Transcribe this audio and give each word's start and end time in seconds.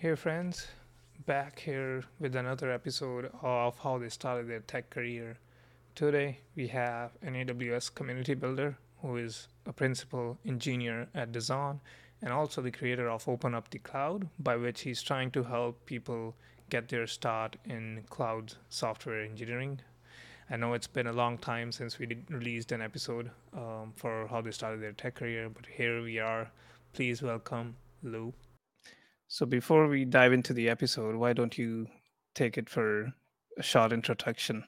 Hey 0.00 0.14
friends, 0.14 0.68
back 1.26 1.58
here 1.58 2.04
with 2.20 2.36
another 2.36 2.70
episode 2.70 3.32
of 3.42 3.76
how 3.80 3.98
they 3.98 4.10
started 4.10 4.46
their 4.46 4.60
tech 4.60 4.90
career. 4.90 5.38
Today 5.96 6.38
we 6.54 6.68
have 6.68 7.10
an 7.20 7.34
AWS 7.34 7.92
community 7.96 8.34
builder 8.34 8.78
who 9.02 9.16
is 9.16 9.48
a 9.66 9.72
principal 9.72 10.38
engineer 10.46 11.08
at 11.16 11.32
DAZN 11.32 11.80
and 12.22 12.32
also 12.32 12.62
the 12.62 12.70
creator 12.70 13.10
of 13.10 13.28
Open 13.28 13.56
Up 13.56 13.70
the 13.70 13.80
Cloud, 13.80 14.28
by 14.38 14.54
which 14.54 14.82
he's 14.82 15.02
trying 15.02 15.32
to 15.32 15.42
help 15.42 15.84
people 15.84 16.36
get 16.70 16.88
their 16.88 17.08
start 17.08 17.56
in 17.64 18.04
cloud 18.08 18.54
software 18.68 19.20
engineering. 19.22 19.80
I 20.48 20.58
know 20.58 20.74
it's 20.74 20.86
been 20.86 21.08
a 21.08 21.12
long 21.12 21.38
time 21.38 21.72
since 21.72 21.98
we 21.98 22.06
did, 22.06 22.30
released 22.30 22.70
an 22.70 22.82
episode 22.82 23.32
um, 23.52 23.92
for 23.96 24.28
how 24.28 24.42
they 24.42 24.52
started 24.52 24.80
their 24.80 24.92
tech 24.92 25.16
career, 25.16 25.48
but 25.48 25.66
here 25.66 26.00
we 26.00 26.20
are. 26.20 26.52
Please 26.92 27.20
welcome 27.20 27.74
Lou. 28.04 28.32
So 29.30 29.44
before 29.44 29.88
we 29.88 30.06
dive 30.06 30.32
into 30.32 30.54
the 30.54 30.70
episode, 30.70 31.14
why 31.14 31.34
don't 31.34 31.58
you 31.58 31.86
take 32.34 32.56
it 32.56 32.70
for 32.70 33.12
a 33.58 33.62
short 33.62 33.92
introduction? 33.92 34.64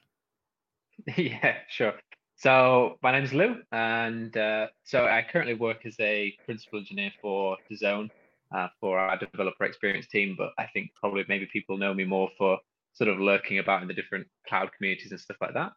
yeah, 1.17 1.55
sure. 1.67 1.93
So 2.35 2.99
my 3.01 3.11
name 3.11 3.23
is 3.23 3.33
Lou, 3.33 3.55
and 3.71 4.35
uh, 4.37 4.67
so 4.83 5.05
I 5.05 5.25
currently 5.31 5.55
work 5.55 5.85
as 5.85 5.95
a 5.99 6.35
principal 6.45 6.77
engineer 6.77 7.11
for 7.19 7.57
DAZN 7.71 8.11
uh, 8.55 8.67
for 8.79 8.99
our 8.99 9.17
developer 9.17 9.63
experience 9.65 10.07
team. 10.07 10.35
But 10.37 10.51
I 10.59 10.67
think 10.67 10.91
probably 10.99 11.25
maybe 11.27 11.47
people 11.51 11.79
know 11.79 11.93
me 11.95 12.03
more 12.03 12.29
for 12.37 12.59
sort 12.93 13.09
of 13.09 13.19
lurking 13.19 13.57
about 13.57 13.81
in 13.81 13.87
the 13.87 13.95
different 13.95 14.27
cloud 14.47 14.69
communities 14.77 15.11
and 15.11 15.19
stuff 15.19 15.37
like 15.41 15.55
that. 15.55 15.71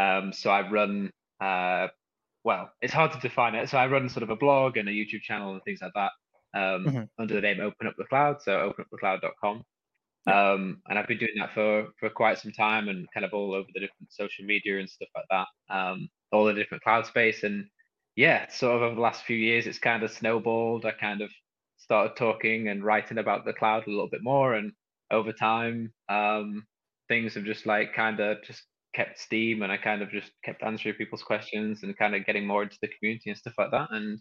Um, 0.00 0.32
so 0.32 0.48
I 0.48 0.66
run, 0.70 1.10
uh, 1.42 1.88
well, 2.44 2.70
it's 2.80 2.92
hard 2.92 3.12
to 3.12 3.20
define 3.20 3.54
it. 3.54 3.68
So 3.68 3.76
I 3.76 3.86
run 3.86 4.08
sort 4.08 4.22
of 4.22 4.30
a 4.30 4.36
blog 4.36 4.78
and 4.78 4.88
a 4.88 4.92
YouTube 4.92 5.20
channel 5.20 5.52
and 5.52 5.62
things 5.62 5.80
like 5.82 5.92
that 5.94 6.12
um, 6.54 6.84
mm-hmm. 6.84 7.02
under 7.18 7.34
the 7.34 7.40
name 7.40 7.60
Open 7.60 7.86
Up 7.86 7.94
the 7.96 8.04
Cloud, 8.04 8.42
so 8.42 8.72
openupthecloud.com. 8.72 9.64
Um, 10.26 10.82
and 10.88 10.98
I've 10.98 11.08
been 11.08 11.18
doing 11.18 11.36
that 11.38 11.54
for 11.54 11.88
for 11.98 12.10
quite 12.10 12.38
some 12.38 12.52
time 12.52 12.88
and 12.88 13.06
kind 13.12 13.24
of 13.24 13.32
all 13.32 13.54
over 13.54 13.68
the 13.72 13.80
different 13.80 14.12
social 14.12 14.44
media 14.44 14.78
and 14.78 14.88
stuff 14.88 15.08
like 15.14 15.24
that, 15.30 15.46
um, 15.74 16.08
all 16.30 16.44
the 16.44 16.52
different 16.52 16.82
cloud 16.82 17.06
space. 17.06 17.42
And 17.42 17.66
yeah, 18.16 18.48
sort 18.50 18.76
of 18.76 18.82
over 18.82 18.94
the 18.94 19.00
last 19.00 19.24
few 19.24 19.36
years, 19.36 19.66
it's 19.66 19.78
kind 19.78 20.02
of 20.02 20.10
snowballed. 20.10 20.84
I 20.84 20.92
kind 20.92 21.22
of 21.22 21.30
started 21.78 22.16
talking 22.16 22.68
and 22.68 22.84
writing 22.84 23.18
about 23.18 23.44
the 23.46 23.54
cloud 23.54 23.86
a 23.86 23.90
little 23.90 24.10
bit 24.10 24.22
more, 24.22 24.54
and 24.54 24.72
over 25.10 25.32
time, 25.32 25.92
um, 26.08 26.66
things 27.08 27.34
have 27.34 27.44
just 27.44 27.66
like 27.66 27.94
kind 27.94 28.20
of 28.20 28.42
just 28.42 28.62
kept 28.94 29.18
steam, 29.18 29.62
and 29.62 29.72
I 29.72 29.78
kind 29.78 30.02
of 30.02 30.10
just 30.10 30.32
kept 30.44 30.62
answering 30.62 30.96
people's 30.96 31.22
questions 31.22 31.82
and 31.82 31.96
kind 31.96 32.14
of 32.14 32.26
getting 32.26 32.46
more 32.46 32.62
into 32.62 32.78
the 32.82 32.88
community 32.88 33.30
and 33.30 33.38
stuff 33.38 33.54
like 33.56 33.70
that. 33.70 33.88
And 33.90 34.20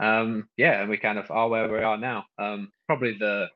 um, 0.00 0.48
yeah, 0.56 0.80
and 0.80 0.90
we 0.90 0.96
kind 0.96 1.18
of 1.18 1.30
are 1.30 1.48
where 1.48 1.70
we 1.70 1.78
are 1.78 1.98
now. 1.98 2.24
Um, 2.38 2.72
probably 2.86 3.16
the 3.18 3.48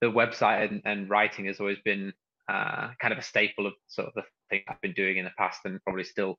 the 0.00 0.06
website 0.06 0.70
and, 0.70 0.82
and 0.84 1.08
writing 1.08 1.46
has 1.46 1.60
always 1.60 1.78
been 1.84 2.12
uh, 2.48 2.90
kind 3.00 3.12
of 3.12 3.18
a 3.18 3.22
staple 3.22 3.66
of 3.66 3.72
sort 3.88 4.08
of 4.08 4.14
the 4.14 4.22
thing 4.50 4.62
I've 4.68 4.80
been 4.80 4.92
doing 4.92 5.18
in 5.18 5.24
the 5.24 5.32
past, 5.38 5.60
and 5.64 5.82
probably 5.84 6.04
still 6.04 6.38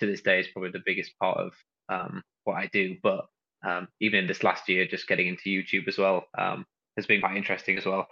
to 0.00 0.06
this 0.06 0.22
day 0.22 0.40
is 0.40 0.48
probably 0.48 0.70
the 0.70 0.82
biggest 0.84 1.12
part 1.18 1.38
of 1.38 1.52
um, 1.88 2.22
what 2.44 2.54
I 2.54 2.68
do. 2.72 2.96
But 3.02 3.26
um, 3.66 3.88
even 4.00 4.20
in 4.20 4.26
this 4.26 4.44
last 4.44 4.68
year, 4.68 4.86
just 4.86 5.08
getting 5.08 5.26
into 5.26 5.50
YouTube 5.50 5.88
as 5.88 5.98
well 5.98 6.24
um, 6.38 6.64
has 6.96 7.06
been 7.06 7.20
quite 7.20 7.36
interesting 7.36 7.76
as 7.76 7.86
well 7.86 8.06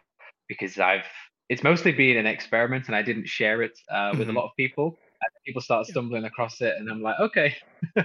because 0.49 0.79
I've 0.79 1.07
it's 1.49 1.63
mostly 1.63 1.93
been 1.93 2.17
an 2.17 2.27
experiment, 2.27 2.89
and 2.89 2.97
I 2.97 3.03
didn't 3.03 3.29
share 3.29 3.63
it 3.63 3.79
uh, 3.91 4.11
with 4.13 4.29
mm-hmm. 4.29 4.37
a 4.37 4.41
lot 4.41 4.47
of 4.47 4.57
people. 4.57 4.99
And 5.21 5.31
people 5.45 5.61
start 5.61 5.87
stumbling 5.87 6.25
across 6.25 6.61
it, 6.61 6.75
and 6.79 6.89
I'm 6.89 7.03
like, 7.03 7.19
okay, 7.19 7.57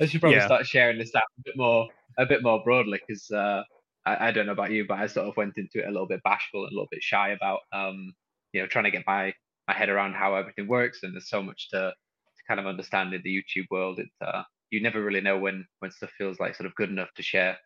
I 0.00 0.06
should 0.06 0.20
probably 0.20 0.38
yeah. 0.38 0.46
start 0.46 0.66
sharing 0.66 0.98
this 0.98 1.14
out 1.14 1.22
a 1.38 1.42
bit 1.44 1.56
more, 1.56 1.88
a 2.18 2.26
bit 2.26 2.42
more 2.42 2.62
broadly, 2.64 3.00
because 3.06 3.30
uh, 3.30 3.62
I, 4.04 4.28
I, 4.28 4.30
don't 4.32 4.46
know 4.46 4.52
about 4.52 4.72
you, 4.72 4.84
but 4.86 4.98
I 4.98 5.06
sort 5.06 5.28
of 5.28 5.36
went 5.36 5.56
into 5.56 5.78
it 5.78 5.88
a 5.88 5.90
little 5.90 6.08
bit 6.08 6.22
bashful 6.24 6.64
and 6.64 6.72
a 6.72 6.74
little 6.74 6.88
bit 6.90 7.02
shy 7.02 7.30
about, 7.30 7.60
um, 7.72 8.12
you 8.52 8.60
know, 8.60 8.66
trying 8.66 8.84
to 8.84 8.90
get 8.90 9.04
my 9.06 9.32
my 9.68 9.74
head 9.74 9.90
around 9.90 10.14
how 10.14 10.34
everything 10.34 10.66
works, 10.66 11.02
and 11.02 11.14
there's 11.14 11.28
so 11.28 11.42
much 11.42 11.68
to, 11.70 11.78
to 11.78 12.42
kind 12.48 12.58
of 12.58 12.66
understand 12.66 13.14
in 13.14 13.22
the 13.22 13.36
YouTube 13.36 13.66
world. 13.70 14.00
It 14.00 14.08
uh, 14.20 14.42
you 14.70 14.82
never 14.82 15.02
really 15.02 15.20
know 15.20 15.38
when 15.38 15.66
when 15.78 15.90
stuff 15.90 16.10
feels 16.18 16.40
like 16.40 16.56
sort 16.56 16.66
of 16.66 16.74
good 16.74 16.90
enough 16.90 17.12
to 17.16 17.22
share. 17.22 17.56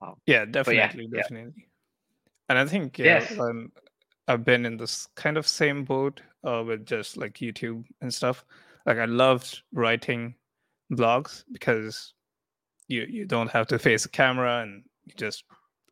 Um, 0.00 0.14
yeah, 0.26 0.44
definitely, 0.44 0.76
yeah, 0.76 1.22
definitely. 1.22 1.52
Yeah. 1.56 1.64
And 2.48 2.58
I 2.58 2.64
think 2.64 2.98
yeah, 2.98 3.20
yes. 3.20 3.38
um, 3.38 3.72
I've 4.26 4.44
been 4.44 4.64
in 4.64 4.76
this 4.76 5.08
kind 5.16 5.36
of 5.36 5.46
same 5.46 5.84
boat 5.84 6.22
uh, 6.44 6.62
with 6.66 6.86
just 6.86 7.16
like 7.16 7.34
YouTube 7.34 7.84
and 8.00 8.12
stuff. 8.12 8.44
Like 8.86 8.98
I 8.98 9.04
loved 9.04 9.62
writing 9.72 10.34
blogs 10.92 11.44
because 11.52 12.14
you 12.88 13.06
you 13.08 13.26
don't 13.26 13.50
have 13.50 13.66
to 13.68 13.78
face 13.78 14.04
a 14.04 14.08
camera 14.08 14.62
and 14.62 14.82
you 15.04 15.14
just 15.16 15.44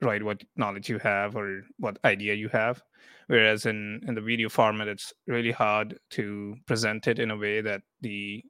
write 0.03 0.23
what 0.23 0.43
knowledge 0.57 0.89
you 0.89 0.99
have 0.99 1.37
or 1.37 1.63
what 1.79 1.99
idea 2.05 2.35
you 2.35 2.49
have. 2.49 2.83
Whereas 3.29 3.67
in 3.67 4.01
in 4.07 4.15
the 4.15 4.21
video 4.21 4.49
format, 4.49 4.89
it's 4.89 5.13
really 5.27 5.53
hard 5.53 5.99
to 6.11 6.57
present 6.67 7.07
it 7.07 7.19
in 7.19 7.31
a 7.31 7.37
way 7.37 7.61
that 7.61 7.83
the 8.01 8.43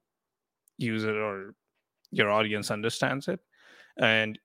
user 0.78 1.22
or 1.22 1.54
your 2.10 2.30
audience 2.30 2.70
understands 2.70 3.28
it. 3.28 3.40
And 3.98 4.38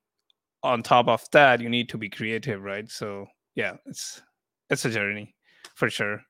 on 0.63 0.83
top 0.83 1.07
of 1.07 1.25
that, 1.31 1.59
you 1.59 1.69
need 1.69 1.89
to 1.89 1.97
be 1.97 2.09
creative, 2.09 2.61
right? 2.61 2.89
So 2.89 3.27
yeah, 3.55 3.73
it's 3.85 4.21
it's 4.69 4.85
a 4.85 4.89
journey 4.89 5.35
for 5.75 5.89
sure. 5.89 6.21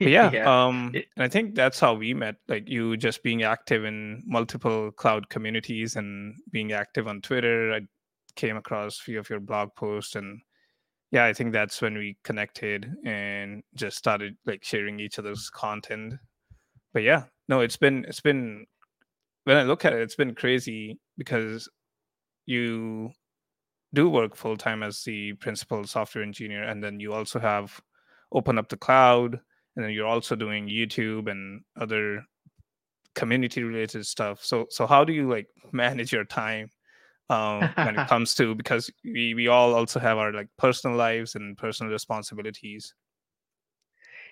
Yeah, 0.08 0.30
yeah. 0.32 0.64
um, 0.66 0.94
and 0.94 1.24
I 1.24 1.28
think 1.28 1.54
that's 1.54 1.78
how 1.78 1.92
we 1.92 2.14
met. 2.14 2.36
Like 2.48 2.66
you 2.66 2.96
just 2.96 3.22
being 3.22 3.42
active 3.42 3.84
in 3.84 4.22
multiple 4.26 4.90
cloud 4.92 5.28
communities 5.28 5.96
and 5.96 6.34
being 6.50 6.72
active 6.72 7.06
on 7.06 7.20
Twitter. 7.20 7.74
I 7.74 7.80
came 8.34 8.56
across 8.56 8.98
a 8.98 9.02
few 9.02 9.18
of 9.18 9.28
your 9.28 9.40
blog 9.40 9.74
posts, 9.76 10.16
and 10.16 10.40
yeah, 11.10 11.26
I 11.26 11.34
think 11.34 11.52
that's 11.52 11.82
when 11.82 11.98
we 11.98 12.16
connected 12.24 12.90
and 13.04 13.62
just 13.74 13.98
started 13.98 14.36
like 14.46 14.64
sharing 14.64 15.00
each 15.00 15.18
other's 15.18 15.50
content. 15.50 16.14
But 16.94 17.02
yeah, 17.02 17.24
no, 17.48 17.60
it's 17.60 17.76
been 17.76 18.06
it's 18.08 18.22
been 18.22 18.64
when 19.44 19.58
I 19.58 19.64
look 19.64 19.84
at 19.84 19.92
it, 19.92 20.00
it's 20.00 20.16
been 20.16 20.34
crazy 20.34 20.98
because 21.18 21.68
you 22.46 23.10
do 23.92 24.08
work 24.08 24.34
full 24.34 24.56
time 24.56 24.82
as 24.82 25.02
the 25.04 25.34
principal 25.34 25.84
software 25.84 26.24
engineer, 26.24 26.62
and 26.64 26.82
then 26.82 27.00
you 27.00 27.12
also 27.12 27.38
have 27.38 27.80
open 28.32 28.56
up 28.58 28.68
the 28.70 28.76
cloud, 28.78 29.40
and 29.80 29.88
then 29.88 29.94
you're 29.94 30.06
also 30.06 30.36
doing 30.36 30.68
YouTube 30.68 31.30
and 31.30 31.62
other 31.80 32.22
community 33.14 33.62
related 33.62 34.06
stuff. 34.06 34.44
So 34.44 34.66
so 34.68 34.86
how 34.86 35.04
do 35.04 35.14
you 35.14 35.26
like 35.26 35.48
manage 35.72 36.12
your 36.12 36.26
time 36.26 36.68
um, 37.30 37.66
when 37.76 37.98
it 37.98 38.08
comes 38.08 38.34
to 38.34 38.54
because 38.54 38.90
we 39.02 39.32
we 39.32 39.48
all 39.48 39.74
also 39.74 39.98
have 39.98 40.18
our 40.18 40.34
like 40.34 40.48
personal 40.58 40.98
lives 40.98 41.34
and 41.34 41.56
personal 41.56 41.90
responsibilities. 41.90 42.94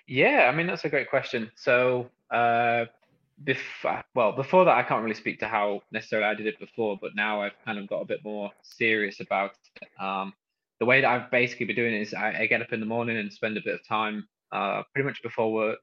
Yeah, 0.05 0.49
I 0.51 0.55
mean 0.55 0.67
that's 0.67 0.85
a 0.85 0.89
great 0.89 1.09
question. 1.09 1.51
So 1.55 2.11
uh, 2.29 2.85
before 3.43 4.03
well 4.13 4.33
before 4.33 4.65
that 4.65 4.77
I 4.77 4.83
can't 4.83 5.01
really 5.01 5.15
speak 5.15 5.39
to 5.39 5.47
how 5.47 5.81
necessarily 5.91 6.27
I 6.27 6.35
did 6.35 6.45
it 6.45 6.59
before, 6.59 6.95
but 7.01 7.15
now 7.15 7.41
I've 7.41 7.57
kind 7.65 7.79
of 7.79 7.87
got 7.87 8.01
a 8.01 8.05
bit 8.05 8.23
more 8.23 8.51
serious 8.61 9.19
about 9.19 9.53
it. 9.81 9.87
Um, 9.99 10.31
the 10.79 10.85
way 10.85 11.01
that 11.01 11.09
I've 11.09 11.31
basically 11.31 11.65
been 11.65 11.75
doing 11.75 11.95
it 11.95 12.01
is 12.01 12.13
I, 12.13 12.41
I 12.41 12.45
get 12.45 12.61
up 12.61 12.71
in 12.71 12.79
the 12.79 12.85
morning 12.85 13.17
and 13.17 13.33
spend 13.33 13.57
a 13.57 13.61
bit 13.61 13.73
of 13.73 13.87
time 13.87 14.27
uh, 14.51 14.83
pretty 14.93 15.07
much 15.07 15.21
before 15.23 15.53
work. 15.53 15.79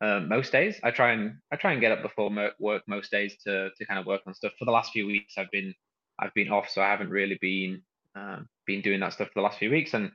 Uh, 0.00 0.20
most 0.20 0.50
days 0.50 0.80
I 0.82 0.90
try 0.90 1.12
and 1.12 1.34
I 1.52 1.56
try 1.56 1.72
and 1.72 1.80
get 1.80 1.92
up 1.92 2.00
before 2.00 2.30
work 2.58 2.82
most 2.86 3.10
days 3.10 3.36
to 3.44 3.70
to 3.76 3.86
kind 3.86 4.00
of 4.00 4.06
work 4.06 4.22
on 4.26 4.34
stuff. 4.34 4.52
For 4.58 4.64
the 4.64 4.70
last 4.70 4.92
few 4.92 5.06
weeks 5.06 5.34
I've 5.36 5.50
been 5.50 5.74
I've 6.18 6.34
been 6.34 6.50
off, 6.50 6.68
so 6.68 6.82
I 6.82 6.88
haven't 6.88 7.10
really 7.10 7.38
been 7.40 7.82
um, 8.14 8.48
been 8.66 8.80
doing 8.80 9.00
that 9.00 9.12
stuff 9.12 9.28
for 9.28 9.34
the 9.36 9.42
last 9.42 9.58
few 9.58 9.70
weeks. 9.70 9.94
And 9.94 10.10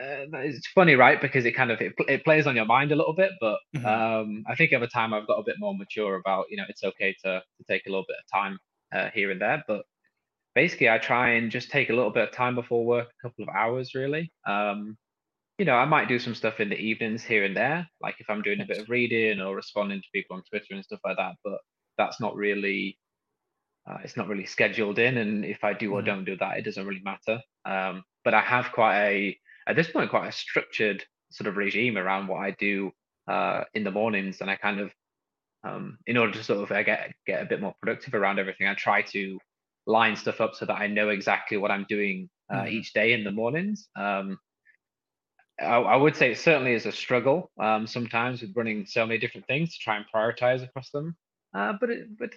uh, 0.00 0.26
it's 0.38 0.66
funny, 0.68 0.94
right? 0.94 1.20
Because 1.20 1.44
it 1.44 1.52
kind 1.52 1.70
of 1.70 1.80
it, 1.80 1.92
it 2.08 2.24
plays 2.24 2.46
on 2.46 2.56
your 2.56 2.64
mind 2.64 2.92
a 2.92 2.96
little 2.96 3.14
bit. 3.14 3.32
But 3.40 3.58
mm-hmm. 3.76 3.86
um, 3.86 4.44
I 4.48 4.54
think 4.54 4.72
over 4.72 4.86
time 4.86 5.14
I've 5.14 5.26
got 5.26 5.38
a 5.38 5.44
bit 5.44 5.56
more 5.58 5.76
mature 5.76 6.16
about 6.16 6.46
you 6.50 6.56
know 6.56 6.64
it's 6.68 6.84
okay 6.84 7.14
to 7.24 7.40
to 7.40 7.64
take 7.68 7.86
a 7.86 7.90
little 7.90 8.06
bit 8.06 8.16
of 8.18 8.40
time 8.40 8.58
uh, 8.92 9.10
here 9.14 9.30
and 9.30 9.40
there. 9.40 9.62
But 9.66 9.84
basically, 10.54 10.90
I 10.90 10.98
try 10.98 11.30
and 11.30 11.50
just 11.50 11.70
take 11.70 11.90
a 11.90 11.94
little 11.94 12.10
bit 12.10 12.28
of 12.28 12.34
time 12.34 12.54
before 12.54 12.84
work, 12.84 13.08
a 13.08 13.28
couple 13.28 13.44
of 13.44 13.48
hours 13.50 13.94
really. 13.94 14.32
Um, 14.46 14.96
you 15.58 15.64
know, 15.64 15.74
I 15.74 15.84
might 15.84 16.08
do 16.08 16.18
some 16.18 16.34
stuff 16.34 16.60
in 16.60 16.68
the 16.70 16.78
evenings 16.78 17.22
here 17.22 17.44
and 17.44 17.56
there, 17.56 17.86
like 18.00 18.16
if 18.18 18.28
I'm 18.28 18.42
doing 18.42 18.60
a 18.60 18.66
bit 18.66 18.78
of 18.78 18.88
reading 18.88 19.40
or 19.40 19.54
responding 19.54 20.00
to 20.00 20.08
people 20.12 20.36
on 20.36 20.42
Twitter 20.44 20.74
and 20.74 20.84
stuff 20.84 21.00
like 21.04 21.16
that. 21.18 21.34
But 21.44 21.58
that's 21.98 22.20
not 22.20 22.34
really 22.34 22.98
uh, 23.88 23.98
it's 24.04 24.16
not 24.16 24.28
really 24.28 24.46
scheduled 24.46 24.98
in, 24.98 25.18
and 25.18 25.44
if 25.44 25.64
I 25.64 25.72
do 25.72 25.92
or 25.92 26.02
mm. 26.02 26.06
don't 26.06 26.24
do 26.24 26.36
that, 26.36 26.56
it 26.56 26.62
doesn't 26.62 26.86
really 26.86 27.02
matter. 27.04 27.40
Um, 27.64 28.04
but 28.24 28.34
I 28.34 28.40
have 28.40 28.72
quite 28.72 29.02
a, 29.02 29.38
at 29.66 29.76
this 29.76 29.90
point, 29.90 30.10
quite 30.10 30.28
a 30.28 30.32
structured 30.32 31.04
sort 31.30 31.48
of 31.48 31.56
regime 31.56 31.98
around 31.98 32.28
what 32.28 32.38
I 32.38 32.52
do 32.52 32.92
uh, 33.28 33.64
in 33.74 33.84
the 33.84 33.90
mornings, 33.90 34.40
and 34.40 34.50
I 34.50 34.56
kind 34.56 34.80
of, 34.80 34.92
um, 35.64 35.98
in 36.06 36.16
order 36.16 36.32
to 36.32 36.44
sort 36.44 36.62
of 36.62 36.70
uh, 36.70 36.82
get 36.82 37.12
get 37.26 37.42
a 37.42 37.46
bit 37.46 37.60
more 37.60 37.74
productive 37.80 38.14
around 38.14 38.38
everything, 38.38 38.68
I 38.68 38.74
try 38.74 39.02
to 39.02 39.38
line 39.86 40.14
stuff 40.14 40.40
up 40.40 40.54
so 40.54 40.64
that 40.66 40.78
I 40.78 40.86
know 40.86 41.08
exactly 41.08 41.56
what 41.56 41.72
I'm 41.72 41.86
doing 41.88 42.30
uh, 42.52 42.62
mm. 42.62 42.70
each 42.70 42.92
day 42.92 43.14
in 43.14 43.24
the 43.24 43.32
mornings. 43.32 43.88
Um, 43.96 44.38
I, 45.62 45.76
I, 45.76 45.96
would 45.96 46.16
say 46.16 46.32
it 46.32 46.38
certainly 46.38 46.72
is 46.72 46.86
a 46.86 46.92
struggle 46.92 47.50
um, 47.60 47.86
sometimes 47.86 48.42
with 48.42 48.52
running 48.56 48.86
so 48.86 49.06
many 49.06 49.18
different 49.18 49.46
things 49.46 49.72
to 49.72 49.78
try 49.78 49.96
and 49.96 50.04
prioritize 50.14 50.62
across 50.62 50.90
them. 50.90 51.16
Uh, 51.54 51.74
but 51.80 51.90
it, 51.90 52.18
but 52.18 52.30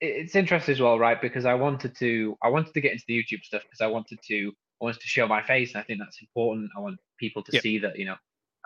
it's 0.00 0.34
interesting 0.34 0.72
as 0.72 0.80
well, 0.80 0.98
right? 0.98 1.20
Because 1.20 1.46
I 1.46 1.54
wanted 1.54 1.96
to 1.98 2.36
I 2.42 2.48
wanted 2.48 2.74
to 2.74 2.80
get 2.80 2.92
into 2.92 3.04
the 3.06 3.18
YouTube 3.18 3.42
stuff 3.44 3.62
because 3.62 3.80
I 3.80 3.86
wanted 3.86 4.18
to 4.28 4.52
I 4.80 4.84
wanted 4.84 5.00
to 5.00 5.06
show 5.06 5.26
my 5.28 5.42
face, 5.42 5.74
and 5.74 5.80
I 5.80 5.84
think 5.84 6.00
that's 6.00 6.20
important. 6.20 6.70
I 6.76 6.80
want 6.80 6.98
people 7.18 7.42
to 7.44 7.60
see 7.60 7.78
that 7.78 7.98
you 7.98 8.06
know, 8.06 8.16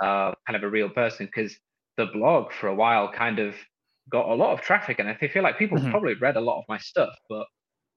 uh, 0.00 0.32
kind 0.46 0.56
of 0.56 0.62
a 0.62 0.70
real 0.70 0.88
person 0.88 1.26
because 1.26 1.54
the 1.96 2.06
blog 2.06 2.52
for 2.52 2.68
a 2.68 2.74
while 2.74 3.12
kind 3.12 3.38
of 3.38 3.54
got 4.10 4.28
a 4.28 4.34
lot 4.34 4.52
of 4.52 4.62
traffic, 4.62 4.98
and 4.98 5.08
I 5.08 5.14
feel 5.14 5.42
like 5.42 5.58
people 5.58 5.78
mm-hmm. 5.78 5.90
probably 5.90 6.14
read 6.14 6.36
a 6.36 6.40
lot 6.40 6.58
of 6.58 6.64
my 6.68 6.78
stuff, 6.78 7.14
but 7.28 7.46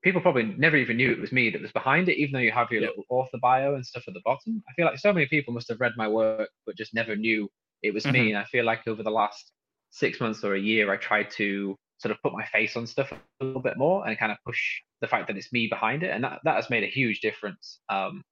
people 0.02 0.22
probably 0.22 0.44
never 0.58 0.78
even 0.78 0.98
knew 0.98 1.12
it 1.12 1.20
was 1.20 1.32
me 1.32 1.50
that 1.50 1.62
was 1.62 1.72
behind 1.72 2.10
it, 2.10 2.18
even 2.18 2.34
though 2.34 2.40
you 2.40 2.52
have 2.52 2.72
your 2.72 2.82
little 2.82 3.04
author 3.10 3.38
bio 3.42 3.76
and 3.76 3.86
stuff 3.86 4.04
at 4.08 4.14
the 4.14 4.22
bottom. 4.24 4.64
I 4.70 4.74
feel 4.74 4.86
like 4.86 5.00
so 5.00 5.12
many 5.12 5.26
people 5.26 5.54
must 5.54 5.68
have 5.70 5.82
read 5.82 5.94
my 5.98 6.08
work, 6.08 6.50
but 6.66 6.78
just 6.78 6.94
never 6.94 7.16
knew 7.16 7.50
it 7.84 7.94
was 7.94 8.04
mm-hmm. 8.04 8.14
me. 8.14 8.30
And 8.30 8.38
I 8.38 8.46
feel 8.46 8.66
like 8.66 8.88
over 8.88 9.04
the 9.04 9.12
last 9.12 9.52
six 9.92 10.20
months 10.20 10.44
or 10.44 10.56
a 10.56 10.60
year, 10.60 10.92
I 10.92 10.98
tried 10.98 11.32
to 11.32 11.76
sort 11.98 12.12
of 12.12 12.22
put 12.22 12.34
my 12.34 12.46
face 12.46 12.78
on 12.78 12.88
stuff 12.88 13.12
a 13.12 13.44
little 13.44 13.62
bit 13.62 13.78
more 13.78 14.08
and 14.08 14.18
kind 14.18 14.32
of 14.32 14.38
push 14.46 14.82
the 15.02 15.08
fact 15.08 15.28
that 15.28 15.38
it's 15.38 15.52
me 15.52 15.68
behind 15.68 16.04
it. 16.04 16.12
And 16.12 16.24
that, 16.24 16.40
that 16.46 16.56
has 16.56 16.70
made 16.70 16.84
a 16.84 16.88
huge 16.88 17.20
difference. 17.20 17.80
Um, 17.90 18.24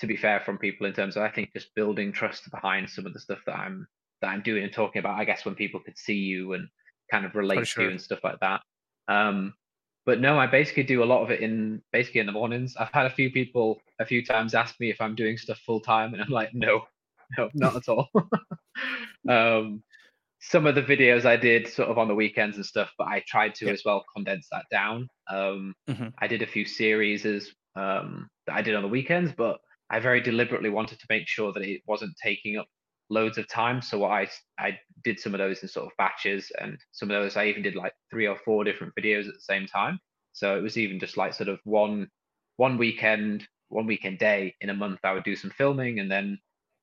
to 0.00 0.06
be 0.08 0.16
fair 0.16 0.40
from 0.40 0.58
people 0.58 0.86
in 0.86 0.92
terms 0.92 1.16
of 1.16 1.22
I 1.22 1.30
think 1.30 1.52
just 1.54 1.74
building 1.76 2.10
trust 2.10 2.50
behind 2.50 2.90
some 2.90 3.06
of 3.06 3.12
the 3.12 3.20
stuff 3.20 3.38
that 3.46 3.54
I'm 3.54 3.86
that 4.20 4.28
I'm 4.28 4.42
doing 4.42 4.64
and 4.64 4.72
talking 4.72 5.00
about. 5.00 5.18
I 5.18 5.24
guess 5.24 5.44
when 5.44 5.54
people 5.54 5.80
could 5.80 5.96
see 5.96 6.16
you 6.16 6.54
and 6.54 6.68
kind 7.10 7.24
of 7.24 7.34
relate 7.34 7.66
sure. 7.66 7.82
to 7.82 7.86
you 7.86 7.90
and 7.90 8.00
stuff 8.00 8.20
like 8.24 8.40
that. 8.40 8.62
Um, 9.08 9.54
but 10.04 10.20
no, 10.20 10.38
I 10.38 10.46
basically 10.46 10.82
do 10.82 11.02
a 11.02 11.06
lot 11.06 11.22
of 11.22 11.30
it 11.30 11.40
in 11.40 11.82
basically 11.92 12.20
in 12.20 12.26
the 12.26 12.32
mornings. 12.32 12.74
I've 12.76 12.92
had 12.92 13.06
a 13.06 13.10
few 13.10 13.30
people 13.30 13.80
a 14.00 14.06
few 14.06 14.24
times 14.24 14.54
ask 14.54 14.78
me 14.80 14.90
if 14.90 15.00
I'm 15.00 15.14
doing 15.14 15.36
stuff 15.36 15.58
full 15.58 15.80
time, 15.80 16.12
and 16.12 16.22
I'm 16.22 16.30
like, 16.30 16.50
no, 16.52 16.82
no, 17.38 17.50
not 17.54 17.76
at 17.76 17.88
all. 17.88 18.08
um, 19.28 19.82
some 20.40 20.66
of 20.66 20.74
the 20.74 20.82
videos 20.82 21.24
I 21.24 21.36
did 21.36 21.68
sort 21.68 21.88
of 21.88 21.98
on 21.98 22.08
the 22.08 22.14
weekends 22.14 22.56
and 22.56 22.66
stuff, 22.66 22.90
but 22.98 23.06
I 23.06 23.22
tried 23.28 23.54
to 23.56 23.68
as 23.70 23.82
well 23.84 24.04
condense 24.14 24.48
that 24.50 24.64
down. 24.70 25.08
Um, 25.30 25.74
mm-hmm. 25.88 26.08
I 26.18 26.26
did 26.26 26.42
a 26.42 26.46
few 26.48 26.64
series 26.64 27.24
as 27.24 27.48
um, 27.76 28.28
that 28.46 28.56
I 28.56 28.62
did 28.62 28.74
on 28.74 28.82
the 28.82 28.88
weekends, 28.88 29.32
but 29.36 29.60
I 29.88 30.00
very 30.00 30.20
deliberately 30.20 30.70
wanted 30.70 30.98
to 30.98 31.06
make 31.08 31.28
sure 31.28 31.52
that 31.52 31.62
it 31.62 31.82
wasn't 31.86 32.16
taking 32.22 32.56
up 32.56 32.66
loads 33.12 33.38
of 33.38 33.46
time. 33.46 33.82
So 33.82 34.04
I 34.04 34.28
I 34.58 34.78
did 35.04 35.20
some 35.20 35.34
of 35.34 35.38
those 35.38 35.62
in 35.62 35.68
sort 35.68 35.86
of 35.86 35.92
batches, 35.98 36.50
and 36.60 36.78
some 36.92 37.10
of 37.10 37.22
those 37.22 37.36
I 37.36 37.46
even 37.46 37.62
did 37.62 37.76
like 37.76 37.92
three 38.10 38.26
or 38.26 38.36
four 38.44 38.64
different 38.64 38.94
videos 38.98 39.28
at 39.28 39.34
the 39.34 39.40
same 39.40 39.66
time. 39.66 39.98
So 40.32 40.56
it 40.56 40.62
was 40.62 40.78
even 40.78 40.98
just 40.98 41.16
like 41.16 41.34
sort 41.34 41.48
of 41.48 41.60
one 41.64 42.08
one 42.56 42.78
weekend, 42.78 43.46
one 43.68 43.86
weekend 43.86 44.18
day 44.18 44.54
in 44.60 44.70
a 44.70 44.74
month. 44.74 45.00
I 45.04 45.12
would 45.12 45.24
do 45.24 45.36
some 45.36 45.50
filming, 45.50 46.00
and 46.00 46.10
then 46.10 46.38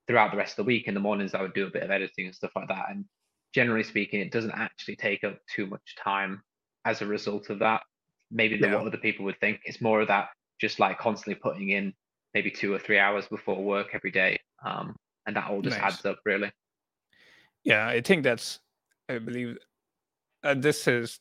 throughout 0.06 0.30
the 0.30 0.38
rest 0.38 0.52
of 0.52 0.64
the 0.64 0.68
week 0.68 0.86
in 0.86 0.94
the 0.94 1.00
mornings 1.00 1.34
I 1.34 1.42
would 1.42 1.54
do 1.54 1.66
a 1.66 1.70
bit 1.70 1.82
of 1.82 1.90
editing 1.90 2.26
and 2.26 2.34
stuff 2.34 2.52
like 2.54 2.68
that. 2.68 2.86
And 2.90 3.04
generally 3.52 3.84
speaking, 3.84 4.20
it 4.20 4.32
doesn't 4.32 4.52
actually 4.52 4.96
take 4.96 5.24
up 5.24 5.38
too 5.54 5.66
much 5.66 5.96
time 6.02 6.42
as 6.84 7.02
a 7.02 7.06
result 7.06 7.50
of 7.50 7.58
that. 7.58 7.82
Maybe 8.30 8.56
yeah. 8.56 8.74
what 8.74 8.86
other 8.86 8.96
people 8.96 9.24
would 9.24 9.40
think. 9.40 9.60
It's 9.64 9.80
more 9.80 10.00
of 10.00 10.08
that 10.08 10.28
just 10.60 10.78
like 10.78 10.98
constantly 10.98 11.40
putting 11.40 11.70
in 11.70 11.92
maybe 12.34 12.50
two 12.50 12.72
or 12.72 12.78
three 12.78 12.98
hours 12.98 13.26
before 13.26 13.62
work 13.62 13.88
every 13.92 14.10
day. 14.10 14.38
Um, 14.64 14.94
and 15.30 15.36
that 15.36 15.48
all 15.48 15.62
just 15.62 15.78
nice. 15.78 15.94
adds 15.94 16.04
up 16.04 16.18
really. 16.24 16.50
Yeah, 17.62 17.86
I 17.86 18.00
think 18.00 18.24
that's, 18.24 18.58
I 19.08 19.18
believe 19.18 19.58
uh, 20.42 20.54
this 20.54 20.88
is, 20.88 21.20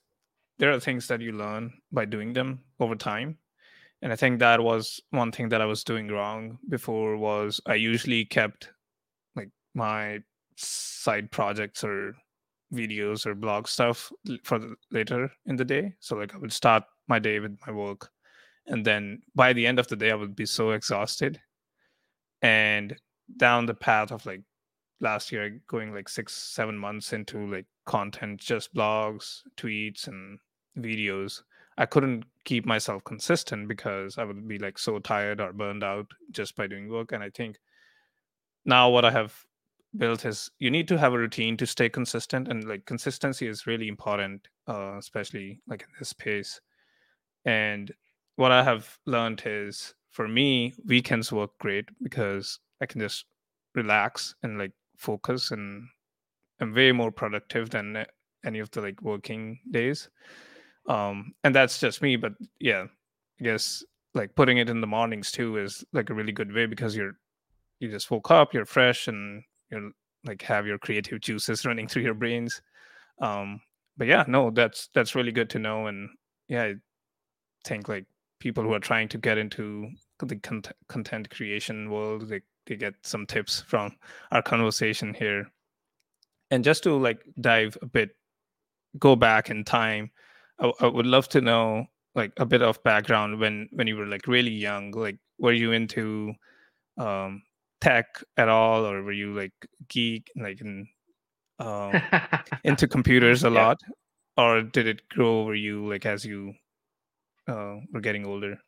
there 0.58 0.74
are 0.74 0.80
things 0.80 1.08
that 1.08 1.22
you 1.22 1.32
learn 1.32 1.74
by 1.92 2.06
doing 2.06 2.34
them 2.34 2.62
over 2.80 2.96
time. 2.96 3.38
And 4.02 4.12
I 4.12 4.16
think 4.16 4.40
that 4.40 4.62
was 4.62 5.00
one 5.12 5.32
thing 5.32 5.50
that 5.50 5.62
I 5.62 5.66
was 5.66 5.84
doing 5.84 6.08
wrong 6.08 6.58
before 6.70 7.18
was 7.18 7.62
I 7.68 7.76
usually 7.76 8.26
kept 8.26 8.72
like 9.36 9.50
my 9.76 10.20
side 10.56 11.30
projects 11.30 11.84
or 11.84 12.16
videos 12.74 13.28
or 13.28 13.36
blog 13.36 13.68
stuff 13.68 14.12
for 14.44 14.58
the, 14.58 14.76
later 14.90 15.32
in 15.46 15.56
the 15.56 15.66
day. 15.66 15.94
So 16.00 16.16
like 16.16 16.34
I 16.34 16.40
would 16.40 16.54
start 16.54 16.84
my 17.08 17.20
day 17.20 17.40
with 17.40 17.58
my 17.68 17.74
work 17.74 18.10
and 18.66 18.84
then 18.84 19.22
by 19.36 19.54
the 19.54 19.68
end 19.68 19.80
of 19.80 19.88
the 19.88 19.96
day 19.96 20.12
I 20.12 20.16
would 20.16 20.36
be 20.36 20.46
so 20.46 20.72
exhausted 20.72 21.40
and 22.42 22.96
down 23.38 23.66
the 23.66 23.74
path 23.74 24.12
of 24.12 24.26
like 24.26 24.42
last 25.02 25.32
year 25.32 25.60
going 25.68 25.94
like 25.94 26.10
six 26.10 26.34
seven 26.34 26.78
months 26.78 27.14
into 27.14 27.48
like 27.48 27.66
content 27.86 28.40
just 28.40 28.74
blogs 28.74 29.42
tweets 29.58 30.08
and 30.08 30.40
videos 30.78 31.42
i 31.78 31.86
couldn't 31.86 32.24
keep 32.44 32.66
myself 32.66 33.04
consistent 33.04 33.68
because 33.68 34.18
i 34.18 34.24
would 34.24 34.48
be 34.48 34.60
like 34.60 34.78
so 34.78 35.00
tired 35.00 35.40
or 35.40 35.54
burned 35.54 35.84
out 35.84 36.06
just 36.32 36.56
by 36.56 36.68
doing 36.68 36.90
work. 36.90 37.12
And 37.12 37.24
i 37.24 37.30
think 37.30 37.58
now 38.66 38.90
what 38.90 39.06
i 39.06 39.12
have 39.12 39.34
built 39.98 40.26
is 40.26 40.52
you 40.60 40.70
need 40.70 40.88
to 40.88 40.98
have 40.98 41.14
a 41.14 41.18
routine 41.18 41.58
to 41.58 41.66
stay 41.66 41.90
consistent. 41.90 42.48
And 42.48 42.64
like 42.66 42.86
consistency 42.86 43.48
is 43.48 43.66
really 43.66 43.88
important 43.88 44.48
uh, 44.68 44.98
especially 45.00 45.62
like 45.68 45.82
in 45.82 45.88
this 45.98 46.10
space. 46.10 46.62
And 47.46 47.92
what 48.36 48.52
i 48.52 48.64
have 48.64 48.98
learned 49.06 49.42
is 49.46 49.96
for 50.12 50.28
me 50.28 50.74
weekends 50.86 51.32
work 51.32 51.52
great 51.60 51.90
because 52.04 52.60
I 52.82 52.86
can 52.86 53.02
just 53.02 53.26
relax 53.76 54.36
and 54.44 54.58
like 54.58 54.72
focus 54.98 55.52
and 55.52 55.88
I'm 56.60 56.74
way 56.74 56.92
more 56.92 57.12
productive 57.12 57.70
than 57.70 58.06
any 58.46 58.60
of 58.60 58.72
the 58.72 58.82
like 58.82 59.02
working 59.02 59.60
days. 59.72 60.10
Um, 60.88 61.34
and 61.44 61.54
that's 61.54 61.80
just 61.80 62.02
me, 62.02 62.16
but 62.16 62.34
yeah, 62.60 62.86
I 63.40 63.44
guess 63.44 63.84
like 64.14 64.36
putting 64.36 64.58
it 64.58 64.70
in 64.70 64.82
the 64.82 64.88
mornings 64.88 65.32
too 65.32 65.58
is 65.58 65.84
like 65.94 66.10
a 66.10 66.14
really 66.14 66.32
good 66.32 66.52
way 66.52 66.66
because 66.66 66.96
you're 66.96 67.14
you 67.80 67.90
just 67.90 68.12
woke 68.12 68.32
up, 68.32 68.54
you're 68.54 68.66
fresh, 68.66 69.08
and 69.08 69.44
you're 69.72 69.92
like 70.26 70.42
have 70.42 70.68
your 70.68 70.78
creative 70.78 71.22
juices 71.22 71.66
running 71.66 71.88
through 71.88 72.04
your 72.04 72.14
brains. 72.14 72.62
Um, 73.22 73.62
but 73.98 74.08
yeah, 74.08 74.26
no, 74.28 74.50
that's 74.52 74.90
that's 74.94 75.16
really 75.16 75.32
good 75.32 75.50
to 75.52 75.60
know, 75.60 75.88
and 75.88 76.10
yeah, 76.48 76.64
I 76.64 76.76
think 77.66 77.88
like 77.88 78.06
people 78.40 78.64
who 78.64 78.74
are 78.74 78.80
trying 78.80 79.10
to 79.10 79.18
get 79.18 79.38
into 79.38 79.90
the 80.20 80.68
content, 80.88 81.30
creation 81.30 81.90
world, 81.90 82.30
they 82.30 82.42
to 82.70 82.76
get 82.76 82.94
some 83.02 83.26
tips 83.26 83.62
from 83.62 83.96
our 84.32 84.42
conversation 84.42 85.14
here. 85.14 85.52
And 86.52 86.64
just 86.64 86.84
to 86.84 86.96
like 86.96 87.26
dive 87.42 87.78
a 87.82 87.86
bit, 87.86 88.12
go 88.98 89.16
back 89.16 89.50
in 89.50 89.64
time, 89.64 90.12
I, 90.60 90.72
I 90.80 90.88
would 90.88 91.08
love 91.08 91.28
to 91.30 91.42
know 91.42 91.88
like 92.16 92.32
a 92.38 92.46
bit 92.46 92.62
of 92.62 92.82
background 92.84 93.40
when 93.40 93.70
when 93.72 93.88
you 93.88 93.98
were 93.98 94.06
like 94.06 94.28
really 94.28 94.52
young. 94.52 94.92
Like, 94.92 95.18
were 95.40 95.52
you 95.52 95.72
into 95.72 96.34
um, 96.98 97.42
tech 97.82 98.06
at 98.38 98.50
all, 98.50 98.86
or 98.86 99.04
were 99.04 99.12
you 99.12 99.34
like 99.34 99.54
geek, 99.88 100.32
like 100.36 100.62
in 100.62 100.88
um, 101.60 102.02
into 102.64 102.88
computers 102.88 103.44
a 103.44 103.50
yeah. 103.50 103.68
lot, 103.68 103.78
or 104.38 104.62
did 104.62 104.88
it 104.88 105.08
grow 105.10 105.42
over 105.42 105.56
you 105.56 105.90
like 105.90 106.06
as 106.06 106.24
you 106.24 106.54
uh, 107.48 107.78
were 107.92 108.02
getting 108.02 108.26
older? 108.26 108.60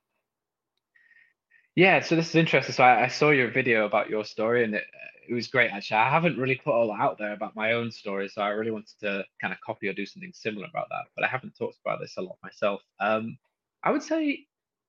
Yeah, 1.75 2.01
so 2.01 2.15
this 2.15 2.29
is 2.29 2.35
interesting. 2.35 2.73
So 2.73 2.83
I, 2.83 3.05
I 3.05 3.07
saw 3.07 3.31
your 3.31 3.49
video 3.51 3.85
about 3.85 4.09
your 4.09 4.25
story, 4.25 4.63
and 4.63 4.75
it 4.75 4.83
it 5.29 5.33
was 5.33 5.47
great 5.47 5.71
actually. 5.71 5.97
I 5.97 6.09
haven't 6.09 6.37
really 6.37 6.55
put 6.55 6.73
all 6.73 6.91
out 6.91 7.17
there 7.17 7.33
about 7.33 7.55
my 7.55 7.73
own 7.73 7.91
story, 7.91 8.27
so 8.29 8.41
I 8.41 8.49
really 8.49 8.71
wanted 8.71 8.99
to 9.01 9.23
kind 9.39 9.53
of 9.53 9.59
copy 9.61 9.87
or 9.87 9.93
do 9.93 10.05
something 10.05 10.31
similar 10.33 10.67
about 10.67 10.87
that. 10.89 11.05
But 11.15 11.23
I 11.25 11.27
haven't 11.29 11.55
talked 11.57 11.77
about 11.85 11.99
this 12.01 12.15
a 12.17 12.21
lot 12.21 12.37
myself. 12.43 12.81
Um, 12.99 13.37
I 13.83 13.91
would 13.91 14.03
say 14.03 14.47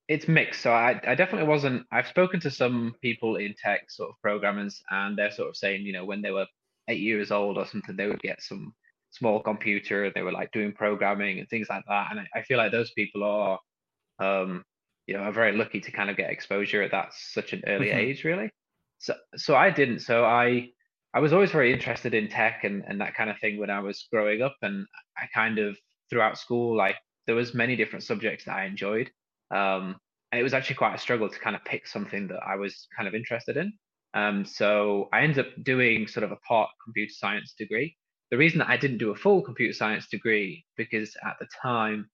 it's 0.08 0.26
mixed. 0.28 0.62
So 0.62 0.72
I, 0.72 1.00
I 1.06 1.14
definitely 1.14 1.48
wasn't. 1.48 1.86
I've 1.92 2.08
spoken 2.08 2.40
to 2.40 2.50
some 2.50 2.94
people 3.00 3.36
in 3.36 3.54
tech, 3.62 3.90
sort 3.90 4.10
of 4.10 4.20
programmers, 4.20 4.82
and 4.90 5.16
they're 5.16 5.30
sort 5.30 5.48
of 5.50 5.56
saying, 5.56 5.82
you 5.86 5.92
know, 5.92 6.04
when 6.04 6.22
they 6.22 6.32
were 6.32 6.46
eight 6.88 7.00
years 7.00 7.30
old 7.30 7.58
or 7.58 7.66
something, 7.66 7.94
they 7.96 8.08
would 8.08 8.22
get 8.22 8.42
some 8.42 8.74
small 9.10 9.40
computer. 9.40 10.10
They 10.12 10.22
were 10.22 10.32
like 10.32 10.50
doing 10.52 10.72
programming 10.72 11.38
and 11.38 11.48
things 11.48 11.68
like 11.70 11.84
that. 11.88 12.08
And 12.10 12.20
I, 12.20 12.40
I 12.40 12.42
feel 12.42 12.58
like 12.58 12.72
those 12.72 12.90
people 12.92 13.22
are 13.22 13.60
um, 14.18 14.64
you 15.06 15.14
know 15.14 15.20
are 15.20 15.32
very 15.32 15.56
lucky 15.56 15.80
to 15.80 15.90
kind 15.90 16.10
of 16.10 16.16
get 16.16 16.30
exposure 16.30 16.82
at 16.82 16.90
that 16.92 17.12
such 17.14 17.52
an 17.52 17.62
early 17.66 17.88
mm-hmm. 17.88 17.98
age 17.98 18.24
really. 18.24 18.50
So 18.98 19.14
so 19.36 19.56
i 19.56 19.70
didn't. 19.70 20.00
So 20.00 20.24
i 20.24 20.68
i 21.14 21.20
was 21.20 21.32
always 21.32 21.50
very 21.50 21.72
interested 21.72 22.14
in 22.14 22.28
tech 22.28 22.64
and 22.64 22.84
and 22.86 23.00
that 23.00 23.14
kind 23.14 23.30
of 23.30 23.38
thing 23.38 23.58
when 23.58 23.70
i 23.70 23.80
was 23.80 24.06
growing 24.12 24.42
up 24.42 24.56
and 24.62 24.86
i 25.18 25.26
kind 25.34 25.58
of 25.58 25.76
throughout 26.08 26.38
school 26.38 26.76
like 26.76 26.96
there 27.26 27.34
was 27.34 27.54
many 27.54 27.76
different 27.76 28.04
subjects 28.04 28.44
that 28.44 28.56
i 28.56 28.64
enjoyed. 28.64 29.10
Um 29.50 29.96
and 30.30 30.40
it 30.40 30.44
was 30.44 30.54
actually 30.54 30.76
quite 30.76 30.94
a 30.94 30.98
struggle 30.98 31.28
to 31.28 31.38
kind 31.38 31.54
of 31.54 31.64
pick 31.64 31.86
something 31.86 32.28
that 32.28 32.40
i 32.46 32.56
was 32.56 32.86
kind 32.96 33.08
of 33.08 33.14
interested 33.14 33.56
in. 33.56 33.72
Um 34.14 34.44
so 34.44 35.08
i 35.12 35.22
ended 35.22 35.46
up 35.46 35.52
doing 35.62 36.06
sort 36.06 36.24
of 36.24 36.32
a 36.32 36.42
part 36.48 36.70
computer 36.84 37.12
science 37.12 37.54
degree. 37.58 37.96
The 38.30 38.38
reason 38.38 38.60
that 38.60 38.68
i 38.68 38.76
didn't 38.76 38.98
do 38.98 39.10
a 39.10 39.16
full 39.16 39.42
computer 39.42 39.74
science 39.74 40.06
degree 40.08 40.64
because 40.76 41.16
at 41.26 41.36
the 41.40 41.48
time 41.60 42.08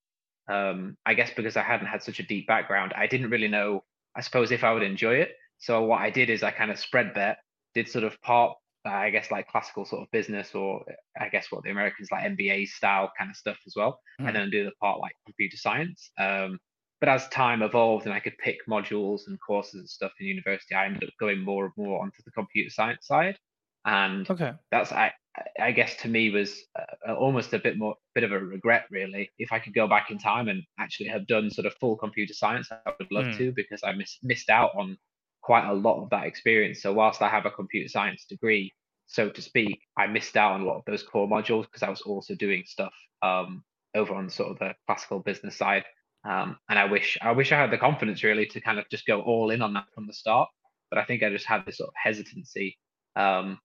um, 0.48 0.96
I 1.04 1.14
guess 1.14 1.30
because 1.34 1.56
I 1.56 1.62
hadn't 1.62 1.86
had 1.86 2.02
such 2.02 2.20
a 2.20 2.22
deep 2.22 2.46
background, 2.46 2.92
I 2.96 3.06
didn't 3.06 3.30
really 3.30 3.48
know, 3.48 3.84
I 4.16 4.20
suppose, 4.20 4.50
if 4.50 4.64
I 4.64 4.72
would 4.72 4.82
enjoy 4.82 5.14
it. 5.14 5.32
So 5.58 5.82
what 5.84 6.00
I 6.00 6.10
did 6.10 6.30
is 6.30 6.42
I 6.42 6.50
kind 6.50 6.70
of 6.70 6.78
spread 6.78 7.14
bet, 7.14 7.38
did 7.74 7.88
sort 7.88 8.04
of 8.04 8.20
part, 8.22 8.56
uh, 8.86 8.90
I 8.90 9.10
guess, 9.10 9.30
like 9.30 9.48
classical 9.48 9.84
sort 9.84 10.02
of 10.02 10.10
business 10.10 10.54
or 10.54 10.84
I 11.20 11.28
guess 11.28 11.50
what 11.50 11.64
the 11.64 11.70
Americans 11.70 12.08
like 12.10 12.24
MBA 12.24 12.68
style 12.68 13.12
kind 13.18 13.30
of 13.30 13.36
stuff 13.36 13.58
as 13.66 13.74
well, 13.76 14.00
mm. 14.20 14.26
and 14.26 14.36
then 14.36 14.50
do 14.50 14.64
the 14.64 14.72
part 14.80 15.00
like 15.00 15.12
computer 15.26 15.56
science. 15.56 16.10
Um, 16.18 16.58
but 17.00 17.08
as 17.08 17.28
time 17.28 17.62
evolved 17.62 18.06
and 18.06 18.14
I 18.14 18.20
could 18.20 18.36
pick 18.38 18.56
modules 18.68 19.28
and 19.28 19.38
courses 19.40 19.74
and 19.74 19.88
stuff 19.88 20.12
in 20.18 20.26
university, 20.26 20.74
I 20.74 20.86
ended 20.86 21.04
up 21.04 21.14
going 21.20 21.40
more 21.40 21.66
and 21.66 21.74
more 21.76 22.02
onto 22.02 22.22
the 22.24 22.32
computer 22.32 22.70
science 22.70 23.06
side. 23.06 23.38
And 23.84 24.28
okay. 24.28 24.52
that's 24.70 24.90
I 24.90 25.12
I 25.60 25.72
guess 25.72 25.96
to 26.02 26.08
me 26.08 26.30
was 26.30 26.62
uh, 26.78 27.14
almost 27.14 27.52
a 27.52 27.58
bit 27.58 27.78
more 27.78 27.94
bit 28.14 28.24
of 28.24 28.32
a 28.32 28.38
regret 28.38 28.84
really. 28.90 29.30
If 29.38 29.52
I 29.52 29.58
could 29.58 29.74
go 29.74 29.86
back 29.86 30.10
in 30.10 30.18
time 30.18 30.48
and 30.48 30.62
actually 30.78 31.08
have 31.08 31.26
done 31.26 31.50
sort 31.50 31.66
of 31.66 31.74
full 31.74 31.96
computer 31.96 32.34
science, 32.34 32.70
I 32.70 32.92
would 32.98 33.10
love 33.10 33.26
mm. 33.26 33.38
to 33.38 33.52
because 33.52 33.80
I 33.84 33.92
miss, 33.92 34.18
missed 34.22 34.50
out 34.50 34.70
on 34.76 34.96
quite 35.42 35.68
a 35.68 35.74
lot 35.74 36.02
of 36.02 36.10
that 36.10 36.26
experience. 36.26 36.82
So 36.82 36.92
whilst 36.92 37.22
I 37.22 37.28
have 37.28 37.46
a 37.46 37.50
computer 37.50 37.88
science 37.88 38.24
degree, 38.24 38.72
so 39.06 39.30
to 39.30 39.42
speak, 39.42 39.80
I 39.96 40.06
missed 40.06 40.36
out 40.36 40.52
on 40.52 40.60
a 40.60 40.64
lot 40.64 40.78
of 40.78 40.84
those 40.86 41.02
core 41.02 41.28
modules 41.28 41.64
because 41.64 41.82
I 41.82 41.88
was 41.88 42.02
also 42.02 42.34
doing 42.34 42.64
stuff 42.66 42.92
um, 43.22 43.64
over 43.94 44.14
on 44.14 44.28
sort 44.28 44.50
of 44.50 44.58
the 44.58 44.74
classical 44.86 45.20
business 45.20 45.56
side. 45.56 45.84
Um, 46.28 46.58
and 46.68 46.78
I 46.78 46.84
wish 46.84 47.16
I 47.22 47.32
wish 47.32 47.52
I 47.52 47.58
had 47.58 47.70
the 47.70 47.78
confidence 47.78 48.22
really 48.22 48.46
to 48.46 48.60
kind 48.60 48.78
of 48.78 48.84
just 48.90 49.06
go 49.06 49.22
all 49.22 49.50
in 49.50 49.62
on 49.62 49.72
that 49.74 49.86
from 49.94 50.06
the 50.06 50.12
start. 50.12 50.48
But 50.90 50.98
I 50.98 51.04
think 51.04 51.22
I 51.22 51.30
just 51.30 51.46
had 51.46 51.64
this 51.64 51.78
sort 51.78 51.88
of 51.88 51.94
hesitancy 52.02 52.76
um, 53.16 53.58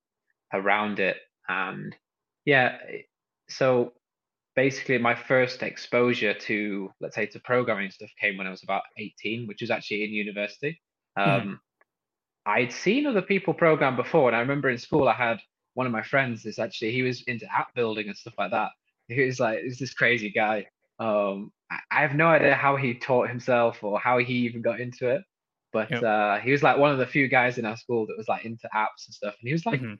around 0.54 1.00
it. 1.00 1.18
And 1.48 1.96
yeah, 2.46 2.78
so 3.50 3.94
basically 4.56 4.98
my 4.98 5.16
first 5.16 5.64
exposure 5.64 6.34
to 6.34 6.92
let's 7.00 7.16
say 7.16 7.26
to 7.26 7.40
programming 7.40 7.92
stuff 7.92 8.10
came 8.20 8.38
when 8.38 8.48
I 8.48 8.52
was 8.52 8.64
about 8.64 8.84
18, 8.98 9.48
which 9.48 9.62
was 9.62 9.72
actually 9.72 10.04
in 10.04 10.12
university. 10.12 10.82
Mm-hmm. 11.18 11.32
Um, 11.32 11.42
mm-hmm. 11.42 11.54
I'd 12.46 12.72
seen 12.72 13.08
other 13.08 13.22
people 13.22 13.54
program 13.54 13.96
before, 13.96 14.28
and 14.28 14.36
I 14.36 14.40
remember 14.40 14.70
in 14.70 14.78
school 14.78 15.08
I 15.08 15.14
had 15.14 15.40
one 15.76 15.88
of 15.88 15.94
my 15.94 16.04
friends. 16.04 16.46
Is 16.46 16.60
actually 16.60 16.92
he 16.92 17.02
was 17.02 17.22
into 17.24 17.46
app 17.54 17.74
building 17.74 18.08
and 18.08 18.18
stuff 18.18 18.34
like 18.38 18.52
that. 18.52 18.72
He 19.08 19.24
was 19.24 19.40
like, 19.40 19.60
"Is 19.64 19.80
this 19.80 19.94
crazy 19.94 20.30
guy?" 20.30 20.68
Um, 21.00 21.52
I 21.90 22.02
have 22.02 22.16
no 22.16 22.28
idea 22.28 22.54
how 22.54 22.76
he 22.76 22.94
taught 22.94 23.30
himself 23.30 23.84
or 23.84 24.00
how 24.00 24.18
he 24.20 24.34
even 24.34 24.62
got 24.62 24.80
into 24.80 25.10
it, 25.10 25.24
but 25.72 25.90
yep. 25.90 26.04
uh, 26.04 26.38
he 26.40 26.52
was 26.52 26.62
like 26.62 26.78
one 26.78 26.92
of 26.92 26.98
the 26.98 27.06
few 27.06 27.28
guys 27.28 27.58
in 27.58 27.66
our 27.66 27.78
school 27.78 28.06
that 28.08 28.18
was 28.18 28.28
like 28.28 28.46
into 28.46 28.70
apps 28.76 29.08
and 29.08 29.14
stuff. 29.14 29.36
And 29.40 29.48
he 29.48 29.54
was 29.54 29.66
like, 29.66 29.82
mm-hmm. 29.82 29.96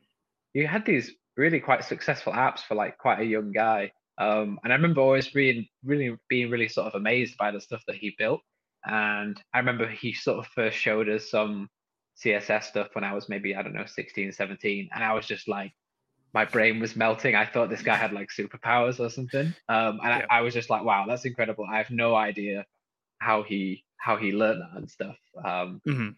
he 0.54 0.64
had 0.64 0.86
these 0.86 1.12
really 1.38 1.60
quite 1.60 1.84
successful 1.84 2.34
apps 2.34 2.60
for 2.60 2.76
like 2.76 2.98
quite 2.98 3.20
a 3.20 3.26
young 3.26 3.52
guy. 3.52 3.92
Um, 4.18 4.60
and 4.64 4.72
I 4.72 4.76
remember 4.76 5.02
always 5.02 5.30
being 5.30 5.66
really 5.84 6.16
being 6.30 6.52
really 6.52 6.68
sort 6.68 6.88
of 6.88 6.96
amazed 6.96 7.38
by 7.38 7.52
the 7.52 7.62
stuff 7.62 7.84
that 7.88 7.96
he 7.96 8.16
built. 8.18 8.42
And 8.86 9.42
I 9.54 9.60
remember 9.60 9.88
he 9.88 10.14
sort 10.14 10.40
of 10.40 10.48
first 10.48 10.78
showed 10.78 11.10
us 11.10 11.32
some 11.32 11.70
CSS 12.24 12.64
stuff 12.64 12.90
when 12.94 13.04
I 13.04 13.14
was 13.14 13.30
maybe, 13.30 13.56
I 13.56 13.62
don't 13.62 13.74
know, 13.74 13.86
16, 13.86 14.32
17. 14.34 14.90
And 14.94 15.04
I 15.04 15.14
was 15.14 15.26
just 15.26 15.48
like, 15.48 15.72
my 16.34 16.46
brain 16.46 16.80
was 16.80 16.96
melting. 16.96 17.36
I 17.36 17.46
thought 17.46 17.70
this 17.70 17.84
guy 17.84 17.96
had 17.96 18.12
like 18.12 18.30
superpowers 18.30 19.00
or 19.00 19.10
something. 19.10 19.54
Um, 19.70 20.00
and 20.04 20.10
yeah. 20.10 20.26
I, 20.30 20.40
I, 20.40 20.42
was 20.42 20.54
just 20.54 20.70
like, 20.70 20.84
wow, 20.84 21.06
that's 21.08 21.26
incredible. 21.26 21.66
I 21.70 21.78
have 21.78 21.92
no 21.92 22.16
idea 22.16 22.66
how 23.20 23.44
he 23.44 23.84
how 23.98 24.18
he 24.18 24.32
learned 24.32 24.62
that 24.62 24.78
and 24.78 24.90
stuff. 24.90 25.16
Um, 25.38 25.82
mm-hmm. 25.88 26.10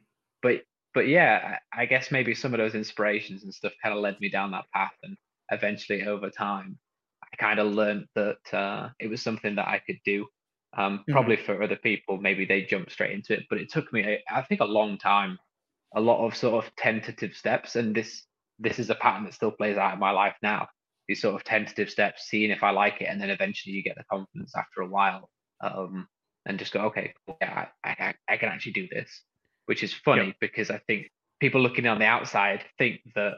But 0.42 0.62
but 0.96 1.08
yeah, 1.08 1.58
I, 1.72 1.86
guess 1.86 2.10
maybe 2.10 2.34
some 2.34 2.54
of 2.54 2.58
those 2.58 2.74
inspirations 2.74 3.44
and 3.44 3.54
stuff 3.54 3.74
kind 3.84 3.94
of 3.94 4.02
led 4.02 4.20
me 4.20 4.30
down 4.30 4.52
that 4.52 4.66
path. 4.74 4.94
And 5.04 5.16
eventually, 5.52 6.08
over 6.08 6.32
time, 6.32 6.80
I 7.22 7.36
kind 7.36 7.60
of 7.60 7.68
learned 7.68 8.08
that 8.16 8.54
uh, 8.54 8.90
it 9.00 9.08
was 9.08 9.22
something 9.22 9.56
that 9.56 9.68
I 9.68 9.82
could 9.86 10.00
do. 10.04 10.25
Um, 10.75 11.00
mm-hmm. 11.00 11.12
Probably 11.12 11.36
for 11.36 11.62
other 11.62 11.75
people, 11.75 12.18
maybe 12.18 12.46
they 12.46 12.64
jump 12.64 12.90
straight 12.90 13.12
into 13.12 13.34
it, 13.34 13.44
but 13.50 13.60
it 13.60 13.72
took 13.72 13.94
me, 13.94 14.20
I 14.30 14.42
think, 14.42 14.62
a 14.62 14.66
long 14.66 14.98
time 14.98 15.38
a 15.96 16.02
lot 16.02 16.25
of 16.25 16.36
sort 16.36 16.64
of 16.64 16.75
tentative 16.75 17.34
steps 17.34 17.75
and 17.75 17.96
this 17.96 18.24
this 18.60 18.80
is 18.80 18.90
a 18.90 18.96
pattern 18.96 19.24
that 19.24 19.34
still 19.34 19.52
plays 19.52 19.78
out 19.78 19.94
in 19.94 20.00
my 20.00 20.12
life 20.12 20.36
now 20.44 20.68
these 21.08 21.22
sort 21.22 21.36
of 21.36 21.44
tentative 21.44 21.90
steps 21.90 22.28
seeing 22.28 22.52
if 22.52 22.64
i 22.64 22.70
like 22.70 23.02
it 23.02 23.06
and 23.06 23.20
then 23.20 23.30
eventually 23.30 23.74
you 23.74 23.84
get 23.84 23.96
the 23.96 24.04
confidence 24.12 24.54
after 24.56 24.82
a 24.82 24.88
while 24.88 25.30
um, 25.62 26.08
and 26.46 26.60
just 26.60 26.74
go 26.74 26.82
okay 26.82 27.14
yeah 27.42 27.68
I, 27.84 27.90
I, 27.90 28.14
I 28.30 28.38
can 28.38 28.50
actually 28.50 28.74
do 28.74 28.88
this 28.92 29.24
which 29.66 29.84
is 29.84 29.94
funny 29.94 30.28
yep. 30.28 30.36
because 30.40 30.70
i 30.70 30.78
think 30.88 31.10
people 31.40 31.62
looking 31.62 31.88
on 31.88 32.00
the 32.00 32.06
outside 32.06 32.64
think 32.78 33.00
that 33.16 33.36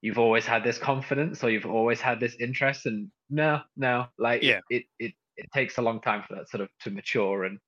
you've 0.00 0.18
always 0.18 0.44
had 0.44 0.64
this 0.64 0.78
confidence 0.78 1.42
or 1.42 1.50
you've 1.50 1.66
always 1.66 2.00
had 2.00 2.20
this 2.20 2.36
interest 2.40 2.86
and 2.86 3.08
no 3.30 3.60
no 3.76 4.06
like 4.18 4.42
yeah. 4.42 4.60
it, 4.70 4.84
it 4.98 5.12
it 5.36 5.46
takes 5.54 5.78
a 5.78 5.82
long 5.82 6.00
time 6.00 6.22
for 6.26 6.34
that 6.34 6.48
sort 6.48 6.60
of 6.60 6.68
to 6.80 6.90
mature 6.90 7.44
and 7.44 7.58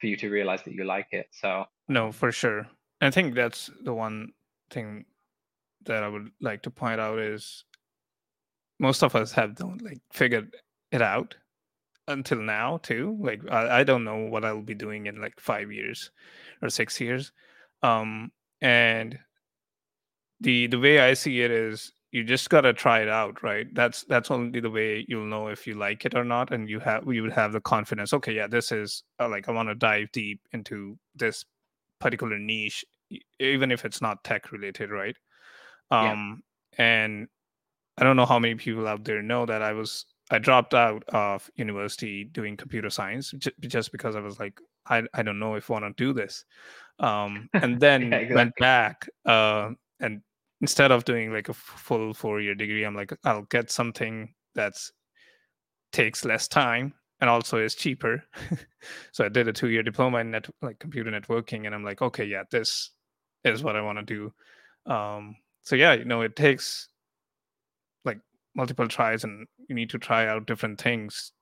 for 0.00 0.06
you 0.06 0.16
to 0.16 0.30
realize 0.30 0.62
that 0.62 0.72
you 0.72 0.84
like 0.84 1.08
it 1.12 1.26
so 1.30 1.64
no 1.88 2.10
for 2.10 2.32
sure 2.32 2.66
I 3.00 3.10
think 3.10 3.34
that's 3.34 3.70
the 3.82 3.94
one 3.94 4.32
thing 4.70 5.06
that 5.86 6.02
I 6.02 6.08
would 6.08 6.30
like 6.40 6.62
to 6.62 6.70
point 6.70 7.00
out 7.00 7.18
is 7.18 7.64
most 8.78 9.02
of 9.02 9.16
us 9.16 9.32
have 9.32 9.54
don't 9.54 9.82
like 9.82 10.00
figured 10.12 10.54
it 10.92 11.02
out 11.02 11.34
until 12.10 12.40
now 12.40 12.78
too. 12.78 13.16
Like 13.20 13.40
I, 13.50 13.80
I 13.80 13.84
don't 13.84 14.04
know 14.04 14.18
what 14.26 14.44
I'll 14.44 14.62
be 14.62 14.74
doing 14.74 15.06
in 15.06 15.20
like 15.20 15.40
five 15.40 15.72
years 15.72 16.10
or 16.62 16.68
six 16.68 17.00
years. 17.00 17.32
Um 17.82 18.30
and 18.60 19.18
the 20.40 20.66
the 20.66 20.78
way 20.78 21.00
I 21.00 21.14
see 21.14 21.40
it 21.40 21.50
is 21.50 21.92
you 22.12 22.24
just 22.24 22.50
gotta 22.50 22.72
try 22.72 23.00
it 23.00 23.08
out, 23.08 23.42
right? 23.42 23.66
That's 23.72 24.04
that's 24.04 24.30
only 24.30 24.60
the 24.60 24.70
way 24.70 25.04
you'll 25.08 25.26
know 25.26 25.48
if 25.48 25.66
you 25.66 25.74
like 25.74 26.04
it 26.04 26.14
or 26.14 26.24
not, 26.24 26.52
and 26.52 26.68
you 26.68 26.80
have 26.80 27.04
you 27.06 27.22
would 27.22 27.32
have 27.32 27.52
the 27.52 27.60
confidence. 27.60 28.12
Okay, 28.12 28.34
yeah, 28.34 28.48
this 28.48 28.72
is 28.72 29.04
uh, 29.20 29.28
like 29.28 29.48
I 29.48 29.52
want 29.52 29.68
to 29.68 29.74
dive 29.76 30.10
deep 30.12 30.40
into 30.52 30.98
this 31.14 31.44
particular 32.00 32.38
niche 32.38 32.84
even 33.38 33.70
if 33.70 33.84
it's 33.84 34.00
not 34.00 34.24
tech 34.24 34.52
related 34.52 34.90
right 34.90 35.16
um 35.90 36.42
yeah. 36.78 36.84
and 36.84 37.28
i 37.98 38.04
don't 38.04 38.16
know 38.16 38.26
how 38.26 38.38
many 38.38 38.54
people 38.54 38.86
out 38.86 39.04
there 39.04 39.22
know 39.22 39.46
that 39.46 39.62
i 39.62 39.72
was 39.72 40.06
i 40.30 40.38
dropped 40.38 40.74
out 40.74 41.02
of 41.08 41.50
university 41.56 42.24
doing 42.24 42.56
computer 42.56 42.90
science 42.90 43.32
just 43.60 43.92
because 43.92 44.16
i 44.16 44.20
was 44.20 44.38
like 44.38 44.60
i, 44.86 45.02
I 45.14 45.22
don't 45.22 45.38
know 45.38 45.54
if 45.54 45.70
i 45.70 45.74
want 45.74 45.96
to 45.96 46.04
do 46.04 46.12
this 46.12 46.44
um 46.98 47.48
and 47.54 47.80
then 47.80 48.02
yeah, 48.02 48.18
exactly. 48.18 48.36
went 48.36 48.52
back 48.58 49.08
uh 49.26 49.70
and 50.00 50.22
instead 50.60 50.92
of 50.92 51.04
doing 51.04 51.32
like 51.32 51.48
a 51.48 51.54
full 51.54 52.14
four 52.14 52.40
year 52.40 52.54
degree 52.54 52.84
i'm 52.84 52.94
like 52.94 53.12
i'll 53.24 53.42
get 53.42 53.70
something 53.70 54.34
that's 54.54 54.92
takes 55.92 56.24
less 56.24 56.48
time 56.48 56.94
and 57.20 57.28
also 57.28 57.58
is 57.58 57.74
cheaper. 57.74 58.24
so 59.12 59.24
I 59.24 59.28
did 59.28 59.48
a 59.48 59.52
two 59.52 59.68
year 59.68 59.82
diploma 59.82 60.18
in 60.18 60.30
net 60.30 60.48
like 60.62 60.78
computer 60.78 61.10
networking, 61.10 61.66
and 61.66 61.74
I'm 61.74 61.84
like, 61.84 62.02
okay, 62.02 62.24
yeah, 62.24 62.44
this 62.50 62.90
is 63.44 63.62
what 63.62 63.76
I 63.76 63.82
want 63.82 63.98
to 63.98 64.04
do. 64.04 64.92
Um, 64.92 65.36
so 65.62 65.76
yeah, 65.76 65.92
you 65.92 66.04
know, 66.04 66.22
it 66.22 66.36
takes 66.36 66.88
multiple 68.54 68.88
tries, 68.88 69.24
and 69.24 69.46
you 69.68 69.74
need 69.74 69.90
to 69.90 69.98
try 69.98 70.26
out 70.26 70.46
different 70.46 70.80
things 70.80 71.32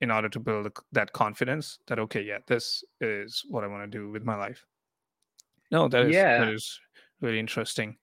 in 0.00 0.10
order 0.10 0.28
to 0.28 0.38
build 0.38 0.70
that 0.92 1.12
confidence 1.12 1.78
that 1.88 1.98
okay, 1.98 2.22
yeah, 2.22 2.38
this 2.46 2.84
is 3.00 3.44
what 3.48 3.64
I 3.64 3.66
want 3.66 3.90
to 3.90 3.98
do 3.98 4.10
with 4.10 4.24
my 4.24 4.36
life. 4.36 4.64
No, 5.70 5.88
that 5.88 6.06
is 6.06 6.14
yeah. 6.14 6.38
that 6.38 6.48
is 6.48 6.78
really 7.20 7.38
interesting. 7.38 7.96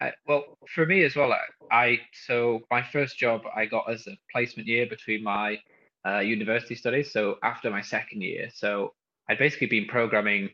I, 0.00 0.12
well, 0.26 0.58
for 0.68 0.86
me 0.86 1.04
as 1.04 1.14
well, 1.14 1.32
I, 1.32 1.40
I 1.70 2.00
so 2.24 2.60
my 2.70 2.82
first 2.82 3.18
job 3.18 3.42
I 3.54 3.66
got 3.66 3.90
as 3.90 4.06
a 4.06 4.16
placement 4.32 4.68
year 4.68 4.86
between 4.86 5.22
my 5.22 5.58
uh, 6.06 6.20
university 6.20 6.74
studies. 6.74 7.12
So 7.12 7.36
after 7.42 7.70
my 7.70 7.82
second 7.82 8.22
year, 8.22 8.48
so 8.54 8.94
I'd 9.28 9.38
basically 9.38 9.66
been 9.66 9.86
programming 9.86 10.50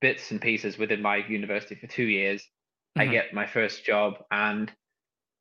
bits 0.00 0.30
and 0.30 0.40
pieces 0.40 0.78
within 0.78 1.02
my 1.02 1.16
university 1.16 1.74
for 1.74 1.86
two 1.86 2.04
years. 2.04 2.42
Mm-hmm. 2.42 3.00
I 3.00 3.06
get 3.06 3.34
my 3.34 3.46
first 3.46 3.84
job, 3.84 4.14
and 4.30 4.70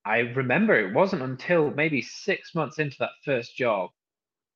I 0.05 0.19
remember 0.19 0.77
it 0.77 0.93
wasn't 0.93 1.21
until 1.21 1.71
maybe 1.71 2.01
six 2.01 2.53
months 2.53 2.79
into 2.79 2.97
that 2.99 3.11
first 3.23 3.55
job 3.55 3.91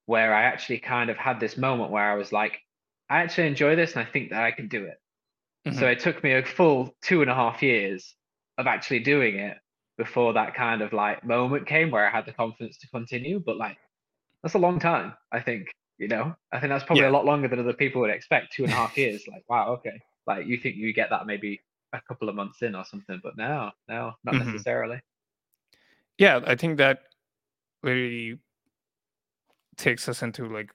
where 0.05 0.33
I 0.33 0.43
actually 0.43 0.79
kind 0.79 1.09
of 1.09 1.17
had 1.17 1.39
this 1.39 1.57
moment 1.57 1.91
where 1.91 2.11
I 2.11 2.15
was 2.15 2.31
like, 2.31 2.59
I 3.09 3.21
actually 3.21 3.47
enjoy 3.47 3.75
this 3.75 3.93
and 3.93 4.05
I 4.05 4.09
think 4.09 4.31
that 4.31 4.43
I 4.43 4.51
can 4.51 4.67
do 4.67 4.85
it. 4.85 4.99
Mm-hmm. 5.67 5.79
So 5.79 5.87
it 5.87 5.99
took 5.99 6.23
me 6.23 6.33
a 6.33 6.43
full 6.43 6.95
two 7.01 7.21
and 7.21 7.31
a 7.31 7.35
half 7.35 7.61
years 7.61 8.15
of 8.57 8.67
actually 8.67 8.99
doing 8.99 9.35
it 9.35 9.57
before 9.97 10.33
that 10.33 10.55
kind 10.55 10.81
of 10.81 10.93
like 10.93 11.23
moment 11.23 11.67
came 11.67 11.91
where 11.91 12.05
I 12.05 12.09
had 12.09 12.25
the 12.25 12.33
confidence 12.33 12.77
to 12.79 12.87
continue. 12.89 13.39
But 13.39 13.57
like 13.57 13.77
that's 14.43 14.55
a 14.55 14.59
long 14.59 14.79
time, 14.79 15.13
I 15.31 15.39
think. 15.39 15.67
You 15.97 16.07
know, 16.07 16.35
I 16.51 16.59
think 16.59 16.69
that's 16.69 16.83
probably 16.83 17.03
yeah. 17.03 17.09
a 17.09 17.11
lot 17.11 17.25
longer 17.25 17.47
than 17.47 17.59
other 17.59 17.73
people 17.73 18.01
would 18.01 18.11
expect. 18.11 18.53
Two 18.53 18.65
and 18.65 18.71
a 18.71 18.75
half 18.75 18.95
years. 18.97 19.27
Like, 19.27 19.43
wow, 19.49 19.73
okay. 19.73 19.99
Like 20.27 20.45
you 20.45 20.57
think 20.57 20.75
you 20.75 20.93
get 20.93 21.09
that 21.09 21.25
maybe 21.25 21.59
a 21.93 22.01
couple 22.07 22.29
of 22.29 22.35
months 22.35 22.61
in 22.61 22.75
or 22.75 22.85
something, 22.85 23.19
but 23.23 23.35
no, 23.35 23.71
no, 23.87 24.13
not 24.23 24.35
mm-hmm. 24.35 24.51
necessarily. 24.51 24.99
Yeah, 26.17 26.39
I 26.45 26.55
think 26.55 26.77
that 26.77 26.99
really 27.83 28.39
takes 29.77 30.09
us 30.09 30.23
into 30.23 30.47
like 30.47 30.71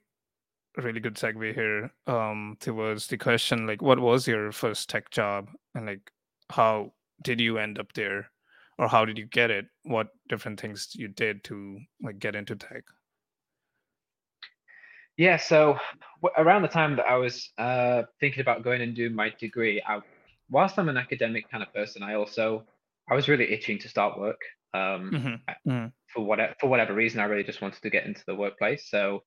a 0.79 0.83
really 0.83 1.01
good 1.01 1.17
segue 1.17 1.55
here 1.55 1.91
um 2.07 2.57
towards 2.61 3.09
the 3.09 3.19
question 3.19 3.67
like 3.67 3.83
what 3.83 3.99
was 3.99 4.27
your 4.27 4.53
first 4.53 4.89
tech 4.89 5.11
job? 5.11 5.49
And 5.75 5.87
like 5.87 6.11
how 6.51 6.93
did 7.23 7.41
you 7.41 7.59
end 7.59 7.79
up 7.79 7.93
there? 7.95 8.31
Or 8.79 8.89
how 8.89 9.05
did 9.05 9.19
you 9.19 9.27
get 9.27 9.51
it? 9.51 9.67
What 9.85 10.09
different 10.29 10.61
things 10.61 10.89
you 10.95 11.09
did 11.09 11.45
to 11.45 11.79
like 12.03 12.19
get 12.19 12.35
into 12.35 12.57
tech? 12.57 12.85
Yeah, 15.17 15.37
so 15.37 15.79
around 16.39 16.63
the 16.63 16.69
time 16.69 16.97
that 16.97 17.07
I 17.07 17.17
was 17.17 17.51
uh, 17.59 18.05
thinking 18.19 18.41
about 18.41 18.65
going 18.65 18.81
and 18.81 18.97
doing 18.97 19.15
my 19.15 19.31
degree, 19.39 19.83
I, 19.87 20.01
whilst 20.51 20.79
I'm 20.79 20.89
an 20.89 20.97
academic 20.97 21.51
kind 21.51 21.63
of 21.63 21.73
person, 21.75 22.03
I 22.03 22.15
also 22.15 22.65
I 23.11 23.15
was 23.15 23.29
really 23.29 23.53
itching 23.53 23.79
to 23.81 23.89
start 23.89 24.19
work. 24.19 24.41
Um, 24.75 25.11
mm-hmm. 25.11 25.71
Mm-hmm. 25.71 25.87
For 26.13 26.25
whatever 26.25 26.55
for 26.61 26.69
whatever 26.69 26.95
reason, 26.95 27.21
I 27.21 27.25
really 27.25 27.45
just 27.45 27.63
wanted 27.63 27.83
to 27.83 27.91
get 27.91 28.07
into 28.07 28.23
the 28.27 28.35
workplace. 28.35 28.89
So 28.89 29.23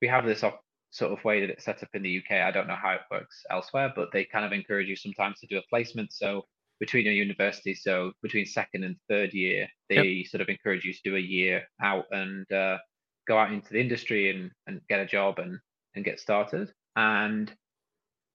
we 0.00 0.08
have 0.08 0.24
this 0.24 0.42
op- 0.42 0.62
sort 0.90 1.12
of 1.12 1.24
way 1.24 1.40
that 1.40 1.50
it's 1.50 1.64
set 1.64 1.82
up 1.82 1.88
in 1.94 2.02
the 2.02 2.18
UK. 2.18 2.38
I 2.42 2.50
don't 2.50 2.68
know 2.68 2.76
how 2.80 2.92
it 2.92 3.00
works 3.10 3.42
elsewhere, 3.50 3.92
but 3.94 4.10
they 4.12 4.24
kind 4.24 4.44
of 4.44 4.52
encourage 4.52 4.88
you 4.88 4.96
sometimes 4.96 5.40
to 5.40 5.46
do 5.46 5.58
a 5.58 5.62
placement. 5.68 6.12
So 6.12 6.44
between 6.80 7.04
your 7.04 7.14
university, 7.14 7.74
so 7.74 8.12
between 8.22 8.46
second 8.46 8.84
and 8.84 8.96
third 9.08 9.32
year, 9.32 9.68
they 9.88 10.02
yep. 10.02 10.26
sort 10.26 10.40
of 10.40 10.48
encourage 10.48 10.84
you 10.84 10.92
to 10.92 11.00
do 11.04 11.16
a 11.16 11.20
year 11.20 11.64
out 11.82 12.04
and 12.10 12.50
uh, 12.52 12.78
go 13.26 13.38
out 13.38 13.52
into 13.52 13.72
the 13.72 13.80
industry 13.80 14.30
and, 14.30 14.50
and 14.66 14.80
get 14.88 15.00
a 15.00 15.06
job 15.06 15.38
and, 15.38 15.58
and 15.94 16.04
get 16.04 16.20
started. 16.20 16.72
And 16.96 17.52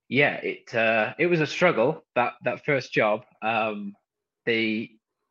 yeah, 0.09 0.35
it 0.35 0.73
uh, 0.73 1.13
it 1.19 1.27
was 1.27 1.39
a 1.39 1.47
struggle 1.47 2.03
that 2.15 2.33
that 2.43 2.65
first 2.65 2.91
job. 2.91 3.23
Um, 3.41 3.93
the 4.45 4.89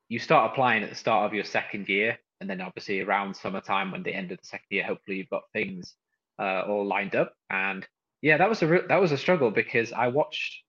you 0.08 0.18
start 0.18 0.52
applying 0.52 0.82
at 0.82 0.90
the 0.90 0.96
start 0.96 1.26
of 1.26 1.34
your 1.34 1.44
second 1.44 1.88
year, 1.88 2.18
and 2.40 2.48
then 2.48 2.60
obviously 2.60 3.00
around 3.00 3.34
summertime 3.34 3.90
when 3.90 4.02
the 4.02 4.14
end 4.14 4.32
of 4.32 4.38
the 4.38 4.46
second 4.46 4.66
year, 4.70 4.84
hopefully 4.84 5.18
you've 5.18 5.30
got 5.30 5.42
things 5.52 5.94
uh, 6.38 6.62
all 6.66 6.86
lined 6.86 7.14
up. 7.14 7.34
And 7.50 7.86
yeah, 8.22 8.36
that 8.36 8.48
was 8.48 8.62
a 8.62 8.66
re- 8.66 8.86
that 8.88 9.00
was 9.00 9.12
a 9.12 9.18
struggle 9.18 9.50
because 9.50 9.92
I 9.92 10.08
watched 10.08 10.62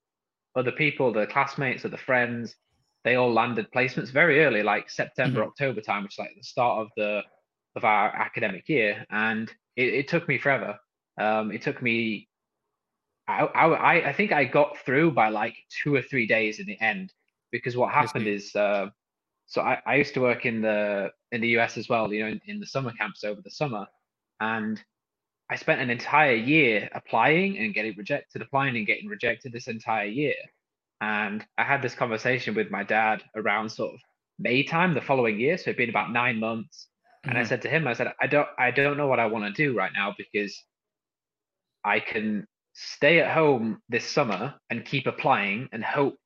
other 0.55 0.71
people, 0.71 1.13
the 1.13 1.27
classmates 1.27 1.85
or 1.85 1.89
the 1.89 1.97
friends, 1.97 2.55
they 3.03 3.15
all 3.15 3.31
landed 3.31 3.71
placements 3.71 4.09
very 4.09 4.43
early, 4.43 4.63
like 4.63 4.89
September, 4.89 5.41
mm-hmm. 5.41 5.49
October 5.49 5.81
time, 5.81 6.03
which 6.03 6.13
is 6.13 6.19
like 6.19 6.35
the 6.35 6.43
start 6.43 6.81
of 6.81 6.89
the 6.97 7.21
of 7.75 7.85
our 7.85 8.09
academic 8.09 8.67
year, 8.67 9.05
and 9.09 9.49
it, 9.75 9.93
it 9.93 10.07
took 10.07 10.27
me 10.27 10.37
forever. 10.37 10.77
Um, 11.17 11.51
it 11.51 11.61
took 11.61 11.81
me 11.81 12.29
I, 13.29 13.43
I 13.45 14.09
I 14.09 14.13
think 14.13 14.31
I 14.31 14.43
got 14.43 14.77
through 14.79 15.11
by 15.11 15.29
like 15.29 15.55
two 15.69 15.93
or 15.93 16.01
three 16.01 16.25
days 16.25 16.59
in 16.59 16.65
the 16.65 16.79
end 16.81 17.13
because 17.51 17.77
what 17.77 17.93
happened 17.93 18.27
is 18.27 18.55
uh, 18.55 18.87
so 19.49 19.61
I, 19.61 19.81
I 19.85 19.95
used 19.95 20.13
to 20.13 20.21
work 20.21 20.45
in 20.45 20.61
the 20.61 21.11
in 21.31 21.41
the 21.41 21.49
US 21.59 21.77
as 21.77 21.89
well, 21.89 22.13
you 22.13 22.21
know, 22.21 22.29
in, 22.29 22.41
in 22.45 22.59
the 22.59 22.67
summer 22.67 22.91
camps 22.91 23.23
over 23.23 23.41
the 23.41 23.49
summer, 23.49 23.87
and 24.39 24.81
I 25.49 25.55
spent 25.55 25.81
an 25.81 25.89
entire 25.89 26.35
year 26.35 26.87
applying 26.93 27.57
and 27.57 27.73
getting 27.73 27.95
rejected, 27.97 28.43
applying 28.43 28.77
and 28.77 28.85
getting 28.85 29.09
rejected 29.09 29.51
this 29.51 29.67
entire 29.67 30.05
year. 30.05 30.35
And 31.01 31.43
I 31.57 31.63
had 31.63 31.81
this 31.81 31.95
conversation 31.95 32.53
with 32.53 32.69
my 32.69 32.83
dad 32.83 33.23
around 33.35 33.69
sort 33.69 33.95
of 33.95 33.99
May 34.37 34.63
time 34.63 34.93
the 34.93 35.01
following 35.01 35.39
year. 35.39 35.57
So 35.57 35.71
it'd 35.71 35.77
been 35.77 35.89
about 35.89 36.11
nine 36.11 36.39
months. 36.39 36.87
And 37.23 37.33
mm-hmm. 37.33 37.41
I 37.41 37.45
said 37.45 37.63
to 37.63 37.69
him, 37.69 37.87
I 37.87 37.93
said, 37.93 38.13
I 38.21 38.27
don't 38.27 38.47
I 38.59 38.69
don't 38.69 38.97
know 38.97 39.07
what 39.07 39.19
I 39.19 39.25
want 39.25 39.45
to 39.45 39.63
do 39.63 39.75
right 39.75 39.91
now 39.93 40.13
because 40.15 40.63
I 41.83 41.99
can 41.99 42.45
stay 42.73 43.19
at 43.19 43.31
home 43.31 43.81
this 43.89 44.05
summer 44.05 44.53
and 44.69 44.85
keep 44.85 45.07
applying 45.07 45.69
and 45.71 45.83
hope 45.83 46.17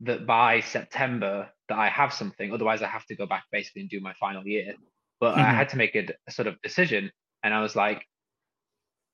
that 0.00 0.26
by 0.26 0.60
September 0.60 1.48
that 1.68 1.78
I 1.78 1.88
have 1.88 2.12
something. 2.12 2.52
Otherwise, 2.52 2.82
I 2.82 2.88
have 2.88 3.06
to 3.06 3.16
go 3.16 3.26
back 3.26 3.44
basically 3.52 3.82
and 3.82 3.90
do 3.90 4.00
my 4.00 4.14
final 4.14 4.46
year. 4.46 4.74
But 5.20 5.32
mm-hmm. 5.32 5.40
I 5.40 5.52
had 5.52 5.68
to 5.70 5.76
make 5.76 5.94
a, 5.96 6.06
a, 6.26 6.30
sort 6.30 6.48
of 6.48 6.60
decision, 6.62 7.10
and 7.42 7.52
I 7.52 7.60
was 7.60 7.74
like, 7.74 8.04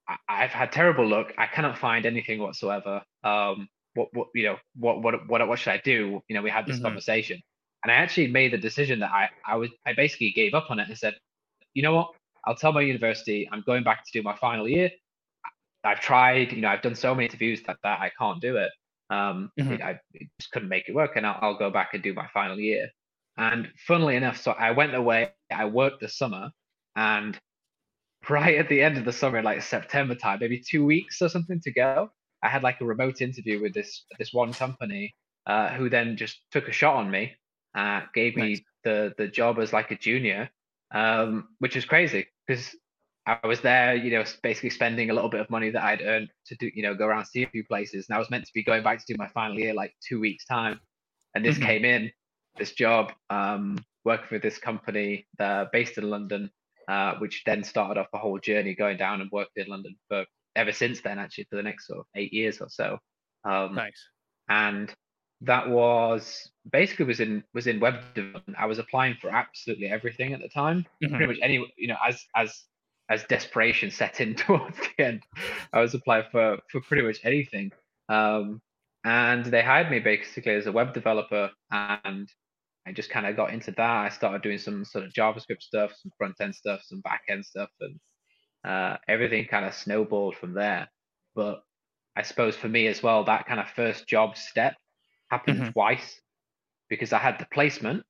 I, 0.06 0.42
have 0.42 0.50
had 0.50 0.70
terrible 0.70 1.08
luck. 1.08 1.32
I 1.38 1.46
cannot 1.46 1.78
find 1.78 2.04
anything 2.04 2.38
whatsoever. 2.38 3.02
Um, 3.22 3.68
what 3.94 4.08
what 4.12 4.28
you 4.34 4.42
know 4.42 4.56
what 4.76 5.02
what 5.02 5.28
what 5.28 5.48
what 5.48 5.58
should 5.58 5.72
I 5.72 5.80
do? 5.84 6.20
You 6.28 6.36
know, 6.36 6.42
we 6.42 6.50
had 6.50 6.66
this 6.66 6.76
mm-hmm. 6.76 6.86
conversation, 6.86 7.40
and 7.82 7.90
I 7.90 7.94
actually 7.94 8.26
made 8.26 8.52
the 8.52 8.58
decision 8.58 8.98
that 9.00 9.10
I 9.10 9.30
I 9.46 9.56
was 9.56 9.70
I 9.86 9.94
basically 9.94 10.32
gave 10.32 10.52
up 10.52 10.70
on 10.70 10.78
it 10.78 10.88
and 10.88 10.98
said, 10.98 11.14
you 11.72 11.82
know 11.82 11.94
what? 11.94 12.10
I'll 12.46 12.56
tell 12.56 12.72
my 12.72 12.82
university 12.82 13.48
I'm 13.50 13.62
going 13.62 13.82
back 13.82 14.04
to 14.04 14.10
do 14.12 14.22
my 14.22 14.36
final 14.36 14.68
year. 14.68 14.90
I've 15.84 16.00
tried, 16.00 16.52
you 16.52 16.62
know, 16.62 16.68
I've 16.68 16.82
done 16.82 16.94
so 16.94 17.14
many 17.14 17.26
interviews 17.26 17.62
that, 17.66 17.76
that 17.82 18.00
I 18.00 18.10
can't 18.18 18.40
do 18.40 18.56
it. 18.56 18.70
Um, 19.10 19.50
mm-hmm. 19.58 19.82
I 19.82 19.98
just 20.40 20.50
couldn't 20.52 20.68
make 20.68 20.88
it 20.88 20.94
work, 20.94 21.12
and 21.16 21.26
I'll, 21.26 21.38
I'll 21.40 21.58
go 21.58 21.70
back 21.70 21.90
and 21.94 22.02
do 22.02 22.14
my 22.14 22.26
final 22.32 22.58
year. 22.58 22.88
And 23.36 23.68
funnily 23.86 24.16
enough, 24.16 24.40
so 24.40 24.52
I 24.52 24.70
went 24.70 24.94
away. 24.94 25.30
I 25.52 25.66
worked 25.66 26.00
the 26.00 26.08
summer, 26.08 26.50
and 26.96 27.38
right 28.28 28.56
at 28.56 28.68
the 28.68 28.80
end 28.80 28.96
of 28.96 29.04
the 29.04 29.12
summer, 29.12 29.42
like 29.42 29.62
September 29.62 30.14
time, 30.14 30.38
maybe 30.40 30.60
two 30.60 30.84
weeks 30.84 31.20
or 31.20 31.28
something 31.28 31.60
to 31.60 31.72
go, 31.72 32.10
I 32.42 32.48
had 32.48 32.62
like 32.62 32.80
a 32.80 32.84
remote 32.84 33.20
interview 33.20 33.60
with 33.60 33.74
this 33.74 34.04
this 34.18 34.32
one 34.32 34.52
company, 34.52 35.14
uh, 35.46 35.70
who 35.70 35.88
then 35.88 36.16
just 36.16 36.40
took 36.50 36.68
a 36.68 36.72
shot 36.72 36.96
on 36.96 37.10
me, 37.10 37.34
uh, 37.74 38.02
gave 38.14 38.36
nice. 38.36 38.58
me 38.58 38.64
the 38.84 39.14
the 39.18 39.28
job 39.28 39.58
as 39.58 39.72
like 39.72 39.90
a 39.90 39.96
junior, 39.96 40.50
um, 40.92 41.48
which 41.58 41.76
is 41.76 41.84
crazy 41.84 42.26
because 42.46 42.74
I 43.26 43.46
was 43.46 43.60
there, 43.60 43.94
you 43.94 44.10
know, 44.10 44.24
basically 44.42 44.70
spending 44.70 45.08
a 45.10 45.14
little 45.14 45.30
bit 45.30 45.40
of 45.40 45.48
money 45.48 45.70
that 45.70 45.82
I'd 45.82 46.02
earned 46.02 46.28
to 46.46 46.56
do, 46.56 46.70
you 46.74 46.82
know, 46.82 46.94
go 46.94 47.06
around 47.06 47.24
see 47.24 47.42
a 47.42 47.48
few 47.48 47.64
places. 47.64 48.06
And 48.08 48.16
I 48.16 48.18
was 48.18 48.30
meant 48.30 48.44
to 48.44 48.52
be 48.52 48.62
going 48.62 48.82
back 48.82 48.98
to 48.98 49.04
do 49.12 49.16
my 49.18 49.28
final 49.28 49.58
year 49.58 49.72
like 49.72 49.94
two 50.06 50.20
weeks 50.20 50.44
time, 50.44 50.78
and 51.34 51.44
this 51.44 51.56
mm-hmm. 51.56 51.66
came 51.66 51.84
in, 51.84 52.10
this 52.58 52.72
job, 52.72 53.12
um, 53.30 53.78
working 54.04 54.26
for 54.28 54.38
this 54.38 54.58
company 54.58 55.26
uh, 55.40 55.66
based 55.72 55.96
in 55.96 56.10
London, 56.10 56.50
uh, 56.88 57.14
which 57.14 57.42
then 57.46 57.64
started 57.64 57.98
off 57.98 58.08
a 58.12 58.18
whole 58.18 58.38
journey 58.38 58.74
going 58.74 58.98
down 58.98 59.22
and 59.22 59.30
worked 59.30 59.56
in 59.56 59.68
London 59.68 59.96
for 60.08 60.26
ever 60.54 60.72
since 60.72 61.00
then, 61.00 61.18
actually 61.18 61.46
for 61.48 61.56
the 61.56 61.62
next 61.62 61.86
sort 61.86 62.00
of 62.00 62.06
eight 62.14 62.32
years 62.32 62.60
or 62.60 62.68
so. 62.68 62.98
Um, 63.44 63.74
nice. 63.74 64.08
And 64.48 64.94
that 65.40 65.68
was 65.68 66.50
basically 66.70 67.06
was 67.06 67.20
in 67.20 67.42
was 67.54 67.66
in 67.66 67.80
web 67.80 68.00
development. 68.14 68.58
I 68.58 68.66
was 68.66 68.78
applying 68.78 69.16
for 69.20 69.30
absolutely 69.30 69.86
everything 69.86 70.34
at 70.34 70.40
the 70.40 70.48
time, 70.48 70.86
mm-hmm. 71.02 71.16
pretty 71.16 71.32
much 71.32 71.38
any 71.42 71.66
you 71.76 71.88
know 71.88 71.96
as 72.06 72.22
as 72.36 72.64
as 73.10 73.24
desperation 73.24 73.90
set 73.90 74.20
in 74.20 74.34
towards 74.34 74.76
the 74.78 75.04
end, 75.04 75.22
I 75.72 75.80
was 75.80 75.94
applying 75.94 76.24
for 76.30 76.58
for 76.70 76.80
pretty 76.80 77.02
much 77.02 77.18
anything. 77.24 77.70
Um, 78.08 78.60
and 79.04 79.44
they 79.44 79.62
hired 79.62 79.90
me 79.90 79.98
basically 79.98 80.54
as 80.54 80.66
a 80.66 80.72
web 80.72 80.94
developer, 80.94 81.50
and 81.70 82.28
I 82.86 82.92
just 82.92 83.10
kind 83.10 83.26
of 83.26 83.36
got 83.36 83.52
into 83.52 83.70
that. 83.72 83.80
I 83.80 84.08
started 84.08 84.42
doing 84.42 84.58
some 84.58 84.84
sort 84.84 85.04
of 85.04 85.12
JavaScript 85.12 85.62
stuff, 85.62 85.92
some 86.00 86.12
front 86.16 86.36
end 86.40 86.54
stuff, 86.54 86.80
some 86.84 87.00
back 87.00 87.22
end 87.28 87.44
stuff, 87.44 87.70
and 87.80 88.00
uh, 88.64 88.96
everything 89.08 89.46
kind 89.46 89.66
of 89.66 89.74
snowballed 89.74 90.36
from 90.36 90.54
there. 90.54 90.88
But 91.34 91.62
I 92.16 92.22
suppose 92.22 92.56
for 92.56 92.68
me 92.68 92.86
as 92.86 93.02
well, 93.02 93.24
that 93.24 93.46
kind 93.46 93.60
of 93.60 93.68
first 93.70 94.06
job 94.06 94.36
step 94.36 94.74
happened 95.30 95.60
mm-hmm. 95.60 95.70
twice 95.72 96.20
because 96.88 97.12
I 97.12 97.18
had 97.18 97.38
the 97.38 97.46
placement 97.52 98.04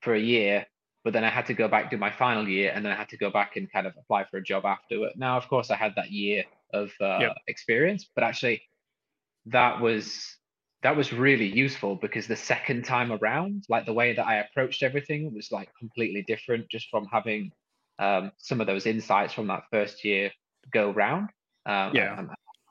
for 0.00 0.14
a 0.14 0.20
year 0.20 0.66
but 1.04 1.12
then 1.12 1.22
I 1.22 1.28
had 1.28 1.46
to 1.46 1.54
go 1.54 1.68
back 1.68 1.90
do 1.90 1.98
my 1.98 2.10
final 2.10 2.48
year, 2.48 2.72
and 2.74 2.84
then 2.84 2.92
I 2.92 2.96
had 2.96 3.10
to 3.10 3.18
go 3.18 3.30
back 3.30 3.56
and 3.56 3.70
kind 3.70 3.86
of 3.86 3.92
apply 3.98 4.24
for 4.24 4.38
a 4.38 4.42
job 4.42 4.64
afterward. 4.64 5.12
Now, 5.16 5.36
of 5.36 5.46
course, 5.48 5.70
I 5.70 5.76
had 5.76 5.92
that 5.96 6.10
year 6.10 6.44
of 6.72 6.90
uh, 7.00 7.18
yep. 7.20 7.36
experience, 7.46 8.08
but 8.14 8.24
actually, 8.24 8.62
that 9.46 9.80
was 9.80 10.36
that 10.82 10.96
was 10.96 11.12
really 11.12 11.46
useful 11.46 11.96
because 11.96 12.26
the 12.26 12.36
second 12.36 12.84
time 12.84 13.12
around, 13.12 13.64
like 13.68 13.86
the 13.86 13.92
way 13.92 14.14
that 14.14 14.26
I 14.26 14.36
approached 14.36 14.82
everything 14.82 15.32
was 15.34 15.52
like 15.52 15.68
completely 15.78 16.22
different, 16.22 16.68
just 16.70 16.88
from 16.90 17.06
having 17.12 17.52
um, 17.98 18.32
some 18.38 18.60
of 18.60 18.66
those 18.66 18.86
insights 18.86 19.32
from 19.34 19.46
that 19.48 19.64
first 19.70 20.04
year 20.04 20.30
go 20.72 20.90
round. 20.90 21.28
Um, 21.66 21.94
yeah. 21.94 22.22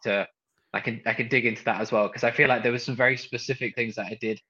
to 0.03 0.27
I 0.73 0.79
can 0.79 1.01
I 1.05 1.13
can 1.13 1.27
dig 1.27 1.45
into 1.45 1.63
that 1.65 1.81
as 1.81 1.91
well 1.91 2.07
because 2.07 2.23
I 2.23 2.31
feel 2.31 2.47
like 2.47 2.63
there 2.63 2.71
was 2.71 2.83
some 2.83 2.95
very 2.95 3.17
specific 3.17 3.75
things 3.75 3.95
that 3.95 4.07
I 4.07 4.17
did 4.19 4.41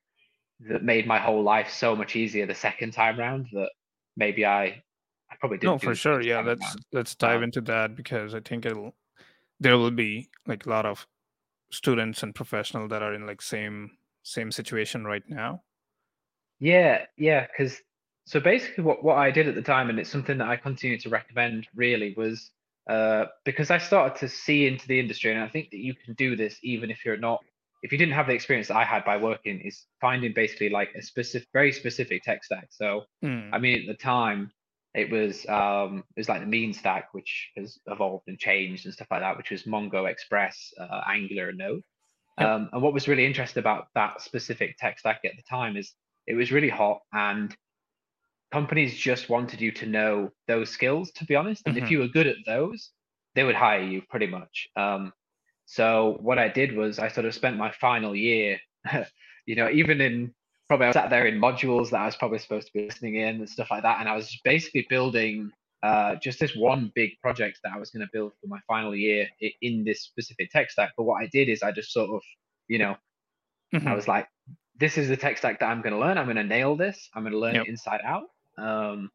that 0.70 0.84
made 0.84 1.08
my 1.08 1.20
whole 1.20 1.44
life 1.44 1.70
so 1.70 1.96
much 1.96 2.16
easier 2.16 2.46
the 2.46 2.56
second 2.56 2.92
time 2.92 3.20
round 3.20 3.48
that 3.54 3.70
maybe 4.16 4.46
I 4.46 4.84
I 5.32 5.36
probably 5.40 5.58
didn't. 5.58 5.74
No, 5.74 5.78
for 5.80 5.96
sure. 5.96 6.22
Yeah, 6.22 6.42
let's 6.42 6.62
around. 6.62 6.86
let's 6.92 7.16
dive 7.16 7.38
um, 7.38 7.44
into 7.44 7.62
that 7.62 7.96
because 7.96 8.36
I 8.36 8.40
think 8.40 8.66
it'll 8.66 8.94
there 9.60 9.78
will 9.78 9.92
be 9.92 10.30
like 10.48 10.66
a 10.66 10.70
lot 10.70 10.86
of 10.86 11.08
students 11.72 12.22
and 12.22 12.36
professionals 12.36 12.90
that 12.92 13.02
are 13.02 13.14
in 13.14 13.26
like 13.26 13.42
same 13.42 13.92
same 14.24 14.52
situation 14.52 15.06
right 15.06 15.24
now. 15.28 15.62
Yeah, 16.60 17.06
yeah, 17.18 17.48
because 17.48 17.82
so 18.26 18.40
basically 18.40 18.84
what 18.84 19.04
what 19.04 19.18
I 19.18 19.32
did 19.32 19.48
at 19.48 19.56
the 19.56 19.62
time, 19.62 19.90
and 19.90 20.00
it's 20.00 20.10
something 20.10 20.38
that 20.38 20.48
I 20.48 20.56
continue 20.56 21.00
to 21.00 21.10
recommend 21.10 21.68
really 21.76 22.14
was 22.16 22.52
uh, 22.90 23.26
because 23.44 23.72
I 23.72 23.78
started 23.78 24.18
to 24.20 24.30
see 24.30 24.68
into 24.68 24.88
the 24.88 25.00
industry, 25.00 25.34
and 25.34 25.42
I 25.42 25.48
think 25.48 25.72
that 25.72 25.80
you 25.80 25.94
can 25.94 26.14
do 26.14 26.36
this 26.36 26.58
even 26.64 26.92
if 26.92 27.04
you're 27.04 27.18
not 27.18 27.44
if 27.84 27.92
you 27.92 27.98
didn't 27.98 28.14
have 28.14 28.28
the 28.28 28.34
experience 28.34 28.70
that 28.70 28.78
I 28.78 28.86
had 28.86 29.04
by 29.04 29.18
working, 29.18 29.60
is 29.60 29.86
finding 30.00 30.34
basically 30.34 30.70
like 30.70 30.90
a 30.96 31.02
specific, 31.02 31.50
very 31.52 31.72
specific 31.72 32.24
tech 32.24 32.44
stack. 32.44 32.70
So, 32.72 33.04
mm. 33.24 33.50
I 33.52 33.60
mean, 33.60 33.82
at 33.82 33.88
the 33.88 34.02
time, 34.02 34.52
it 34.94 35.12
was 35.12 35.46
um, 35.48 36.04
it 36.16 36.20
was 36.22 36.30
like 36.30 36.40
the 36.40 36.48
mean 36.48 36.74
stack, 36.74 37.14
which 37.14 37.52
has 37.58 37.78
evolved 37.88 38.24
and 38.28 38.40
changed 38.40 38.86
and 38.86 38.94
stuff 38.94 39.10
like 39.12 39.20
that, 39.20 39.38
which 39.38 39.52
was 39.52 39.64
Mongo, 39.64 40.10
Express, 40.10 40.74
uh, 40.80 41.02
Angular, 41.08 41.50
and 41.50 41.58
Node. 41.58 41.84
Yep. 42.40 42.48
Um, 42.48 42.70
and 42.72 42.82
what 42.82 42.94
was 42.94 43.08
really 43.08 43.26
interesting 43.26 43.60
about 43.60 43.88
that 43.96 44.22
specific 44.22 44.78
tech 44.78 44.98
stack 44.98 45.20
at 45.26 45.36
the 45.36 45.44
time 45.44 45.76
is 45.78 45.94
it 46.26 46.36
was 46.36 46.52
really 46.52 46.70
hot 46.70 47.02
and 47.12 47.56
companies 48.52 48.96
just 48.96 49.30
wanted 49.30 49.60
you 49.60 49.72
to 49.72 49.86
know 49.86 50.32
those 50.48 50.70
skills, 50.70 51.12
to 51.12 51.26
be 51.26 51.36
honest. 51.36 51.64
And 51.66 51.76
mm-hmm. 51.76 51.86
if 51.86 51.92
you 51.92 52.00
were 52.00 52.08
good 52.08 52.28
at 52.28 52.38
those, 52.46 52.92
they 53.36 53.44
would 53.44 53.56
hire 53.56 53.84
you 53.84 54.02
pretty 54.10 54.28
much. 54.28 54.70
Um, 54.76 55.12
so 55.66 56.18
what 56.22 56.40
I 56.40 56.48
did 56.48 56.76
was 56.76 57.00
I 57.00 57.08
sort 57.08 57.26
of 57.26 57.34
spent 57.34 57.58
my 57.58 57.72
final 57.72 58.16
year, 58.16 58.60
you 59.46 59.56
know, 59.56 59.70
even 59.70 60.02
in 60.02 60.34
probably 60.68 60.88
I 60.88 60.92
sat 60.92 61.10
there 61.10 61.26
in 61.26 61.40
modules 61.40 61.90
that 61.92 62.02
I 62.02 62.06
was 62.06 62.16
probably 62.16 62.40
supposed 62.40 62.68
to 62.68 62.74
be 62.74 62.86
listening 62.86 63.16
in 63.16 63.36
and 63.36 63.50
stuff 63.50 63.72
like 63.72 63.84
that, 63.84 64.00
and 64.00 64.10
I 64.10 64.16
was 64.16 64.40
basically 64.44 64.86
building 64.90 65.52
uh, 65.84 66.16
just 66.16 66.40
this 66.40 66.56
one 66.56 66.92
big 66.96 67.12
project 67.22 67.60
that 67.64 67.74
I 67.76 67.78
was 67.78 67.92
going 67.92 68.06
to 68.06 68.10
build 68.14 68.32
for 68.40 68.48
my 68.48 68.60
final 68.68 68.96
year 68.96 69.28
in 69.62 69.84
this 69.84 70.02
specific 70.02 70.50
tech 70.50 70.72
stack. 70.72 70.92
But 70.96 71.04
what 71.04 71.22
I 71.22 71.28
did 71.28 71.50
is 71.50 71.62
I 71.62 71.74
just 71.74 71.92
sort 71.92 72.10
of, 72.10 72.22
you 72.70 72.80
know, 72.80 72.96
mm-hmm. 73.76 73.86
I 73.86 73.94
was 73.94 74.08
like, 74.08 74.28
this 74.80 74.98
is 74.98 75.10
the 75.10 75.18
tech 75.18 75.38
stack 75.38 75.60
that 75.60 75.66
I'm 75.66 75.82
going 75.82 75.94
to 75.94 76.00
learn. 76.00 76.18
I'm 76.18 76.26
going 76.26 76.38
to 76.38 76.44
nail 76.44 76.78
this. 76.78 77.10
I'm 77.14 77.24
going 77.24 77.34
to 77.34 77.40
learn 77.40 77.56
yep. 77.56 77.66
it 77.66 77.70
inside 77.70 78.00
out. 78.06 78.30
Um, 78.58 79.12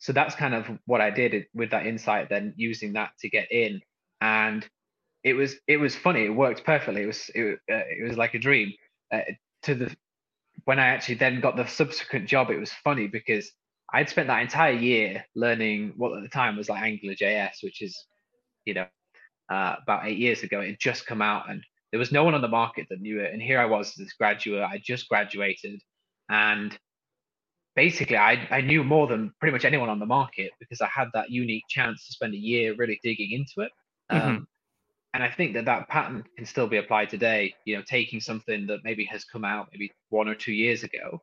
so 0.00 0.12
that's 0.12 0.34
kind 0.34 0.54
of 0.54 0.66
what 0.84 1.00
I 1.00 1.08
did 1.10 1.46
with 1.54 1.70
that 1.70 1.86
insight, 1.86 2.28
then 2.28 2.52
using 2.56 2.92
that 2.92 3.12
to 3.20 3.30
get 3.30 3.50
in. 3.50 3.80
And 4.20 4.68
it 5.24 5.34
was 5.34 5.56
it 5.68 5.76
was 5.76 5.94
funny. 5.94 6.24
It 6.24 6.34
worked 6.34 6.64
perfectly. 6.64 7.02
It 7.02 7.06
was 7.06 7.30
it, 7.34 7.58
uh, 7.70 7.84
it 7.88 8.08
was 8.08 8.16
like 8.16 8.34
a 8.34 8.38
dream. 8.38 8.72
Uh, 9.12 9.20
to 9.64 9.74
the 9.74 9.96
when 10.64 10.78
I 10.78 10.86
actually 10.86 11.16
then 11.16 11.40
got 11.40 11.56
the 11.56 11.66
subsequent 11.66 12.28
job, 12.28 12.50
it 12.50 12.58
was 12.58 12.72
funny 12.84 13.06
because 13.08 13.50
I'd 13.92 14.08
spent 14.08 14.28
that 14.28 14.42
entire 14.42 14.72
year 14.72 15.24
learning 15.34 15.94
what 15.96 16.16
at 16.16 16.22
the 16.22 16.28
time 16.28 16.56
was 16.56 16.68
like 16.68 16.82
Angular 16.82 17.14
JS, 17.14 17.62
which 17.62 17.82
is 17.82 17.96
you 18.64 18.74
know 18.74 18.86
uh, 19.50 19.76
about 19.82 20.06
eight 20.06 20.18
years 20.18 20.42
ago. 20.42 20.60
It 20.60 20.70
had 20.70 20.80
just 20.80 21.06
come 21.06 21.22
out, 21.22 21.50
and 21.50 21.62
there 21.90 22.00
was 22.00 22.12
no 22.12 22.24
one 22.24 22.34
on 22.34 22.42
the 22.42 22.48
market 22.48 22.86
that 22.90 23.00
knew 23.00 23.20
it. 23.20 23.32
And 23.32 23.42
here 23.42 23.60
I 23.60 23.66
was, 23.66 23.94
this 23.94 24.14
graduate, 24.14 24.62
I 24.62 24.80
just 24.82 25.08
graduated, 25.08 25.80
and 26.28 26.76
basically 27.76 28.16
I, 28.16 28.46
I 28.50 28.60
knew 28.60 28.84
more 28.84 29.06
than 29.06 29.32
pretty 29.40 29.52
much 29.52 29.64
anyone 29.64 29.88
on 29.88 29.98
the 29.98 30.06
market 30.06 30.52
because 30.58 30.80
I 30.80 30.88
had 30.88 31.08
that 31.14 31.30
unique 31.30 31.64
chance 31.68 32.06
to 32.06 32.12
spend 32.12 32.34
a 32.34 32.38
year 32.38 32.74
really 32.76 32.98
digging 33.02 33.32
into 33.32 33.66
it. 33.66 33.72
Mm-hmm. 34.10 34.42
And 35.14 35.22
I 35.22 35.30
think 35.30 35.54
that 35.54 35.66
that 35.66 35.88
pattern 35.88 36.24
can 36.36 36.46
still 36.46 36.66
be 36.66 36.78
applied 36.78 37.10
today. 37.10 37.54
You 37.64 37.76
know, 37.76 37.82
taking 37.82 38.20
something 38.20 38.66
that 38.68 38.80
maybe 38.84 39.04
has 39.06 39.24
come 39.24 39.44
out 39.44 39.68
maybe 39.72 39.92
one 40.08 40.28
or 40.28 40.34
two 40.34 40.52
years 40.52 40.84
ago, 40.84 41.22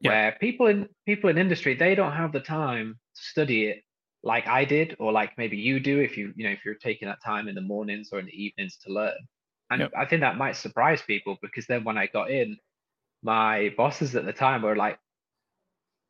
yeah. 0.00 0.10
where 0.10 0.36
people 0.40 0.66
in 0.66 0.88
people 1.04 1.28
in 1.30 1.38
industry 1.38 1.74
they 1.74 1.94
don't 1.94 2.12
have 2.12 2.32
the 2.32 2.40
time 2.40 2.98
to 3.14 3.22
study 3.22 3.66
it 3.66 3.82
like 4.22 4.46
I 4.48 4.64
did, 4.64 4.96
or 4.98 5.12
like 5.12 5.38
maybe 5.38 5.56
you 5.56 5.80
do 5.80 6.00
if 6.00 6.16
you 6.16 6.32
you 6.34 6.44
know 6.44 6.50
if 6.50 6.64
you're 6.64 6.74
taking 6.74 7.08
that 7.08 7.22
time 7.24 7.46
in 7.48 7.54
the 7.54 7.60
mornings 7.60 8.08
or 8.12 8.18
in 8.18 8.26
the 8.26 8.44
evenings 8.44 8.76
to 8.84 8.92
learn. 8.92 9.16
And 9.70 9.80
yep. 9.80 9.92
I 9.96 10.06
think 10.06 10.20
that 10.20 10.36
might 10.36 10.56
surprise 10.56 11.02
people 11.02 11.36
because 11.42 11.66
then 11.66 11.84
when 11.84 11.98
I 11.98 12.06
got 12.06 12.30
in, 12.30 12.56
my 13.22 13.74
bosses 13.76 14.14
at 14.14 14.24
the 14.24 14.32
time 14.32 14.62
were 14.62 14.76
like 14.76 14.98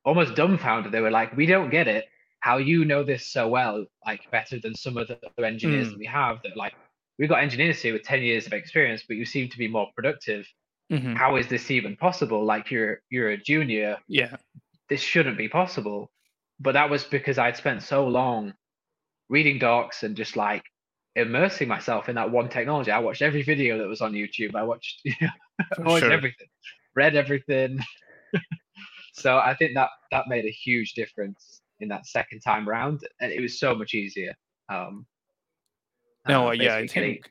almost 0.05 0.35
dumbfounded. 0.35 0.93
They 0.93 1.01
were 1.01 1.11
like, 1.11 1.37
"We 1.37 1.47
don't 1.47 1.71
get 1.71 1.89
it. 1.89 2.07
How 2.41 2.59
you 2.59 2.85
know 2.85 3.03
this 3.03 3.27
so 3.27 3.49
well, 3.49 3.85
like 4.07 4.31
better 4.31 4.61
than 4.61 4.75
some 4.75 4.97
of 4.97 5.09
the 5.09 5.19
other 5.27 5.47
engineers 5.47 5.89
mm. 5.89 5.91
that 5.91 5.99
we 5.99 6.07
have 6.07 6.39
that 6.45 6.57
like 6.57 6.75
we've 7.19 7.29
got 7.29 7.43
engineers 7.43 7.81
here 7.81 7.93
with 7.93 8.03
10 8.03 8.23
years 8.23 8.47
of 8.47 8.53
experience, 8.53 9.05
but 9.07 9.17
you 9.17 9.25
seem 9.25 9.49
to 9.49 9.59
be 9.59 9.69
more 9.69 9.89
productive. 9.95 10.47
Mm-hmm. 10.93 11.15
How 11.15 11.37
is 11.37 11.49
this 11.49 11.71
even 11.71 11.97
possible? 11.97 12.45
Like 12.45 12.71
you're 12.71 13.01
you're 13.11 13.31
a 13.31 13.37
junior. 13.37 13.97
Yeah. 14.07 14.37
This 14.89 15.01
shouldn't 15.01 15.37
be 15.37 15.49
possible. 15.49 16.11
But 16.61 16.73
that 16.73 16.89
was 16.89 17.05
because 17.05 17.39
I'd 17.39 17.57
spent 17.57 17.83
so 17.83 18.07
long 18.07 18.55
reading 19.29 19.59
docs 19.59 20.05
and 20.05 20.17
just 20.17 20.37
like 20.37 20.63
immersing 21.17 21.67
myself 21.67 22.09
in 22.09 22.15
that 22.15 22.31
one 22.31 22.49
technology. 22.49 22.91
I 22.91 22.99
watched 22.99 23.23
every 23.23 23.43
video 23.43 23.79
that 23.79 23.89
was 23.89 24.01
on 24.01 24.13
YouTube. 24.13 24.55
I 24.55 24.63
watched, 24.63 25.01
you 25.05 25.15
know, 25.21 25.29
I 25.79 25.83
watched 25.83 26.05
sure. 26.05 26.13
everything, 26.13 26.47
read 26.95 27.17
everything. 27.17 27.81
so 29.15 29.39
I 29.39 29.57
think 29.57 29.75
that 29.75 29.89
that 30.13 30.29
made 30.29 30.45
a 30.45 30.51
huge 30.51 30.93
difference 30.93 31.63
in 31.81 31.89
that 31.89 32.07
second 32.07 32.41
time 32.41 32.69
round, 32.69 33.01
and 33.21 33.33
it 33.33 33.41
was 33.41 33.59
so 33.59 33.75
much 33.75 33.93
easier. 33.95 34.35
Um, 34.69 35.07
no, 36.29 36.49
uh, 36.49 36.53
yeah, 36.53 36.77
I 36.77 36.87
think, 36.87 37.31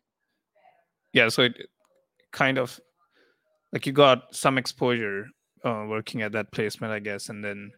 yeah. 1.13 1.29
So 1.29 1.43
it 1.43 1.69
kind 2.31 2.57
of 2.57 2.79
like 3.73 3.85
you 3.85 3.93
got 3.93 4.35
some 4.35 4.57
exposure 4.57 5.27
uh, 5.63 5.85
working 5.87 6.21
at 6.21 6.31
that 6.33 6.51
placement, 6.51 6.93
I 6.93 6.99
guess, 6.99 7.29
and 7.29 7.43
then 7.43 7.71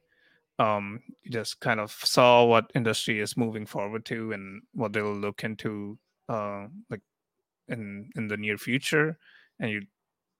um, 0.59 1.01
you 1.23 1.31
just 1.31 1.59
kind 1.59 1.79
of 1.79 1.91
saw 1.91 2.45
what 2.45 2.71
industry 2.75 3.19
is 3.19 3.37
moving 3.37 3.65
forward 3.65 4.05
to 4.05 4.31
and 4.31 4.61
what 4.73 4.93
they'll 4.93 5.13
look 5.13 5.43
into, 5.43 5.97
uh, 6.29 6.67
like 6.89 7.01
in 7.67 8.09
in 8.15 8.27
the 8.27 8.37
near 8.37 8.57
future, 8.57 9.17
and 9.59 9.71
you 9.71 9.81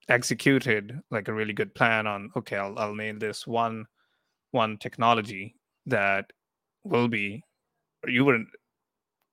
executed 0.08 1.00
like 1.10 1.28
a 1.28 1.34
really 1.34 1.52
good 1.52 1.74
plan 1.74 2.06
on 2.06 2.30
okay, 2.36 2.56
I'll 2.56 2.78
I'll 2.78 2.94
nail 2.94 3.18
this 3.18 3.46
one 3.46 3.86
one 4.50 4.78
technology 4.78 5.54
that 5.86 6.32
will 6.84 7.08
be 7.08 7.42
you 8.06 8.24
were 8.24 8.38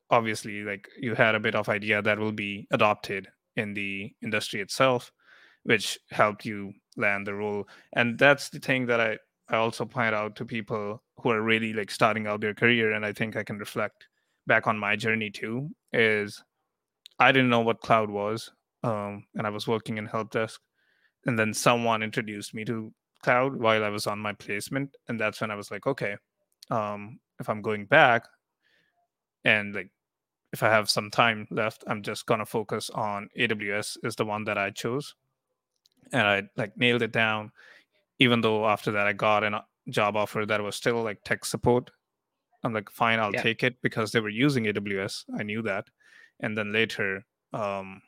obviously 0.09 0.63
like 0.63 0.87
you 0.99 1.15
had 1.15 1.35
a 1.35 1.39
bit 1.39 1.55
of 1.55 1.69
idea 1.69 2.01
that 2.01 2.19
will 2.19 2.31
be 2.31 2.67
adopted 2.71 3.27
in 3.55 3.73
the 3.73 4.11
industry 4.21 4.61
itself 4.61 5.11
which 5.63 5.97
helped 6.11 6.45
you 6.45 6.71
land 6.95 7.25
the 7.25 7.33
role. 7.33 7.67
And 7.93 8.17
that's 8.17 8.49
the 8.49 8.59
thing 8.59 8.85
that 8.85 9.01
i 9.01 9.17
i 9.49 9.57
also 9.57 9.85
point 9.85 10.15
out 10.15 10.35
to 10.35 10.45
people 10.45 11.03
who 11.21 11.29
are 11.29 11.41
really 11.41 11.73
like 11.73 11.91
starting 11.91 12.27
out 12.27 12.41
their 12.41 12.53
career 12.53 12.93
and 12.93 13.05
i 13.05 13.13
think 13.13 13.35
i 13.35 13.43
can 13.43 13.57
reflect 13.59 14.07
back 14.47 14.67
on 14.67 14.77
my 14.77 14.95
journey 14.95 15.29
too 15.29 15.69
is 15.93 16.43
i 17.19 17.31
didn't 17.31 17.49
know 17.49 17.59
what 17.61 17.81
cloud 17.81 18.09
was 18.09 18.51
um, 18.83 19.23
and 19.35 19.45
i 19.45 19.49
was 19.49 19.67
working 19.67 19.97
in 19.97 20.05
help 20.05 20.31
desk 20.31 20.59
and 21.27 21.37
then 21.37 21.53
someone 21.53 22.01
introduced 22.01 22.55
me 22.55 22.65
to 22.65 22.91
cloud 23.23 23.55
while 23.55 23.83
i 23.83 23.89
was 23.89 24.07
on 24.07 24.17
my 24.19 24.33
placement 24.33 24.89
and 25.09 25.19
that's 25.19 25.41
when 25.41 25.51
i 25.51 25.55
was 25.55 25.69
like 25.69 25.85
okay 25.85 26.15
um, 26.71 27.19
if 27.39 27.47
i'm 27.47 27.61
going 27.61 27.85
back 27.85 28.23
and 29.43 29.75
like 29.75 29.89
if 30.55 30.63
I 30.63 30.69
have 30.69 30.89
some 30.89 31.11
time 31.11 31.47
left, 31.51 31.83
I'm 31.85 32.01
just 32.01 32.25
gonna 32.25 32.45
focus 32.45 32.89
on 32.89 33.27
AWS 33.37 33.97
is 34.03 34.15
the 34.15 34.23
one 34.23 34.45
that 34.45 34.57
I 34.57 34.69
chose, 34.69 35.13
and 36.13 36.25
I 36.25 36.43
like 36.55 36.77
nailed 36.77 37.01
it 37.01 37.11
down. 37.11 37.51
Even 38.19 38.39
though 38.39 38.65
after 38.65 38.89
that 38.91 39.05
I 39.05 39.11
got 39.11 39.43
a 39.43 39.65
job 39.89 40.15
offer 40.15 40.45
that 40.45 40.63
was 40.63 40.77
still 40.77 41.03
like 41.03 41.21
tech 41.25 41.43
support, 41.43 41.91
I'm 42.63 42.71
like, 42.71 42.89
fine, 42.89 43.19
I'll 43.19 43.33
yeah. 43.33 43.41
take 43.41 43.63
it 43.63 43.81
because 43.81 44.13
they 44.13 44.21
were 44.21 44.29
using 44.29 44.63
AWS. 44.63 45.25
I 45.37 45.43
knew 45.43 45.61
that, 45.63 45.89
and 46.39 46.57
then 46.57 46.71
later, 46.71 47.25
um, 47.51 48.01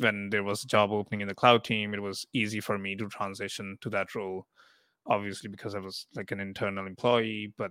when 0.00 0.28
there 0.28 0.44
was 0.44 0.62
a 0.62 0.66
job 0.66 0.90
opening 0.92 1.22
in 1.22 1.28
the 1.28 1.34
cloud 1.34 1.64
team, 1.64 1.94
it 1.94 2.02
was 2.02 2.26
easy 2.34 2.60
for 2.60 2.76
me 2.76 2.94
to 2.96 3.08
transition 3.08 3.78
to 3.80 3.88
that 3.88 4.14
role. 4.14 4.46
Obviously, 5.06 5.48
because 5.48 5.74
I 5.74 5.78
was 5.78 6.06
like 6.14 6.30
an 6.30 6.40
internal 6.40 6.86
employee, 6.86 7.54
but 7.56 7.70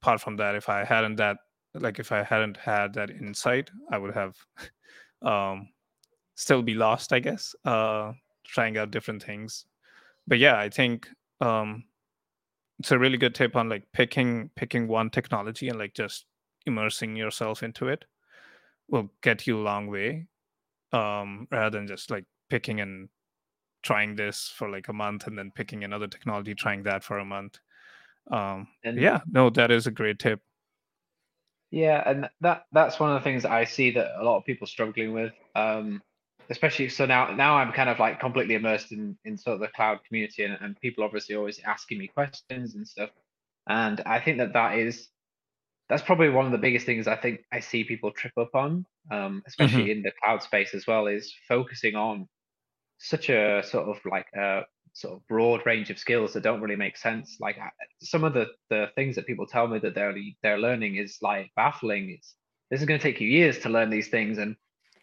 apart 0.00 0.22
from 0.22 0.36
that, 0.38 0.54
if 0.54 0.70
I 0.70 0.82
hadn't 0.82 1.16
that 1.16 1.36
like 1.74 1.98
if 1.98 2.12
I 2.12 2.22
hadn't 2.22 2.56
had 2.56 2.94
that 2.94 3.10
insight, 3.10 3.70
I 3.90 3.98
would 3.98 4.14
have 4.14 4.36
um, 5.22 5.68
still 6.34 6.62
be 6.62 6.74
lost, 6.74 7.12
I 7.12 7.18
guess, 7.18 7.54
uh, 7.64 8.12
trying 8.44 8.78
out 8.78 8.90
different 8.90 9.22
things. 9.22 9.66
But 10.26 10.38
yeah, 10.38 10.58
I 10.58 10.68
think 10.70 11.08
um, 11.40 11.84
it's 12.78 12.92
a 12.92 12.98
really 12.98 13.18
good 13.18 13.34
tip 13.34 13.56
on 13.56 13.68
like 13.68 13.84
picking 13.92 14.50
picking 14.56 14.88
one 14.88 15.10
technology 15.10 15.68
and 15.68 15.78
like 15.78 15.94
just 15.94 16.26
immersing 16.66 17.16
yourself 17.16 17.62
into 17.62 17.88
it 17.88 18.04
will 18.88 19.10
get 19.22 19.46
you 19.46 19.58
a 19.58 19.62
long 19.62 19.86
way 19.86 20.26
um, 20.92 21.46
rather 21.50 21.78
than 21.78 21.86
just 21.86 22.10
like 22.10 22.24
picking 22.50 22.80
and 22.80 23.08
trying 23.82 24.16
this 24.16 24.52
for 24.54 24.70
like 24.70 24.88
a 24.88 24.92
month 24.92 25.26
and 25.26 25.38
then 25.38 25.50
picking 25.54 25.84
another 25.84 26.06
technology 26.06 26.54
trying 26.54 26.82
that 26.82 27.04
for 27.04 27.18
a 27.18 27.24
month 27.24 27.58
um, 28.30 28.66
and 28.84 28.98
yeah 28.98 29.20
no 29.30 29.50
that 29.50 29.70
is 29.70 29.86
a 29.86 29.90
great 29.90 30.18
tip 30.18 30.40
yeah, 31.74 32.08
and 32.08 32.30
that 32.40 32.66
that's 32.70 33.00
one 33.00 33.10
of 33.10 33.20
the 33.20 33.24
things 33.24 33.42
that 33.42 33.50
I 33.50 33.64
see 33.64 33.90
that 33.90 34.12
a 34.16 34.22
lot 34.22 34.36
of 34.36 34.44
people 34.44 34.66
struggling 34.68 35.12
with. 35.12 35.32
Um, 35.56 36.02
especially 36.48 36.88
so 36.88 37.04
now 37.04 37.34
now 37.34 37.56
I'm 37.56 37.72
kind 37.72 37.88
of 37.88 37.98
like 37.98 38.20
completely 38.20 38.54
immersed 38.54 38.92
in 38.92 39.16
in 39.24 39.36
sort 39.36 39.54
of 39.54 39.60
the 39.60 39.68
cloud 39.68 39.98
community 40.06 40.44
and, 40.44 40.56
and 40.60 40.80
people 40.80 41.02
obviously 41.02 41.34
always 41.34 41.58
asking 41.64 41.98
me 41.98 42.06
questions 42.06 42.76
and 42.76 42.86
stuff. 42.86 43.10
And 43.66 44.00
I 44.06 44.20
think 44.20 44.38
that 44.38 44.52
that 44.52 44.78
is 44.78 45.08
that's 45.88 46.02
probably 46.02 46.30
one 46.30 46.46
of 46.46 46.52
the 46.52 46.58
biggest 46.58 46.86
things 46.86 47.08
I 47.08 47.16
think 47.16 47.40
I 47.52 47.58
see 47.58 47.82
people 47.82 48.12
trip 48.12 48.34
up 48.38 48.54
on, 48.54 48.86
um, 49.10 49.42
especially 49.44 49.82
mm-hmm. 49.82 49.98
in 49.98 50.02
the 50.02 50.12
cloud 50.22 50.44
space 50.44 50.74
as 50.74 50.86
well, 50.86 51.08
is 51.08 51.34
focusing 51.48 51.96
on 51.96 52.28
such 52.98 53.30
a 53.30 53.64
sort 53.64 53.88
of 53.88 53.98
like 54.04 54.28
a 54.32 54.62
sort 54.94 55.14
of 55.14 55.26
broad 55.26 55.66
range 55.66 55.90
of 55.90 55.98
skills 55.98 56.32
that 56.32 56.42
don't 56.42 56.60
really 56.60 56.76
make 56.76 56.96
sense. 56.96 57.36
Like 57.40 57.58
some 58.00 58.24
of 58.24 58.32
the 58.32 58.46
the 58.70 58.88
things 58.94 59.16
that 59.16 59.26
people 59.26 59.46
tell 59.46 59.66
me 59.66 59.78
that 59.80 59.94
they're 59.94 60.14
they're 60.42 60.58
learning 60.58 60.96
is 60.96 61.18
like 61.20 61.50
baffling. 61.56 62.10
It's 62.10 62.34
this 62.70 62.80
is 62.80 62.86
going 62.86 62.98
to 62.98 63.02
take 63.02 63.20
you 63.20 63.28
years 63.28 63.58
to 63.60 63.68
learn 63.68 63.90
these 63.90 64.08
things, 64.08 64.38
and, 64.38 64.56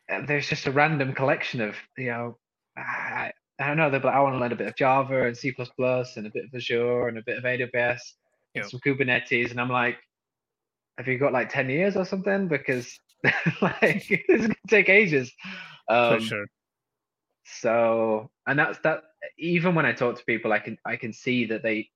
and 0.10 0.28
there's 0.28 0.48
just 0.48 0.66
a 0.66 0.72
random 0.72 1.14
collection 1.14 1.62
of 1.62 1.76
you 1.98 2.08
know. 2.08 2.38
I, 2.76 3.32
I 3.60 3.68
don't 3.68 3.78
know. 3.78 3.92
But 3.92 4.14
I 4.14 4.20
want 4.22 4.34
to 4.34 4.40
learn 4.40 4.54
a 4.54 4.56
bit 4.56 4.68
of 4.68 4.76
Java 4.76 5.28
and 5.28 5.38
C++ 5.38 5.54
and 5.58 6.28
a 6.28 6.32
bit 6.32 6.46
of 6.46 6.56
Azure 6.56 7.10
and 7.10 7.18
a 7.18 7.24
bit 7.24 7.38
of 7.38 7.44
AWS 7.44 8.00
and 8.56 8.66
some 8.66 8.80
Kubernetes, 8.80 9.52
and 9.52 9.62
I'm 9.62 9.70
like, 9.70 9.98
have 10.98 11.08
you 11.08 11.18
got 11.18 11.34
like 11.34 11.50
10 11.50 11.70
years 11.70 11.96
or 11.96 12.06
something? 12.06 12.48
Because 12.48 12.98
like 13.62 14.06
it's 14.10 14.42
gonna 14.42 14.56
take 14.68 14.90
ages. 14.90 15.32
Um, 15.90 16.20
For 16.20 16.26
sure. 16.26 16.46
So, 17.44 18.32
and 18.48 18.58
that's 18.58 18.80
that 18.80 19.04
even 19.38 19.76
when 19.76 19.86
I 19.86 19.94
talk 19.94 20.18
to 20.18 20.26
people, 20.26 20.54
I 20.54 20.60
can 20.60 20.78
I 20.86 20.96
can 20.96 21.14
see 21.14 21.46
that 21.46 21.64
they 21.64 21.90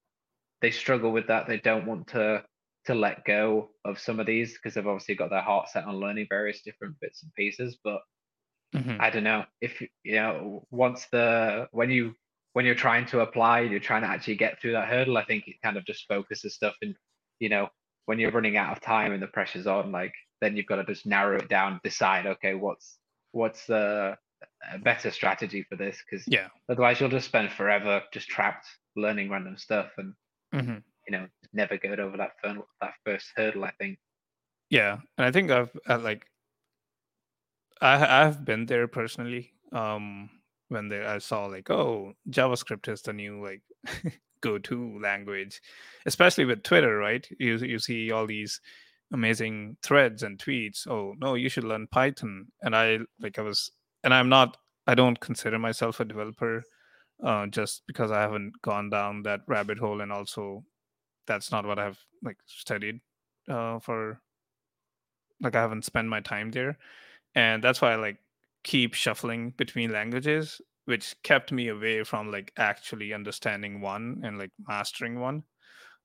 they 0.61 0.71
struggle 0.71 1.11
with 1.11 1.27
that. 1.27 1.47
They 1.47 1.57
don't 1.57 1.85
want 1.85 2.07
to 2.07 2.43
to 2.85 2.95
let 2.95 3.25
go 3.25 3.71
of 3.83 3.99
some 3.99 4.19
of 4.19 4.27
these 4.27 4.53
because 4.53 4.73
they've 4.73 4.87
obviously 4.87 5.15
got 5.15 5.29
their 5.29 5.41
heart 5.41 5.69
set 5.69 5.85
on 5.85 5.99
learning 5.99 6.27
various 6.29 6.61
different 6.61 6.95
bits 6.99 7.23
and 7.23 7.33
pieces. 7.33 7.77
But 7.83 8.01
mm-hmm. 8.75 8.97
I 8.99 9.09
don't 9.09 9.23
know 9.23 9.45
if 9.61 9.81
you 10.03 10.15
know 10.15 10.67
once 10.71 11.07
the 11.11 11.67
when 11.71 11.89
you 11.89 12.15
when 12.53 12.65
you're 12.65 12.75
trying 12.75 13.05
to 13.07 13.19
apply, 13.21 13.61
you're 13.61 13.79
trying 13.79 14.03
to 14.03 14.07
actually 14.07 14.35
get 14.35 14.61
through 14.61 14.73
that 14.73 14.87
hurdle. 14.87 15.17
I 15.17 15.25
think 15.25 15.47
it 15.47 15.61
kind 15.63 15.77
of 15.77 15.85
just 15.85 16.07
focuses 16.07 16.55
stuff 16.55 16.75
and 16.81 16.95
you 17.39 17.49
know 17.49 17.69
when 18.05 18.19
you're 18.19 18.31
running 18.31 18.55
out 18.55 18.71
of 18.71 18.81
time 18.81 19.13
and 19.13 19.21
the 19.21 19.27
pressure's 19.27 19.67
on, 19.67 19.91
like 19.91 20.13
then 20.41 20.55
you've 20.55 20.67
got 20.67 20.75
to 20.75 20.85
just 20.85 21.05
narrow 21.05 21.37
it 21.37 21.49
down, 21.49 21.79
decide 21.83 22.27
okay 22.27 22.53
what's 22.53 22.97
what's 23.31 23.65
the 23.65 24.15
a 24.73 24.79
better 24.79 25.11
strategy 25.11 25.65
for 25.69 25.75
this 25.75 26.01
because 26.03 26.25
yeah. 26.27 26.47
otherwise 26.69 26.99
you'll 26.99 27.09
just 27.09 27.27
spend 27.27 27.51
forever 27.51 28.01
just 28.11 28.27
trapped 28.27 28.67
learning 28.95 29.29
random 29.29 29.57
stuff 29.57 29.91
and 29.97 30.13
mm-hmm. 30.53 30.77
you 31.07 31.11
know 31.11 31.27
never 31.53 31.77
get 31.77 31.99
over 31.99 32.17
that 32.17 32.31
fun, 32.41 32.61
that 32.81 32.93
first 33.05 33.27
hurdle 33.35 33.65
i 33.65 33.71
think. 33.79 33.97
Yeah 34.69 34.97
and 35.17 35.25
i 35.25 35.31
think 35.31 35.51
i've 35.51 35.71
uh, 35.87 35.99
like 35.99 36.25
i 37.81 38.23
i've 38.23 38.43
been 38.43 38.65
there 38.65 38.87
personally 38.87 39.51
um 39.71 40.29
when 40.69 40.89
they 40.89 41.03
i 41.05 41.19
saw 41.19 41.45
like 41.45 41.69
oh 41.69 42.13
javascript 42.29 42.87
is 42.87 43.01
the 43.01 43.13
new 43.13 43.43
like 43.43 43.61
go-to 44.41 44.99
language 44.99 45.61
especially 46.05 46.45
with 46.45 46.63
twitter 46.63 46.97
right? 46.97 47.27
You 47.39 47.57
you 47.57 47.79
see 47.79 48.11
all 48.11 48.27
these 48.27 48.61
amazing 49.13 49.77
threads 49.83 50.23
and 50.23 50.39
tweets 50.39 50.87
oh 50.87 51.13
no 51.19 51.35
you 51.35 51.49
should 51.49 51.63
learn 51.63 51.87
python 51.87 52.47
and 52.63 52.75
i 52.75 52.99
like 53.19 53.37
i 53.37 53.41
was 53.41 53.71
and 54.05 54.13
I'm 54.13 54.29
not 54.29 54.57
I 54.87 54.95
don't 54.95 55.19
consider 55.19 55.59
myself 55.59 55.99
a 55.99 56.05
developer 56.05 56.63
uh, 57.23 57.47
just 57.47 57.83
because 57.87 58.11
I 58.11 58.21
haven't 58.21 58.53
gone 58.61 58.89
down 58.89 59.23
that 59.23 59.41
rabbit 59.47 59.79
hole, 59.79 60.01
and 60.01 60.11
also 60.11 60.63
that's 61.27 61.51
not 61.51 61.65
what 61.65 61.79
I've 61.79 61.99
like 62.23 62.37
studied 62.45 63.01
uh, 63.49 63.79
for. 63.79 64.21
Like 65.41 65.55
I 65.55 65.61
haven't 65.61 65.85
spent 65.85 66.07
my 66.07 66.21
time 66.21 66.51
there, 66.51 66.77
and 67.35 67.63
that's 67.63 67.81
why 67.81 67.93
I 67.93 67.95
like 67.97 68.17
keep 68.63 68.93
shuffling 68.93 69.51
between 69.57 69.91
languages, 69.91 70.61
which 70.85 71.15
kept 71.23 71.51
me 71.51 71.69
away 71.69 72.03
from 72.03 72.31
like 72.31 72.53
actually 72.57 73.13
understanding 73.13 73.81
one 73.81 74.21
and 74.23 74.37
like 74.37 74.51
mastering 74.67 75.19
one. 75.19 75.43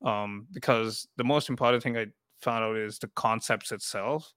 Um, 0.05 0.47
because 0.53 1.09
the 1.17 1.25
most 1.25 1.51
important 1.51 1.83
thing 1.83 1.97
I 1.97 2.07
found 2.43 2.65
out 2.65 2.77
is 2.77 2.99
the 2.99 3.09
concepts 3.17 3.73
itself, 3.73 4.33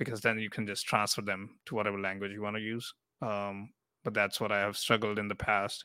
because 0.00 0.22
then 0.22 0.38
you 0.38 0.48
can 0.48 0.66
just 0.66 0.86
transfer 0.86 1.20
them 1.20 1.50
to 1.66 1.74
whatever 1.74 2.00
language 2.00 2.32
you 2.32 2.40
want 2.40 2.56
to 2.56 2.62
use. 2.62 2.94
Um, 3.20 3.68
but 4.02 4.14
that's 4.14 4.40
what 4.40 4.50
I 4.50 4.60
have 4.60 4.78
struggled 4.78 5.18
in 5.18 5.28
the 5.28 5.34
past. 5.34 5.84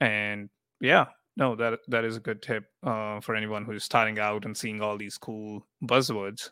And 0.00 0.48
yeah, 0.80 1.06
no, 1.36 1.56
that 1.56 1.80
that 1.88 2.04
is 2.04 2.16
a 2.16 2.20
good 2.20 2.40
tip 2.40 2.66
uh, 2.84 3.20
for 3.20 3.34
anyone 3.34 3.64
who's 3.64 3.82
starting 3.82 4.20
out 4.20 4.44
and 4.44 4.56
seeing 4.56 4.80
all 4.80 4.96
these 4.96 5.18
cool 5.18 5.66
buzzwords 5.84 6.50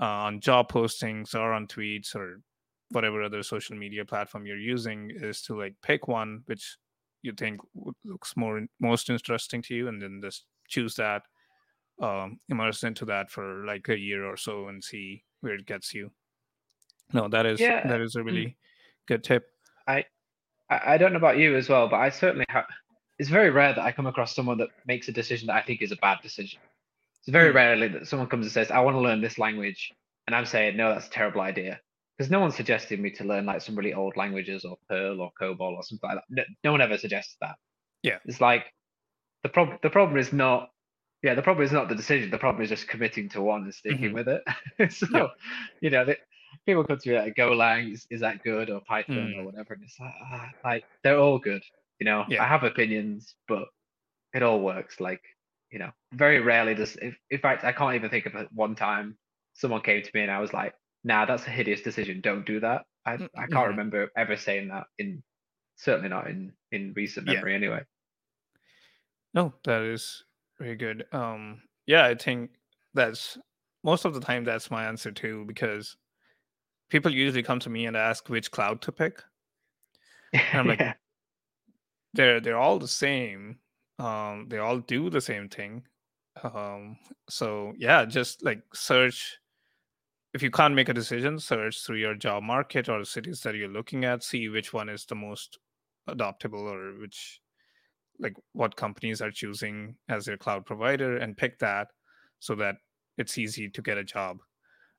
uh, 0.00 0.04
on 0.04 0.40
job 0.40 0.72
postings 0.72 1.34
or 1.34 1.52
on 1.52 1.66
tweets 1.66 2.16
or 2.16 2.40
whatever 2.92 3.22
other 3.22 3.42
social 3.42 3.76
media 3.76 4.06
platform 4.06 4.46
you're 4.46 4.56
using 4.56 5.10
is 5.14 5.42
to 5.42 5.54
like 5.54 5.74
pick 5.82 6.08
one 6.08 6.40
which 6.46 6.78
you 7.20 7.32
think 7.32 7.60
looks 8.04 8.34
more 8.34 8.62
most 8.80 9.10
interesting 9.10 9.60
to 9.60 9.74
you 9.74 9.88
and 9.88 10.00
then 10.00 10.20
just 10.24 10.46
choose 10.68 10.94
that 10.94 11.22
um, 12.00 12.38
immerse 12.48 12.84
into 12.84 13.04
that 13.04 13.30
for 13.30 13.64
like 13.66 13.88
a 13.90 13.98
year 13.98 14.24
or 14.24 14.38
so 14.38 14.68
and 14.68 14.82
see 14.82 15.22
where 15.42 15.54
it 15.54 15.66
gets 15.66 15.92
you 15.92 16.10
no 17.12 17.28
that 17.28 17.46
is 17.46 17.60
yeah. 17.60 17.86
that 17.86 18.00
is 18.00 18.14
a 18.16 18.20
mm. 18.20 18.24
really 18.24 18.56
good 19.06 19.24
tip 19.24 19.46
i 19.86 20.04
I 20.70 20.98
don't 20.98 21.12
know 21.12 21.18
about 21.18 21.38
you 21.38 21.56
as 21.56 21.68
well, 21.68 21.88
but 21.88 21.96
I 21.96 22.10
certainly 22.10 22.44
have. 22.50 22.66
It's 23.18 23.30
very 23.30 23.50
rare 23.50 23.72
that 23.74 23.84
I 23.84 23.90
come 23.90 24.06
across 24.06 24.34
someone 24.34 24.58
that 24.58 24.68
makes 24.86 25.08
a 25.08 25.12
decision 25.12 25.46
that 25.46 25.56
I 25.56 25.62
think 25.62 25.82
is 25.82 25.92
a 25.92 25.96
bad 25.96 26.18
decision. 26.22 26.60
It's 27.20 27.32
very 27.32 27.52
mm. 27.52 27.54
rarely 27.54 27.88
that 27.88 28.06
someone 28.06 28.28
comes 28.28 28.46
and 28.46 28.52
says, 28.52 28.70
"I 28.70 28.80
want 28.80 28.94
to 28.94 29.00
learn 29.00 29.20
this 29.20 29.38
language," 29.38 29.92
and 30.26 30.36
I'm 30.36 30.44
saying, 30.44 30.76
"No, 30.76 30.90
that's 30.90 31.06
a 31.06 31.10
terrible 31.10 31.40
idea," 31.40 31.80
because 32.16 32.30
no 32.30 32.40
one 32.40 32.50
suggested 32.52 33.00
me 33.00 33.10
to 33.12 33.24
learn 33.24 33.46
like 33.46 33.62
some 33.62 33.76
really 33.76 33.94
old 33.94 34.16
languages 34.16 34.64
or 34.64 34.76
Perl 34.88 35.20
or 35.22 35.32
COBOL 35.40 35.76
or 35.76 35.82
something 35.82 36.08
like 36.08 36.18
that. 36.18 36.24
No, 36.28 36.42
no 36.64 36.72
one 36.72 36.82
ever 36.82 36.98
suggested 36.98 37.36
that. 37.40 37.56
Yeah, 38.02 38.18
it's 38.26 38.40
like 38.40 38.66
the 39.42 39.48
problem. 39.48 39.78
The 39.82 39.90
problem 39.90 40.18
is 40.18 40.32
not. 40.32 40.70
Yeah, 41.22 41.34
the 41.34 41.42
problem 41.42 41.64
is 41.64 41.72
not 41.72 41.88
the 41.88 41.96
decision. 41.96 42.30
The 42.30 42.38
problem 42.38 42.62
is 42.62 42.68
just 42.68 42.86
committing 42.86 43.28
to 43.30 43.40
one 43.40 43.64
and 43.64 43.74
sticking 43.74 44.12
mm-hmm. 44.12 44.14
with 44.14 44.28
it. 44.28 44.92
so, 44.92 45.06
yeah. 45.10 45.26
you 45.80 45.90
know, 45.90 46.04
people 46.66 46.84
come 46.84 46.98
to 46.98 47.08
me 47.10 47.18
like 47.18 47.34
Golang, 47.34 47.92
is, 47.92 48.06
is 48.10 48.20
that 48.20 48.42
good 48.42 48.70
or 48.70 48.80
Python 48.80 49.34
mm. 49.34 49.38
or 49.38 49.44
whatever, 49.44 49.74
and 49.74 49.82
it's 49.82 49.98
like, 49.98 50.14
ah, 50.32 50.50
like 50.64 50.84
they're 51.02 51.18
all 51.18 51.38
good. 51.38 51.62
You 51.98 52.04
know, 52.04 52.24
yeah. 52.28 52.42
I 52.42 52.46
have 52.46 52.62
opinions, 52.62 53.34
but 53.48 53.64
it 54.34 54.42
all 54.42 54.60
works. 54.60 55.00
Like, 55.00 55.20
you 55.70 55.78
know, 55.78 55.90
very 56.14 56.40
rarely 56.40 56.74
does. 56.74 56.96
If, 56.96 57.16
in 57.30 57.40
fact, 57.40 57.64
I 57.64 57.72
can't 57.72 57.94
even 57.94 58.10
think 58.10 58.26
of 58.26 58.34
it 58.34 58.48
one 58.52 58.74
time 58.74 59.16
someone 59.54 59.80
came 59.80 60.02
to 60.02 60.10
me 60.14 60.22
and 60.22 60.30
I 60.30 60.38
was 60.38 60.52
like, 60.52 60.74
"Nah, 61.04 61.26
that's 61.26 61.46
a 61.46 61.50
hideous 61.50 61.82
decision. 61.82 62.20
Don't 62.20 62.46
do 62.46 62.60
that." 62.60 62.82
I 63.04 63.16
mm, 63.16 63.28
I 63.36 63.40
can't 63.40 63.52
mm-hmm. 63.52 63.68
remember 63.70 64.10
ever 64.16 64.36
saying 64.36 64.68
that 64.68 64.84
in 64.98 65.22
certainly 65.76 66.08
not 66.08 66.28
in 66.28 66.52
in 66.72 66.92
recent 66.94 67.26
memory 67.26 67.52
yeah. 67.52 67.56
anyway. 67.56 67.80
No, 69.34 69.54
that 69.64 69.82
is 69.82 70.24
very 70.58 70.76
good. 70.76 71.04
Um, 71.12 71.62
yeah, 71.86 72.04
I 72.04 72.14
think 72.14 72.50
that's 72.94 73.38
most 73.84 74.04
of 74.04 74.14
the 74.14 74.20
time 74.20 74.44
that's 74.44 74.70
my 74.70 74.84
answer 74.84 75.10
too 75.10 75.44
because 75.46 75.96
people 76.88 77.12
usually 77.12 77.42
come 77.42 77.60
to 77.60 77.70
me 77.70 77.86
and 77.86 77.96
ask 77.96 78.28
which 78.28 78.50
cloud 78.50 78.80
to 78.82 78.92
pick. 78.92 79.22
And 80.32 80.60
I'm 80.60 80.68
like, 80.68 80.80
yeah. 80.80 80.94
they're 82.12 82.40
they're 82.40 82.58
all 82.58 82.78
the 82.78 82.88
same. 82.88 83.58
Um, 83.98 84.46
they 84.48 84.58
all 84.58 84.78
do 84.78 85.08
the 85.08 85.22
same 85.22 85.48
thing. 85.48 85.84
Um, 86.42 86.98
so 87.30 87.72
yeah, 87.78 88.04
just 88.04 88.44
like 88.44 88.62
search. 88.74 89.38
If 90.34 90.42
you 90.42 90.50
can't 90.50 90.74
make 90.74 90.90
a 90.90 90.94
decision, 90.94 91.38
search 91.38 91.82
through 91.82 91.96
your 91.96 92.14
job 92.14 92.42
market 92.42 92.90
or 92.90 92.98
the 92.98 93.06
cities 93.06 93.40
that 93.40 93.54
you're 93.54 93.68
looking 93.68 94.04
at. 94.04 94.22
See 94.22 94.50
which 94.50 94.74
one 94.74 94.90
is 94.90 95.06
the 95.06 95.14
most 95.14 95.58
adoptable 96.10 96.70
or 96.70 97.00
which 97.00 97.40
like 98.18 98.36
what 98.52 98.76
companies 98.76 99.22
are 99.22 99.30
choosing 99.30 99.94
as 100.08 100.26
their 100.26 100.36
cloud 100.36 100.66
provider 100.66 101.16
and 101.16 101.36
pick 101.36 101.58
that 101.60 101.88
so 102.40 102.54
that 102.56 102.76
it's 103.16 103.38
easy 103.38 103.68
to 103.70 103.82
get 103.82 103.98
a 103.98 104.04
job 104.04 104.38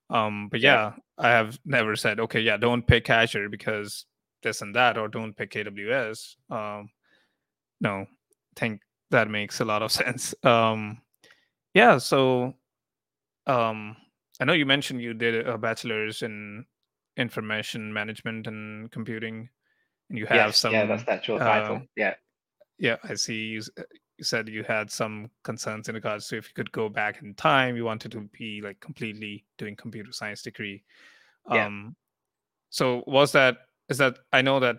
um, 0.09 0.49
but 0.49 0.59
yeah, 0.59 0.73
yeah, 0.73 0.93
I 1.17 1.29
have 1.29 1.59
never 1.65 1.95
said, 1.95 2.19
okay, 2.19 2.39
yeah, 2.39 2.57
don't 2.57 2.85
pick 2.85 3.09
Azure 3.09 3.49
because 3.49 4.05
this 4.43 4.61
and 4.61 4.75
that, 4.75 4.97
or 4.97 5.07
don't 5.07 5.35
pick 5.35 5.51
AWS. 5.51 6.35
Um, 6.49 6.89
no, 7.81 8.01
I 8.01 8.05
think 8.55 8.81
that 9.11 9.29
makes 9.29 9.59
a 9.59 9.65
lot 9.65 9.81
of 9.81 9.91
sense. 9.91 10.33
Um, 10.43 11.01
yeah, 11.73 11.97
so 11.97 12.55
um, 13.47 13.95
I 14.39 14.45
know 14.45 14.53
you 14.53 14.65
mentioned 14.65 15.01
you 15.01 15.13
did 15.13 15.47
a 15.47 15.57
bachelor's 15.57 16.21
in 16.21 16.65
information 17.17 17.93
management 17.93 18.47
and 18.47 18.89
computing, 18.91 19.49
and 20.09 20.17
you 20.17 20.25
have 20.25 20.35
yes, 20.35 20.57
some. 20.57 20.73
Yeah, 20.73 20.85
that's 20.85 21.03
the 21.03 21.11
actual 21.11 21.37
title. 21.37 21.77
Uh, 21.77 21.81
yeah. 21.95 22.13
Yeah, 22.79 22.95
I 23.03 23.15
see. 23.15 23.35
You, 23.35 23.61
you 24.19 24.25
said 24.25 24.49
you 24.49 24.63
had 24.63 24.91
some 24.91 25.31
concerns 25.43 25.87
in 25.87 25.95
regards 25.95 26.27
to 26.27 26.37
if 26.37 26.49
you 26.49 26.53
could 26.53 26.71
go 26.73 26.89
back 26.89 27.21
in 27.21 27.33
time, 27.35 27.77
you 27.77 27.85
wanted 27.85 28.11
to 28.11 28.29
be 28.37 28.61
like 28.61 28.79
completely 28.81 29.45
doing 29.57 29.75
computer 29.77 30.11
science 30.11 30.41
degree. 30.41 30.83
Yeah. 31.49 31.65
Um, 31.65 31.95
so 32.69 33.03
was 33.07 33.31
that 33.31 33.57
is 33.87 33.97
that 33.97 34.19
I 34.33 34.41
know 34.41 34.59
that 34.59 34.75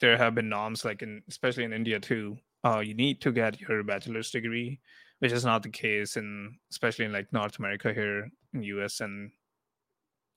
there 0.00 0.18
have 0.18 0.34
been 0.34 0.48
norms 0.48 0.84
like 0.84 1.00
in 1.00 1.22
especially 1.28 1.64
in 1.64 1.72
India 1.72 2.00
too. 2.00 2.36
Uh, 2.64 2.80
you 2.80 2.94
need 2.94 3.20
to 3.22 3.30
get 3.30 3.60
your 3.60 3.82
bachelor's 3.84 4.30
degree, 4.30 4.80
which 5.20 5.32
is 5.32 5.44
not 5.44 5.62
the 5.62 5.70
case 5.70 6.16
in 6.16 6.56
especially 6.70 7.04
in 7.04 7.12
like 7.12 7.32
North 7.32 7.60
America 7.60 7.94
here 7.94 8.28
in 8.52 8.62
US 8.64 9.00
and 9.00 9.30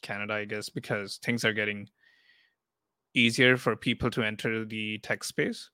Canada, 0.04 0.36
I 0.36 0.46
guess, 0.46 0.70
because 0.70 1.18
things 1.18 1.44
are 1.44 1.54
getting 1.54 1.90
easier 3.16 3.58
for 3.58 3.76
people 3.76 4.12
to 4.12 4.22
enter 4.22 4.64
the 4.66 5.00
tech 5.00 5.24
space 5.24 5.72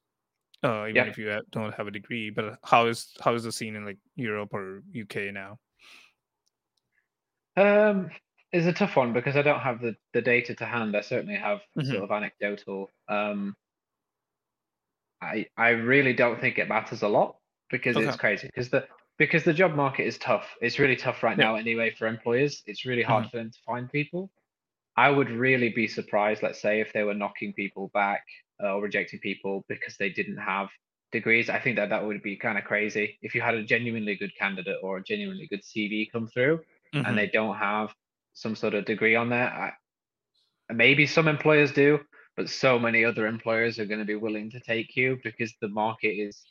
uh, 0.63 0.85
even 0.87 0.95
yeah. 0.95 1.03
if 1.05 1.17
you 1.17 1.41
don't 1.51 1.73
have 1.73 1.87
a 1.87 1.91
degree. 1.91 2.29
But 2.29 2.57
how 2.63 2.87
is 2.87 3.13
how 3.21 3.33
is 3.35 3.43
the 3.43 3.51
scene 3.51 3.75
in 3.75 3.85
like 3.85 3.97
Europe 4.15 4.53
or 4.53 4.83
UK 4.99 5.33
now? 5.33 5.59
Um, 7.55 8.09
it's 8.51 8.67
a 8.67 8.73
tough 8.73 8.95
one 8.95 9.13
because 9.13 9.35
I 9.35 9.41
don't 9.41 9.59
have 9.59 9.81
the, 9.81 9.95
the 10.13 10.21
data 10.21 10.55
to 10.55 10.65
hand. 10.65 10.95
I 10.95 11.01
certainly 11.01 11.35
have 11.35 11.59
mm-hmm. 11.77 11.89
sort 11.89 12.03
of 12.03 12.11
anecdotal. 12.11 12.89
Um, 13.07 13.55
I 15.21 15.47
I 15.57 15.69
really 15.69 16.13
don't 16.13 16.39
think 16.39 16.57
it 16.57 16.69
matters 16.69 17.01
a 17.01 17.07
lot 17.07 17.37
because 17.69 17.97
okay. 17.97 18.07
it's 18.07 18.17
crazy 18.17 18.47
because 18.47 18.69
the 18.69 18.85
because 19.17 19.43
the 19.43 19.53
job 19.53 19.75
market 19.75 20.05
is 20.05 20.17
tough. 20.17 20.55
It's 20.61 20.79
really 20.79 20.95
tough 20.95 21.23
right 21.23 21.37
yeah. 21.37 21.45
now 21.45 21.55
anyway 21.55 21.91
for 21.91 22.07
employers. 22.07 22.63
It's 22.65 22.85
really 22.85 23.03
hard 23.03 23.23
mm-hmm. 23.23 23.29
for 23.31 23.37
them 23.37 23.51
to 23.51 23.59
find 23.65 23.91
people. 23.91 24.31
I 24.95 25.09
would 25.09 25.31
really 25.31 25.69
be 25.69 25.87
surprised, 25.87 26.43
let's 26.43 26.61
say, 26.61 26.79
if 26.79 26.93
they 26.93 27.03
were 27.03 27.15
knocking 27.15 27.53
people 27.53 27.89
back 27.95 28.23
uh, 28.63 28.75
or 28.75 28.81
rejecting 28.81 29.19
people 29.19 29.65
because 29.67 29.95
they 29.97 30.09
didn't 30.09 30.37
have 30.37 30.69
degrees. 31.11 31.49
I 31.49 31.59
think 31.59 31.77
that 31.77 31.89
that 31.89 32.05
would 32.05 32.21
be 32.23 32.35
kind 32.35 32.57
of 32.57 32.63
crazy 32.63 33.17
if 33.21 33.35
you 33.35 33.41
had 33.41 33.55
a 33.55 33.63
genuinely 33.63 34.15
good 34.15 34.31
candidate 34.37 34.77
or 34.81 34.97
a 34.97 35.03
genuinely 35.03 35.47
good 35.47 35.61
CV 35.63 36.11
come 36.11 36.27
through 36.27 36.59
mm-hmm. 36.93 37.05
and 37.05 37.17
they 37.17 37.27
don't 37.27 37.55
have 37.55 37.93
some 38.33 38.55
sort 38.55 38.73
of 38.73 38.85
degree 38.85 39.15
on 39.15 39.29
there. 39.29 39.47
I, 39.47 39.71
maybe 40.73 41.05
some 41.05 41.27
employers 41.27 41.71
do, 41.71 41.99
but 42.35 42.49
so 42.49 42.79
many 42.79 43.05
other 43.05 43.27
employers 43.27 43.79
are 43.79 43.85
going 43.85 43.99
to 43.99 44.05
be 44.05 44.15
willing 44.15 44.49
to 44.51 44.59
take 44.59 44.95
you 44.95 45.19
because 45.23 45.53
the 45.61 45.67
market 45.67 46.13
is, 46.13 46.41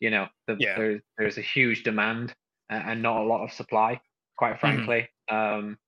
you 0.00 0.10
know, 0.10 0.26
the, 0.46 0.56
yeah. 0.58 0.76
there's 0.76 1.00
there's 1.16 1.38
a 1.38 1.42
huge 1.42 1.84
demand 1.84 2.34
and 2.70 3.02
not 3.02 3.18
a 3.18 3.24
lot 3.24 3.44
of 3.44 3.52
supply, 3.52 4.00
quite 4.36 4.56
mm-hmm. 4.56 4.60
frankly. 4.60 5.08
Mm-hmm. 5.30 5.64
Um, 5.66 5.78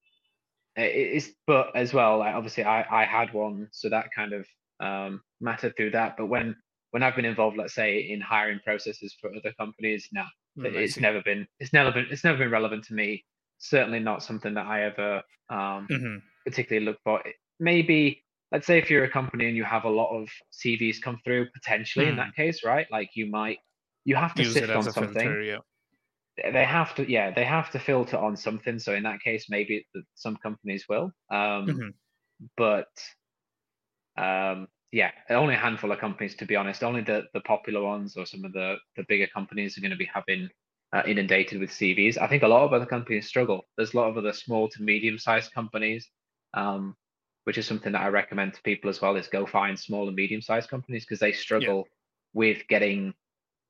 it's 0.76 1.28
but 1.46 1.74
as 1.74 1.92
well, 1.92 2.18
like 2.18 2.34
obviously 2.34 2.64
I 2.64 3.02
I 3.02 3.04
had 3.04 3.32
one, 3.32 3.68
so 3.72 3.88
that 3.88 4.08
kind 4.14 4.32
of 4.32 4.46
um, 4.78 5.20
mattered 5.40 5.76
through 5.76 5.90
that. 5.92 6.16
But 6.16 6.26
when 6.26 6.57
when 6.90 7.03
I've 7.03 7.16
been 7.16 7.24
involved, 7.24 7.57
let's 7.57 7.74
say 7.74 7.98
in 7.98 8.20
hiring 8.20 8.61
processes 8.64 9.16
for 9.20 9.31
other 9.35 9.53
companies, 9.59 10.09
no, 10.12 10.24
mm, 10.59 10.74
it's 10.74 10.98
never 10.98 11.22
been 11.22 11.46
it's 11.59 11.72
never 11.72 11.92
been 11.92 12.07
it's 12.11 12.24
never 12.24 12.38
been 12.38 12.50
relevant 12.50 12.85
to 12.85 12.94
me. 12.94 13.24
Certainly 13.59 14.00
not 14.00 14.22
something 14.22 14.55
that 14.55 14.66
I 14.66 14.85
ever 14.85 15.22
um, 15.50 15.87
mm-hmm. 15.90 16.16
particularly 16.44 16.87
look 16.87 16.98
for. 17.05 17.22
Maybe 17.59 18.24
let's 18.53 18.66
say 18.66 18.79
if 18.79 18.90
you're 18.90 19.05
a 19.05 19.11
company 19.11 19.46
and 19.46 19.57
you 19.57 19.64
have 19.64 19.85
a 19.85 19.90
lot 19.90 20.11
of 20.11 20.29
CVs 20.53 21.00
come 21.00 21.18
through, 21.24 21.48
potentially 21.53 22.07
mm. 22.07 22.11
in 22.11 22.16
that 22.16 22.35
case, 22.35 22.64
right? 22.64 22.87
Like 22.90 23.11
you 23.14 23.26
might 23.26 23.59
you 24.05 24.16
have 24.16 24.35
to 24.35 24.42
Use 24.42 24.55
sift 24.55 24.70
on 24.70 24.83
something. 24.83 25.14
Filter, 25.14 25.42
yeah. 25.42 25.59
They 26.53 26.64
have 26.64 26.94
to, 26.94 27.11
yeah, 27.11 27.33
they 27.33 27.44
have 27.44 27.70
to 27.72 27.79
filter 27.79 28.16
on 28.16 28.37
something. 28.37 28.79
So 28.79 28.94
in 28.94 29.03
that 29.03 29.20
case, 29.20 29.46
maybe 29.50 29.87
some 30.14 30.37
companies 30.37 30.87
will. 30.88 31.12
Um, 31.31 31.66
mm-hmm. 31.66 31.88
But 32.57 32.88
um, 34.16 34.68
yeah, 34.92 35.11
only 35.29 35.55
a 35.55 35.59
handful 35.59 35.92
of 35.92 35.98
companies, 35.98 36.35
to 36.37 36.46
be 36.46 36.57
honest. 36.57 36.83
Only 36.83 37.03
the 37.03 37.24
the 37.35 37.40
popular 37.40 37.83
ones 37.83 38.16
or 38.16 38.26
some 38.26 38.44
of 38.44 38.53
the 38.53 38.76
the 38.96 39.05
bigger 39.09 39.26
companies 39.26 39.76
are 39.76 39.81
going 39.81 39.90
to 39.92 39.96
be 39.96 40.11
having 40.12 40.48
uh, 40.92 41.03
inundated 41.07 41.61
with 41.61 41.70
CVs. 41.70 42.18
I 42.18 42.26
think 42.26 42.42
a 42.42 42.48
lot 42.48 42.64
of 42.64 42.72
other 42.72 42.87
companies 42.87 43.29
struggle. 43.29 43.66
There's 43.76 43.94
a 43.94 43.96
lot 43.96 44.09
of 44.09 44.18
other 44.18 44.33
small 44.33 44.68
to 44.68 44.83
medium 44.83 45.18
sized 45.18 45.53
companies 45.53 46.11
um, 46.55 46.96
which 47.44 47.59
is 47.59 47.66
something 47.66 47.92
that 47.92 48.03
I 48.03 48.09
recommend 48.09 48.55
to 48.55 48.62
people 48.62 48.90
as 48.90 49.00
well, 49.00 49.16
is 49.16 49.29
go 49.29 49.46
find 49.46 49.79
small 49.79 50.07
and 50.07 50.16
medium 50.16 50.42
sized 50.42 50.68
companies 50.68 51.05
because 51.05 51.20
they 51.20 51.33
struggle 51.33 51.79
yeah. 51.87 51.92
with 52.35 52.68
getting 52.68 53.14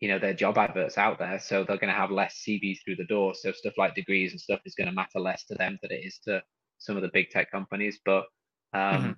you 0.01 0.09
know 0.09 0.19
their 0.19 0.35
job 0.35 0.57
adverts 0.57 0.97
out 0.97 1.19
there 1.19 1.39
so 1.39 1.63
they're 1.63 1.77
going 1.77 1.93
to 1.93 2.01
have 2.01 2.11
less 2.11 2.43
cvs 2.49 2.79
through 2.83 2.97
the 2.97 3.05
door 3.05 3.35
so 3.35 3.53
stuff 3.53 3.75
like 3.77 3.95
degrees 3.95 4.33
and 4.33 4.41
stuff 4.41 4.61
is 4.65 4.75
going 4.75 4.89
to 4.89 4.95
matter 4.95 5.21
less 5.21 5.45
to 5.45 5.55
them 5.57 5.79
than 5.83 5.93
it 5.93 6.03
is 6.07 6.19
to 6.25 6.43
some 6.79 6.97
of 6.97 7.03
the 7.03 7.11
big 7.13 7.29
tech 7.29 7.51
companies 7.51 8.01
but 8.07 8.25
um 8.73 8.81
mm-hmm. 8.81 9.11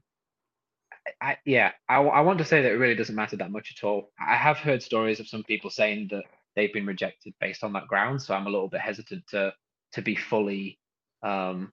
I, 1.20 1.36
yeah 1.44 1.72
I, 1.88 1.96
I 1.96 2.20
want 2.20 2.38
to 2.38 2.44
say 2.44 2.62
that 2.62 2.72
it 2.72 2.76
really 2.76 2.94
doesn't 2.94 3.14
matter 3.14 3.36
that 3.36 3.50
much 3.50 3.74
at 3.76 3.84
all 3.84 4.10
i 4.20 4.36
have 4.36 4.58
heard 4.58 4.82
stories 4.82 5.20
of 5.20 5.28
some 5.28 5.42
people 5.42 5.70
saying 5.70 6.08
that 6.10 6.24
they've 6.54 6.72
been 6.72 6.86
rejected 6.86 7.34
based 7.40 7.64
on 7.64 7.72
that 7.72 7.88
ground 7.88 8.22
so 8.22 8.34
i'm 8.34 8.46
a 8.46 8.50
little 8.50 8.68
bit 8.68 8.80
hesitant 8.80 9.26
to 9.28 9.52
to 9.92 10.02
be 10.02 10.14
fully 10.14 10.78
um 11.22 11.72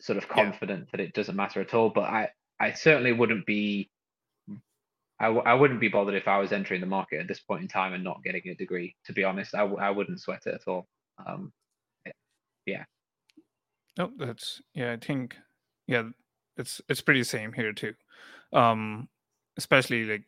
sort 0.00 0.18
of 0.18 0.28
confident 0.28 0.80
yeah. 0.80 0.86
that 0.92 1.00
it 1.00 1.14
doesn't 1.14 1.36
matter 1.36 1.60
at 1.60 1.74
all 1.74 1.90
but 1.90 2.04
i 2.04 2.28
i 2.60 2.72
certainly 2.72 3.12
wouldn't 3.12 3.46
be 3.46 3.90
I 5.22 5.26
w- 5.26 5.44
I 5.44 5.54
wouldn't 5.54 5.78
be 5.78 5.86
bothered 5.86 6.16
if 6.16 6.26
I 6.26 6.38
was 6.38 6.50
entering 6.50 6.80
the 6.80 6.86
market 6.86 7.20
at 7.20 7.28
this 7.28 7.38
point 7.38 7.62
in 7.62 7.68
time 7.68 7.92
and 7.92 8.02
not 8.02 8.24
getting 8.24 8.42
a 8.48 8.56
degree. 8.56 8.96
To 9.04 9.12
be 9.12 9.22
honest, 9.22 9.54
I 9.54 9.60
w- 9.60 9.78
I 9.78 9.88
wouldn't 9.88 10.20
sweat 10.20 10.42
it 10.46 10.54
at 10.54 10.66
all. 10.66 10.88
Um, 11.24 11.52
yeah. 12.66 12.84
No, 13.96 14.10
that's 14.18 14.62
yeah. 14.74 14.92
I 14.92 14.96
think 14.96 15.36
yeah, 15.86 16.08
it's 16.56 16.80
it's 16.88 17.00
pretty 17.00 17.22
same 17.22 17.52
here 17.52 17.72
too. 17.72 17.94
Um, 18.52 19.08
especially 19.56 20.04
like 20.04 20.24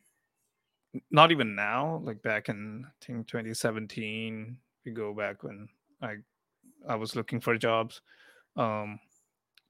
not 1.10 1.32
even 1.32 1.54
now, 1.54 2.00
like 2.04 2.22
back 2.22 2.48
in 2.48 2.84
I 2.86 3.04
think 3.04 3.26
2017. 3.26 4.56
We 4.84 4.92
go 4.92 5.14
back 5.14 5.42
when 5.42 5.68
I 6.02 6.16
I 6.88 6.96
was 6.96 7.16
looking 7.16 7.40
for 7.40 7.56
jobs. 7.58 8.00
Um, 8.56 9.00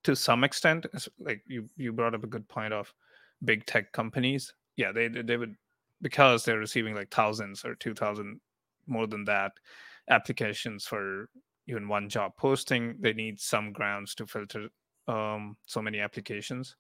to 0.05 0.17
some 0.17 0.45
extent, 0.45 0.87
like 1.19 1.43
you 1.47 1.69
you 1.77 1.93
brought 1.93 2.15
up 2.15 2.25
a 2.25 2.29
good 2.29 2.49
point 2.49 2.73
of 2.75 2.93
big 3.45 3.67
tech 3.67 3.93
companies 3.93 4.55
yeah, 4.77 4.93
they 4.93 5.09
they 5.09 5.37
would 5.37 5.57
because 6.03 6.45
they're 6.45 6.59
receiving 6.59 6.95
like 6.95 7.11
thousands 7.11 7.65
or 7.65 7.75
two 7.77 7.95
thousand 7.95 8.41
more 8.87 9.07
than 9.07 9.25
that 9.27 9.53
applications 10.11 10.87
for 10.87 11.29
even 11.69 11.89
one 11.89 12.09
job 12.09 12.33
posting. 12.37 12.97
They 13.01 13.13
need 13.13 13.41
some 13.41 13.73
grounds 13.73 14.15
to 14.17 14.27
filter 14.27 14.69
um, 15.09 15.57
so 15.67 15.83
many 15.83 16.01
applications. 16.01 16.77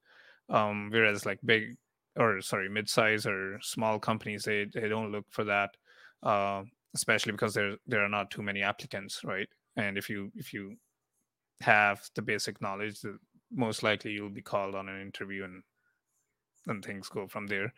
Um, 0.48 0.90
whereas 0.92 1.26
like 1.26 1.40
big 1.44 1.76
or 2.16 2.40
sorry, 2.40 2.68
mid-size 2.68 3.26
or 3.26 3.59
small 3.62 3.98
companies, 3.98 4.44
they 4.44 4.66
they 4.72 4.88
don't 4.88 5.12
look 5.12 5.26
for 5.30 5.44
that, 5.44 5.70
uh, 6.22 6.62
especially 6.94 7.33
because 7.33 7.54
there 7.54 7.76
there 7.87 8.04
are 8.04 8.09
not 8.09 8.30
too 8.30 8.42
many 8.42 8.62
applicants, 8.62 9.22
right? 9.24 9.48
And 9.76 9.98
if 9.98 10.09
you 10.09 10.30
if 10.35 10.52
you 10.52 10.76
have 11.61 12.00
the 12.14 12.22
basic 12.22 12.61
knowledge, 12.61 13.00
most 13.52 13.83
likely 13.83 14.12
you'll 14.12 14.30
be 14.30 14.42
called 14.42 14.74
on 14.74 14.88
an 14.88 15.00
interview 15.00 15.44
and 15.44 15.62
and 16.66 16.85
things 16.85 17.09
go 17.09 17.26
from 17.26 17.46
there. 17.46 17.72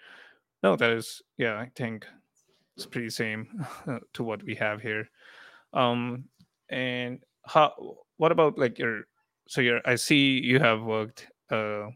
No, 0.62 0.76
that 0.76 0.90
is 0.90 1.22
yeah, 1.38 1.54
I 1.58 1.70
think 1.74 2.06
it's 2.76 2.86
pretty 2.86 3.10
same 3.10 3.64
to 4.14 4.22
what 4.22 4.42
we 4.44 4.54
have 4.56 4.82
here. 4.82 5.08
Um, 5.72 6.24
and 6.68 7.20
how? 7.46 7.72
What 8.18 8.32
about 8.32 8.58
like 8.58 8.78
your? 8.78 9.02
So 9.48 9.60
your 9.60 9.80
I 9.84 9.94
see 9.94 10.40
you 10.42 10.58
have 10.58 10.82
worked 10.82 11.28
uh 11.50 11.86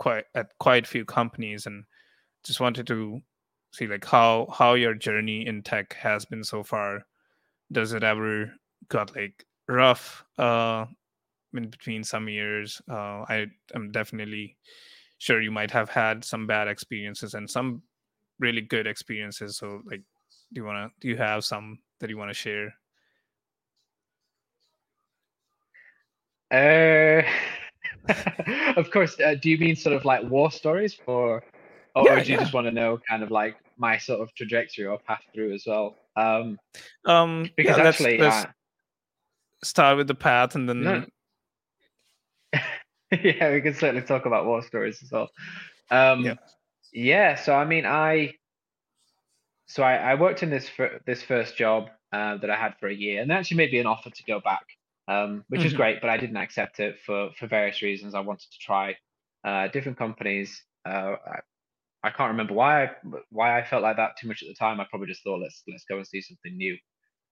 quite 0.00 0.24
at 0.34 0.48
quite 0.58 0.84
a 0.84 0.88
few 0.88 1.04
companies, 1.04 1.66
and 1.66 1.84
just 2.44 2.60
wanted 2.60 2.88
to 2.88 3.20
see 3.72 3.86
like 3.86 4.04
how 4.04 4.48
how 4.52 4.74
your 4.74 4.94
journey 4.94 5.46
in 5.46 5.62
tech 5.62 5.94
has 5.94 6.24
been 6.24 6.42
so 6.44 6.64
far. 6.64 7.02
Does 7.70 7.92
it 7.92 8.02
ever 8.02 8.52
got 8.88 9.14
like 9.14 9.44
rough 9.68 10.24
uh 10.38 10.86
in 11.54 11.70
between 11.70 12.02
some 12.04 12.28
years? 12.28 12.82
Uh, 12.90 13.24
I 13.28 13.46
am 13.76 13.92
definitely 13.92 14.56
sure 15.20 15.40
you 15.42 15.50
might 15.52 15.70
have 15.70 15.90
had 15.90 16.24
some 16.24 16.46
bad 16.46 16.66
experiences 16.66 17.34
and 17.34 17.48
some 17.48 17.82
really 18.40 18.62
good 18.62 18.86
experiences 18.86 19.58
so 19.58 19.82
like 19.86 20.02
do 20.52 20.60
you 20.60 20.64
want 20.64 20.90
to 20.90 20.94
do 21.00 21.08
you 21.08 21.16
have 21.16 21.44
some 21.44 21.78
that 22.00 22.08
you 22.08 22.16
want 22.16 22.30
to 22.30 22.34
share 22.34 22.74
uh 26.50 27.22
of 28.76 28.90
course 28.90 29.18
uh, 29.20 29.34
do 29.40 29.50
you 29.50 29.58
mean 29.58 29.76
sort 29.76 29.94
of 29.94 30.04
like 30.04 30.22
war 30.24 30.50
stories 30.50 30.94
for 30.94 31.42
or, 31.94 32.04
yeah, 32.04 32.12
or 32.12 32.24
do 32.24 32.30
you 32.30 32.34
yeah. 32.34 32.40
just 32.40 32.52
want 32.52 32.66
to 32.66 32.72
know 32.72 32.98
kind 33.08 33.22
of 33.22 33.30
like 33.30 33.56
my 33.76 33.98
sort 33.98 34.20
of 34.20 34.34
trajectory 34.34 34.86
or 34.86 34.98
path 34.98 35.22
through 35.34 35.52
as 35.52 35.64
well 35.66 35.96
um 36.16 36.58
um 37.06 37.50
because 37.56 37.76
yeah, 37.76 37.84
actually 37.84 38.18
let's, 38.18 38.36
let's 38.36 38.46
uh, 38.46 38.50
start 39.64 39.96
with 39.96 40.06
the 40.06 40.14
path 40.14 40.54
and 40.54 40.68
then 40.68 40.82
no. 40.82 41.04
yeah, 43.22 43.52
we 43.52 43.60
can 43.60 43.74
certainly 43.74 44.02
talk 44.02 44.26
about 44.26 44.46
war 44.46 44.62
stories 44.62 45.02
as 45.02 45.10
well. 45.10 45.28
Um, 45.90 46.24
yeah. 46.24 46.34
yeah. 46.92 47.34
So 47.34 47.54
I 47.54 47.64
mean, 47.64 47.84
I 47.84 48.34
so 49.66 49.82
I, 49.82 49.96
I 49.96 50.14
worked 50.14 50.42
in 50.42 50.50
this 50.50 50.68
for 50.68 51.00
this 51.06 51.22
first 51.22 51.56
job 51.56 51.90
uh, 52.12 52.36
that 52.36 52.50
I 52.50 52.56
had 52.56 52.74
for 52.78 52.88
a 52.88 52.94
year, 52.94 53.20
and 53.20 53.30
they 53.30 53.34
actually 53.34 53.56
made 53.56 53.72
me 53.72 53.78
an 53.78 53.86
offer 53.86 54.10
to 54.10 54.22
go 54.24 54.40
back, 54.40 54.64
um, 55.10 55.44
which 55.48 55.60
mm-hmm. 55.60 55.66
was 55.66 55.74
great, 55.74 56.00
but 56.00 56.10
I 56.10 56.16
didn't 56.16 56.36
accept 56.36 56.80
it 56.80 56.96
for 57.04 57.30
for 57.38 57.46
various 57.46 57.82
reasons. 57.82 58.14
I 58.14 58.20
wanted 58.20 58.50
to 58.50 58.58
try 58.60 58.96
uh, 59.44 59.68
different 59.68 59.98
companies. 59.98 60.62
Uh, 60.86 61.16
I, 61.26 61.38
I 62.02 62.10
can't 62.10 62.30
remember 62.30 62.54
why 62.54 62.84
I 62.84 62.90
why 63.30 63.58
I 63.58 63.64
felt 63.64 63.82
like 63.82 63.96
that 63.96 64.16
too 64.18 64.28
much 64.28 64.42
at 64.42 64.48
the 64.48 64.54
time. 64.54 64.80
I 64.80 64.86
probably 64.88 65.08
just 65.08 65.24
thought 65.24 65.42
let's 65.42 65.62
let's 65.68 65.84
go 65.84 65.96
and 65.96 66.06
see 66.06 66.22
something 66.22 66.56
new, 66.56 66.76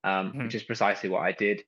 um, 0.04 0.30
mm-hmm. 0.30 0.44
which 0.44 0.54
is 0.54 0.62
precisely 0.64 1.08
what 1.08 1.22
I 1.22 1.32
did. 1.32 1.62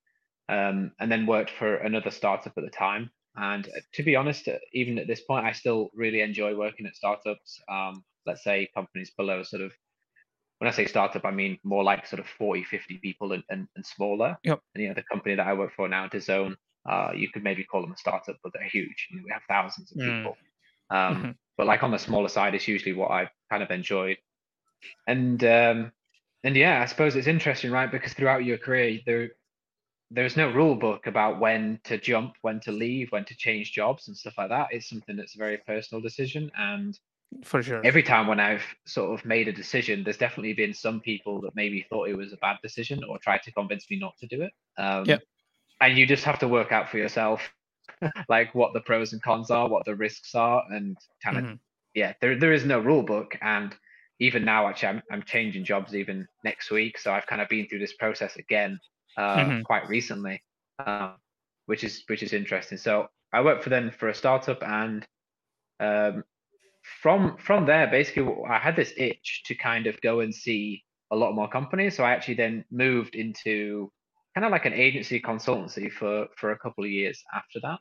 Um, 0.49 0.91
and 0.99 1.13
then 1.13 1.27
worked 1.27 1.53
for 1.53 1.77
another 1.77 2.11
startup 2.11 2.55
at 2.57 2.65
the 2.65 2.71
time 2.71 3.11
and 3.37 3.67
uh, 3.67 3.81
to 3.95 4.03
be 4.03 4.17
honest, 4.17 4.49
uh, 4.49 4.59
even 4.73 4.99
at 4.99 5.07
this 5.07 5.21
point, 5.21 5.47
I 5.47 5.53
still 5.53 5.91
really 5.95 6.21
enjoy 6.21 6.57
working 6.57 6.87
at 6.87 6.97
startups. 6.97 7.61
Um, 7.71 8.05
let's 8.27 8.45
say 8.45 8.69
companies 8.75 9.13
below 9.17 9.43
sort 9.43 9.63
of, 9.63 9.73
when 10.61 10.69
I 10.69 10.73
say 10.73 10.85
startup, 10.85 11.25
I 11.25 11.31
mean 11.31 11.59
more 11.65 11.83
like 11.83 12.07
sort 12.07 12.21
of 12.21 12.27
40, 12.27 12.65
50 12.65 12.99
people 12.99 13.33
and, 13.33 13.43
and, 13.49 13.67
and 13.77 13.87
smaller. 13.87 14.37
Yep. 14.45 14.61
And, 14.75 14.83
you 14.83 14.89
know, 14.89 14.95
the 14.95 15.03
company 15.03 15.35
that 15.35 15.47
I 15.47 15.55
work 15.55 15.73
for 15.75 15.89
now, 15.89 16.07
DAZN, 16.07 16.55
uh, 16.87 17.13
you 17.15 17.31
could 17.31 17.43
maybe 17.43 17.65
call 17.65 17.81
them 17.81 17.93
a 17.93 17.97
startup, 17.97 18.37
but 18.43 18.53
they're 18.53 18.69
huge. 18.69 19.09
You 19.11 19.17
know, 19.17 19.23
we 19.25 19.31
have 19.31 19.43
thousands 19.49 19.91
of 19.91 19.99
mm. 19.99 20.19
people. 20.19 20.37
Um, 20.91 21.17
mm-hmm. 21.17 21.31
But 21.57 21.67
like 21.67 21.83
on 21.83 21.91
the 21.91 21.99
smaller 21.99 22.29
side, 22.29 22.55
it's 22.55 22.69
usually 22.69 22.93
what 22.93 23.11
I've 23.11 23.31
kind 23.49 23.63
of 23.63 23.71
enjoyed. 23.71 24.19
And 25.07 25.43
um, 25.45 25.93
and 26.45 26.57
yeah, 26.57 26.83
I 26.83 26.87
suppose 26.87 27.17
it's 27.17 27.27
interesting, 27.27 27.71
right? 27.71 27.91
Because 27.91 28.13
throughout 28.13 28.45
your 28.45 28.59
career, 28.59 29.01
there 29.07 29.31
there's 30.11 30.37
no 30.37 30.51
rule 30.51 30.75
book 30.75 31.07
about 31.07 31.39
when 31.39 31.81
to 31.85 31.97
jump, 31.97 32.35
when 32.43 32.61
to 32.61 32.73
leave, 32.73 33.13
when 33.13 33.25
to 33.27 33.37
change 33.37 33.73
jobs 33.73 34.09
and 34.09 34.17
stuff 34.17 34.35
like 34.37 34.49
that. 34.49 34.69
It's 34.73 34.89
something 34.89 35.17
that's 35.17 35.37
a 35.37 35.39
very 35.39 35.59
personal 35.59 36.03
decision. 36.03 36.51
And 36.59 36.99
for 37.45 37.63
sure, 37.63 37.81
every 37.85 38.03
time 38.03 38.27
when 38.27 38.41
I've 38.41 38.65
sort 38.87 39.19
of 39.19 39.25
made 39.25 39.49
a 39.49 39.53
decision, 39.53 40.03
there's 40.03 40.17
definitely 40.17 40.53
been 40.53 40.75
some 40.75 41.01
people 41.01 41.41
that 41.43 41.55
maybe 41.55 41.87
thought 41.89 42.09
it 42.09 42.17
was 42.17 42.33
a 42.33 42.37
bad 42.39 42.57
decision 42.63 43.03
or 43.05 43.19
tried 43.19 43.43
to 43.45 43.53
convince 43.53 43.89
me 43.91 43.99
not 43.99 44.17
to 44.19 44.27
do 44.27 44.43
it. 44.43 44.53
Um, 44.77 45.05
yeah. 45.05 45.19
And 45.81 45.97
you 45.97 46.07
just 46.07 46.25
have 46.25 46.39
to 46.41 46.49
work 46.49 46.73
out 46.73 46.89
for 46.89 46.99
yourself, 46.99 47.41
like 48.29 48.55
what 48.55 48.73
the 48.73 48.81
pros 48.81 49.13
and 49.13 49.23
cons 49.23 49.51
are, 49.51 49.69
what 49.69 49.85
the 49.85 49.95
risks 49.95 50.35
are, 50.35 50.63
and 50.71 50.97
kind 51.23 51.39
of, 51.39 51.45
mm-hmm. 51.45 51.55
yeah, 51.95 52.15
there 52.21 52.39
there 52.39 52.53
is 52.53 52.65
no 52.65 52.79
rule 52.81 53.03
book. 53.03 53.37
And 53.41 53.75
even 54.19 54.45
now, 54.45 54.69
actually, 54.69 54.89
I'm 54.89 55.03
I'm 55.11 55.23
changing 55.23 55.65
jobs 55.65 55.95
even 55.95 56.27
next 56.45 56.71
week, 56.71 56.99
so 56.99 57.13
I've 57.13 57.27
kind 57.27 57.41
of 57.41 57.49
been 57.49 57.67
through 57.67 57.79
this 57.79 57.95
process 57.95 58.37
again 58.37 58.79
uh, 59.17 59.37
mm-hmm. 59.37 59.63
quite 59.63 59.89
recently, 59.89 60.43
uh, 60.79 61.15
which 61.67 61.85
is 61.85 62.03
which 62.09 62.23
is 62.23 62.33
interesting. 62.33 62.77
So 62.77 63.09
I 63.33 63.41
worked 63.41 63.63
for 63.65 63.71
them 63.71 63.91
for 63.91 64.09
a 64.09 64.15
startup, 64.15 64.63
and 64.63 65.07
um, 65.79 66.25
from 67.03 67.37
from 67.39 67.67
there, 67.67 67.87
basically, 67.87 68.27
I 68.49 68.59
had 68.59 68.77
this 68.77 68.93
itch 68.97 69.43
to 69.47 69.55
kind 69.55 69.87
of 69.87 70.01
go 70.01 70.21
and 70.21 70.35
see 70.35 70.85
a 71.11 71.17
lot 71.17 71.35
more 71.35 71.49
companies. 71.49 71.97
So 71.97 72.05
I 72.05 72.13
actually 72.13 72.35
then 72.35 72.65
moved 72.71 73.15
into 73.15 73.91
kind 74.35 74.45
of 74.45 74.53
like 74.53 74.67
an 74.67 74.75
agency 74.75 75.21
consultancy 75.21 75.91
for 75.91 76.27
for 76.37 76.53
a 76.53 76.59
couple 76.59 76.85
of 76.85 76.91
years 76.91 77.23
after 77.35 77.61
that, 77.63 77.79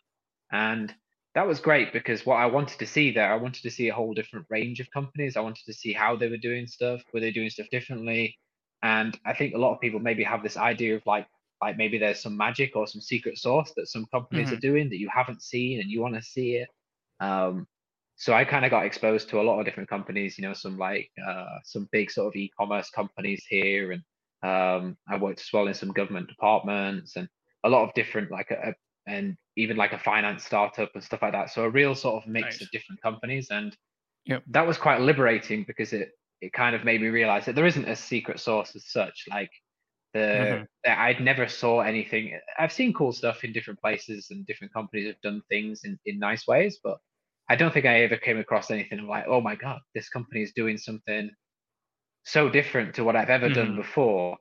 and 0.52 0.94
that 1.36 1.48
was 1.48 1.60
great 1.60 1.94
because 1.94 2.26
what 2.26 2.38
I 2.38 2.48
wanted 2.48 2.80
to 2.80 2.88
see 2.88 3.12
there, 3.12 3.32
I 3.32 3.36
wanted 3.36 3.62
to 3.64 3.72
see 3.72 3.90
a 3.90 3.94
whole 3.94 4.14
different 4.14 4.48
range 4.50 4.80
of 4.80 4.90
companies. 4.92 5.38
I 5.38 5.42
wanted 5.42 5.66
to 5.66 5.74
see 5.74 5.94
how 5.94 6.16
they 6.16 6.28
were 6.28 6.38
doing 6.38 6.68
stuff, 6.68 7.02
were 7.14 7.20
they 7.20 7.32
doing 7.32 7.50
stuff 7.50 7.68
differently, 7.72 8.38
and 8.82 9.18
I 9.26 9.34
think 9.34 9.54
a 9.54 9.60
lot 9.60 9.74
of 9.74 9.82
people 9.82 10.00
maybe 10.00 10.24
have 10.24 10.44
this 10.44 10.58
idea 10.58 10.96
of 10.96 11.04
like 11.06 11.28
like 11.62 11.78
maybe 11.78 11.98
there's 11.98 12.22
some 12.22 12.38
magic 12.38 12.76
or 12.76 12.88
some 12.88 13.02
secret 13.02 13.38
sauce 13.38 13.74
that 13.76 13.88
some 13.88 14.06
companies 14.12 14.48
mm-hmm. 14.48 14.56
are 14.56 14.62
doing 14.62 14.90
that 14.90 15.00
you 15.00 15.10
haven't 15.14 15.42
seen 15.42 15.82
and 15.82 15.90
you 15.90 16.02
want 16.02 16.16
to 16.16 16.22
see 16.22 16.56
it. 16.56 16.70
Um, 17.20 17.68
so 18.20 18.34
I 18.34 18.44
kind 18.44 18.66
of 18.66 18.72
got 18.72 18.86
exposed 18.86 19.30
to 19.30 19.40
a 19.40 19.44
lot 19.44 19.60
of 19.60 19.66
different 19.66 19.90
companies, 19.90 20.38
you 20.38 20.46
know, 20.46 20.54
some 20.54 20.78
like 20.78 21.10
uh, 21.26 21.58
some 21.64 21.88
big 21.94 22.12
sort 22.12 22.28
of 22.28 22.36
e-commerce 22.36 22.90
companies 22.90 23.46
here, 23.48 23.94
and 23.94 24.04
um, 24.44 24.98
I 25.08 25.16
worked 25.16 25.40
as 25.40 25.48
well 25.54 25.68
in 25.68 25.74
some 25.74 25.94
government 25.94 26.28
departments 26.28 27.16
and 27.16 27.30
a 27.64 27.70
lot 27.70 27.88
of 27.88 27.94
different 27.94 28.30
like 28.30 28.52
a, 28.52 28.72
a 28.72 28.74
and 29.10 29.38
even 29.56 29.78
like 29.78 29.94
a 29.94 29.98
finance 29.98 30.44
startup 30.44 30.92
and 30.96 31.04
stuff 31.04 31.22
like 31.22 31.32
that. 31.32 31.50
So 31.50 31.64
a 31.64 31.70
real 31.70 31.96
sort 31.96 32.22
of 32.22 32.30
mix 32.30 32.46
nice. 32.46 32.62
of 32.62 32.72
different 32.72 33.02
companies, 33.02 33.48
and 33.52 33.74
yep. 34.26 34.44
that 34.50 34.68
was 34.68 34.78
quite 34.78 35.00
liberating 35.00 35.64
because 35.66 35.94
it 35.94 36.12
it 36.42 36.52
kind 36.52 36.76
of 36.76 36.84
made 36.84 37.00
me 37.00 37.08
realize 37.08 37.46
that 37.46 37.56
there 37.56 37.66
isn't 37.68 37.88
a 37.88 37.96
secret 37.96 38.42
sauce 38.42 38.76
as 38.76 38.86
such. 38.92 39.28
Like 39.30 39.52
the 40.14 40.20
mm-hmm. 40.20 40.92
I'd 40.92 41.22
never 41.22 41.48
saw 41.48 41.80
anything. 41.80 42.38
I've 42.58 42.74
seen 42.74 42.92
cool 42.92 43.14
stuff 43.14 43.46
in 43.46 43.54
different 43.54 43.80
places 43.80 44.28
and 44.30 44.46
different 44.46 44.74
companies 44.74 45.08
have 45.08 45.22
done 45.22 45.42
things 45.48 45.86
in, 45.86 45.98
in 46.06 46.20
nice 46.20 46.46
ways, 46.48 46.80
but 46.84 46.98
I 47.50 47.56
don't 47.56 47.74
think 47.74 47.86
I 47.86 48.02
ever 48.02 48.18
came 48.18 48.38
across 48.38 48.70
anything 48.70 49.08
like, 49.08 49.26
oh 49.28 49.42
my 49.42 49.56
god, 49.56 49.80
this 49.96 50.10
company 50.10 50.44
is 50.44 50.54
doing 50.54 50.78
something 50.78 51.32
so 52.24 52.50
different 52.50 52.96
to 52.96 53.04
what 53.04 53.16
I've 53.16 53.30
ever 53.30 53.48
mm-hmm. 53.48 53.56
done 53.56 53.76
before. 53.76 54.38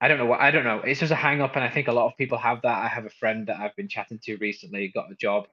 I 0.00 0.08
don't 0.08 0.18
know 0.18 0.26
what 0.26 0.40
I 0.40 0.50
don't 0.50 0.64
know. 0.64 0.80
It's 0.80 1.00
just 1.00 1.12
a 1.12 1.16
hang 1.16 1.40
up, 1.40 1.56
and 1.56 1.64
I 1.64 1.70
think 1.70 1.88
a 1.88 1.92
lot 1.92 2.06
of 2.06 2.16
people 2.16 2.38
have 2.38 2.62
that. 2.62 2.78
I 2.78 2.88
have 2.88 3.06
a 3.06 3.10
friend 3.10 3.46
that 3.48 3.58
I've 3.58 3.74
been 3.76 3.88
chatting 3.88 4.20
to 4.24 4.36
recently, 4.36 4.92
got 4.94 5.10
a 5.10 5.16
job 5.16 5.46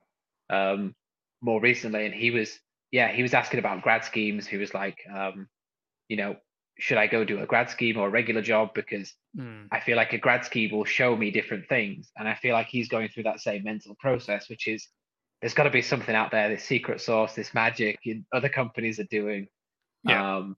um, 0.50 0.94
more 1.42 1.62
recently, 1.62 2.06
and 2.06 2.14
he 2.14 2.32
was 2.32 2.60
yeah, 2.92 3.12
he 3.12 3.24
was 3.24 3.34
asking 3.34 3.60
about 3.60 3.82
grad 3.82 4.06
schemes. 4.06 4.46
He 4.46 4.58
was 4.58 4.74
like, 4.74 5.00
um, 5.12 5.48
you 6.10 6.16
know, 6.16 6.36
should 6.78 7.00
I 7.00 7.08
go 7.08 7.24
do 7.24 7.40
a 7.40 7.46
grad 7.48 7.72
scheme 7.72 7.98
or 7.98 8.08
a 8.08 8.12
regular 8.12 8.42
job? 8.42 8.70
Because 8.76 9.14
mm. 9.36 9.68
I 9.72 9.80
feel 9.80 9.98
like 9.98 10.14
a 10.14 10.20
grad 10.20 10.46
scheme 10.46 10.72
will 10.72 10.86
show 10.86 11.16
me 11.16 11.32
different 11.32 11.68
things. 11.68 12.12
And 12.18 12.28
I 12.28 12.36
feel 12.36 12.54
like 12.54 12.68
he's 12.68 12.90
going 12.90 13.10
through 13.10 13.24
that 13.24 13.40
same 13.40 13.64
mental 13.64 13.96
process, 14.00 14.48
which 14.48 14.68
is 14.68 14.88
there's 15.44 15.54
got 15.54 15.64
to 15.64 15.70
be 15.70 15.82
something 15.82 16.16
out 16.16 16.32
there, 16.32 16.48
this 16.48 16.64
secret 16.64 17.02
sauce, 17.02 17.36
this 17.36 17.54
magic 17.54 18.00
in 18.06 18.26
other 18.32 18.48
companies 18.48 18.98
are 18.98 19.08
doing. 19.12 19.50
Yeah. 20.06 20.38
Um, 20.38 20.56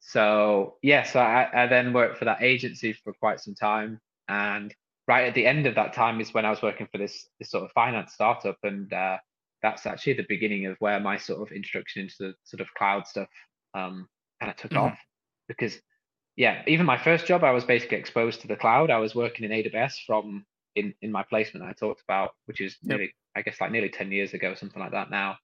so 0.00 0.76
yeah, 0.80 1.02
so 1.02 1.20
I, 1.20 1.64
I 1.64 1.66
then 1.66 1.92
worked 1.92 2.16
for 2.16 2.24
that 2.24 2.42
agency 2.42 2.94
for 2.94 3.12
quite 3.12 3.40
some 3.40 3.54
time. 3.54 4.00
And 4.26 4.74
right 5.06 5.26
at 5.26 5.34
the 5.34 5.44
end 5.44 5.66
of 5.66 5.74
that 5.74 5.92
time 5.92 6.22
is 6.22 6.32
when 6.32 6.46
I 6.46 6.50
was 6.50 6.62
working 6.62 6.88
for 6.90 6.96
this 6.96 7.28
this 7.38 7.50
sort 7.50 7.64
of 7.64 7.72
finance 7.72 8.14
startup. 8.14 8.56
And 8.62 8.90
uh, 8.94 9.18
that's 9.60 9.84
actually 9.84 10.14
the 10.14 10.24
beginning 10.26 10.64
of 10.64 10.76
where 10.78 10.98
my 11.00 11.18
sort 11.18 11.42
of 11.42 11.54
introduction 11.54 12.00
into 12.00 12.14
the 12.18 12.34
sort 12.44 12.62
of 12.62 12.68
cloud 12.78 13.06
stuff 13.06 13.28
um, 13.74 14.08
kind 14.40 14.50
of 14.50 14.56
took 14.56 14.70
mm-hmm. 14.70 14.86
off 14.86 14.98
because 15.48 15.78
yeah, 16.34 16.62
even 16.66 16.86
my 16.86 16.96
first 16.96 17.26
job, 17.26 17.44
I 17.44 17.50
was 17.50 17.64
basically 17.64 17.98
exposed 17.98 18.40
to 18.40 18.48
the 18.48 18.56
cloud. 18.56 18.90
I 18.90 19.00
was 19.00 19.14
working 19.14 19.44
in 19.44 19.50
AWS 19.50 19.96
from 20.06 20.46
in 20.76 20.94
in 21.02 21.12
my 21.12 21.22
placement 21.22 21.66
I 21.66 21.72
talked 21.72 22.02
about, 22.02 22.32
which 22.46 22.60
is 22.60 22.76
yep. 22.82 22.98
nearly, 22.98 23.14
I 23.36 23.42
guess, 23.42 23.60
like 23.60 23.70
nearly 23.72 23.88
ten 23.88 24.12
years 24.12 24.34
ago, 24.34 24.50
or 24.50 24.56
something 24.56 24.80
like 24.80 24.92
that. 24.92 25.10
Now, 25.10 25.36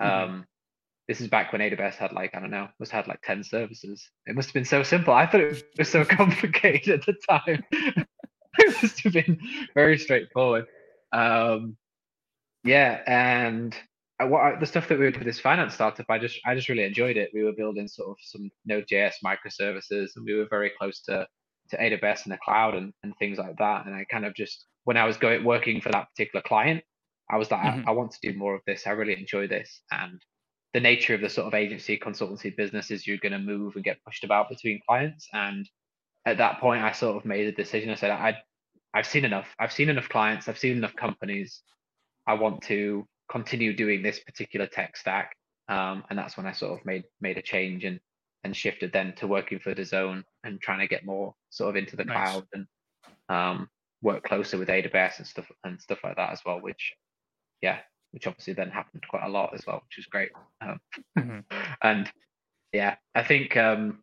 mm-hmm. 0.00 0.30
um, 0.30 0.46
this 1.06 1.20
is 1.20 1.28
back 1.28 1.52
when 1.52 1.60
AWS 1.60 1.94
had 1.94 2.12
like 2.12 2.34
I 2.34 2.40
don't 2.40 2.50
know, 2.50 2.68
must 2.78 2.92
have 2.92 3.04
had 3.04 3.10
like 3.10 3.22
ten 3.22 3.42
services. 3.44 4.08
It 4.26 4.34
must 4.34 4.48
have 4.48 4.54
been 4.54 4.64
so 4.64 4.82
simple. 4.82 5.14
I 5.14 5.26
thought 5.26 5.40
it 5.40 5.64
was 5.78 5.88
so 5.88 6.04
complicated 6.16 7.00
at 7.00 7.06
the 7.06 7.14
time. 7.28 7.64
it 7.72 8.82
must 8.82 9.00
have 9.00 9.12
been 9.12 9.38
very 9.74 9.98
straightforward. 9.98 10.66
Um, 11.12 11.76
yeah, 12.64 13.00
and 13.06 13.76
what 14.20 14.40
I, 14.40 14.58
the 14.58 14.66
stuff 14.66 14.88
that 14.88 14.98
we 14.98 15.06
did 15.06 15.16
with 15.16 15.26
this 15.26 15.40
finance 15.40 15.74
startup, 15.74 16.06
I 16.08 16.18
just 16.18 16.40
I 16.44 16.54
just 16.54 16.68
really 16.68 16.84
enjoyed 16.84 17.16
it. 17.16 17.30
We 17.32 17.44
were 17.44 17.52
building 17.52 17.88
sort 17.88 18.10
of 18.10 18.16
some 18.20 18.50
Node.js 18.66 19.14
microservices, 19.24 20.10
and 20.16 20.24
we 20.24 20.34
were 20.34 20.46
very 20.50 20.72
close 20.78 21.00
to 21.02 21.26
to 21.70 21.76
AWS 21.76 22.24
and 22.24 22.32
the 22.32 22.38
cloud 22.42 22.74
and, 22.74 22.92
and 23.02 23.12
things 23.18 23.38
like 23.38 23.56
that. 23.58 23.86
And 23.86 23.94
I 23.94 24.04
kind 24.10 24.24
of 24.24 24.34
just 24.34 24.66
when 24.88 24.96
I 24.96 25.04
was 25.04 25.18
going 25.18 25.44
working 25.44 25.82
for 25.82 25.90
that 25.90 26.08
particular 26.08 26.42
client, 26.42 26.82
I 27.30 27.36
was 27.36 27.50
like, 27.50 27.60
mm-hmm. 27.60 27.86
I, 27.86 27.92
I, 27.92 27.94
want 27.94 28.12
to 28.12 28.18
do 28.22 28.38
more 28.38 28.54
of 28.54 28.62
this. 28.66 28.86
I 28.86 28.92
really 28.92 29.20
enjoy 29.20 29.46
this. 29.46 29.82
And 29.90 30.18
the 30.72 30.80
nature 30.80 31.12
of 31.12 31.20
the 31.20 31.28
sort 31.28 31.46
of 31.46 31.52
agency 31.52 31.98
consultancy 31.98 32.56
business 32.56 32.90
is 32.90 33.06
you're 33.06 33.18
going 33.18 33.32
to 33.32 33.38
move 33.38 33.74
and 33.74 33.84
get 33.84 34.02
pushed 34.02 34.24
about 34.24 34.48
between 34.48 34.80
clients. 34.88 35.28
And 35.34 35.68
at 36.24 36.38
that 36.38 36.58
point, 36.58 36.82
I 36.82 36.92
sort 36.92 37.18
of 37.18 37.26
made 37.26 37.46
a 37.48 37.52
decision. 37.52 37.90
I 37.90 37.96
said, 37.96 38.12
I 38.12 38.38
I've 38.94 39.06
seen 39.06 39.26
enough. 39.26 39.48
I've 39.58 39.72
seen 39.72 39.90
enough 39.90 40.08
clients. 40.08 40.48
I've 40.48 40.58
seen 40.58 40.78
enough 40.78 40.96
companies. 40.96 41.60
I 42.26 42.32
want 42.32 42.62
to 42.62 43.06
continue 43.30 43.76
doing 43.76 44.02
this 44.02 44.20
particular 44.20 44.66
tech 44.66 44.96
stack. 44.96 45.36
Um, 45.68 46.02
and 46.08 46.18
that's 46.18 46.38
when 46.38 46.46
I 46.46 46.52
sort 46.52 46.80
of 46.80 46.86
made 46.86 47.04
made 47.20 47.36
a 47.36 47.42
change 47.42 47.84
and 47.84 48.00
and 48.42 48.56
shifted 48.56 48.94
then 48.94 49.12
to 49.16 49.26
working 49.26 49.58
for 49.58 49.74
DAZN 49.74 50.22
and 50.44 50.58
trying 50.62 50.78
to 50.78 50.88
get 50.88 51.04
more 51.04 51.34
sort 51.50 51.68
of 51.68 51.76
into 51.76 51.94
the 51.94 52.04
nice. 52.04 52.14
cloud 52.14 52.46
and 52.54 52.66
um, 53.28 53.68
work 54.02 54.24
closer 54.24 54.58
with 54.58 54.68
AWS 54.68 55.18
and 55.18 55.26
stuff 55.26 55.50
and 55.64 55.80
stuff 55.80 55.98
like 56.04 56.16
that 56.16 56.30
as 56.30 56.40
well. 56.44 56.60
Which, 56.60 56.92
yeah, 57.60 57.78
which 58.12 58.26
obviously 58.26 58.54
then 58.54 58.70
happened 58.70 59.04
quite 59.08 59.24
a 59.24 59.30
lot 59.30 59.54
as 59.54 59.66
well, 59.66 59.82
which 59.84 59.98
is 59.98 60.06
great. 60.06 60.30
Um, 60.60 60.80
mm-hmm. 61.18 61.38
And 61.82 62.10
yeah, 62.72 62.96
I 63.14 63.22
think 63.22 63.56
um, 63.56 64.00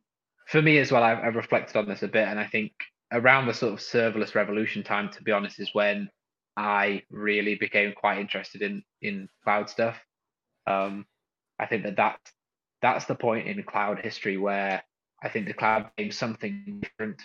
for 0.48 0.62
me 0.62 0.78
as 0.78 0.92
well, 0.92 1.04
I've, 1.04 1.20
I've 1.20 1.36
reflected 1.36 1.78
on 1.78 1.88
this 1.88 2.04
a 2.04 2.08
bit, 2.08 2.28
and 2.28 2.40
I 2.40 2.48
think 2.48 2.72
around 3.12 3.48
the 3.48 3.54
sort 3.54 3.74
of 3.74 3.80
serverless 3.80 4.36
revolution 4.36 4.84
time, 4.84 5.10
to 5.10 5.24
be 5.24 5.32
honest, 5.32 5.60
is 5.60 5.74
when 5.74 6.10
I 6.58 7.04
really 7.10 7.56
became 7.56 7.94
quite 7.94 8.20
interested 8.20 8.62
in 8.62 8.84
in 9.02 9.28
cloud 9.44 9.70
stuff. 9.70 9.98
Um, 10.68 11.06
I 11.60 11.66
think 11.66 11.84
that 11.84 11.98
that 11.98 12.20
that's 12.82 13.06
the 13.06 13.16
point 13.16 13.48
in 13.48 13.64
cloud 13.64 14.00
history 14.00 14.38
where 14.38 14.84
I 15.22 15.30
think 15.30 15.48
the 15.48 15.54
cloud 15.54 15.90
became 15.96 16.12
something 16.12 16.82
different. 16.82 17.22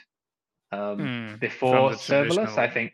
Um, 0.72 0.98
mm, 0.98 1.40
before 1.40 1.90
serverless, 1.92 2.56
I 2.56 2.68
think. 2.68 2.92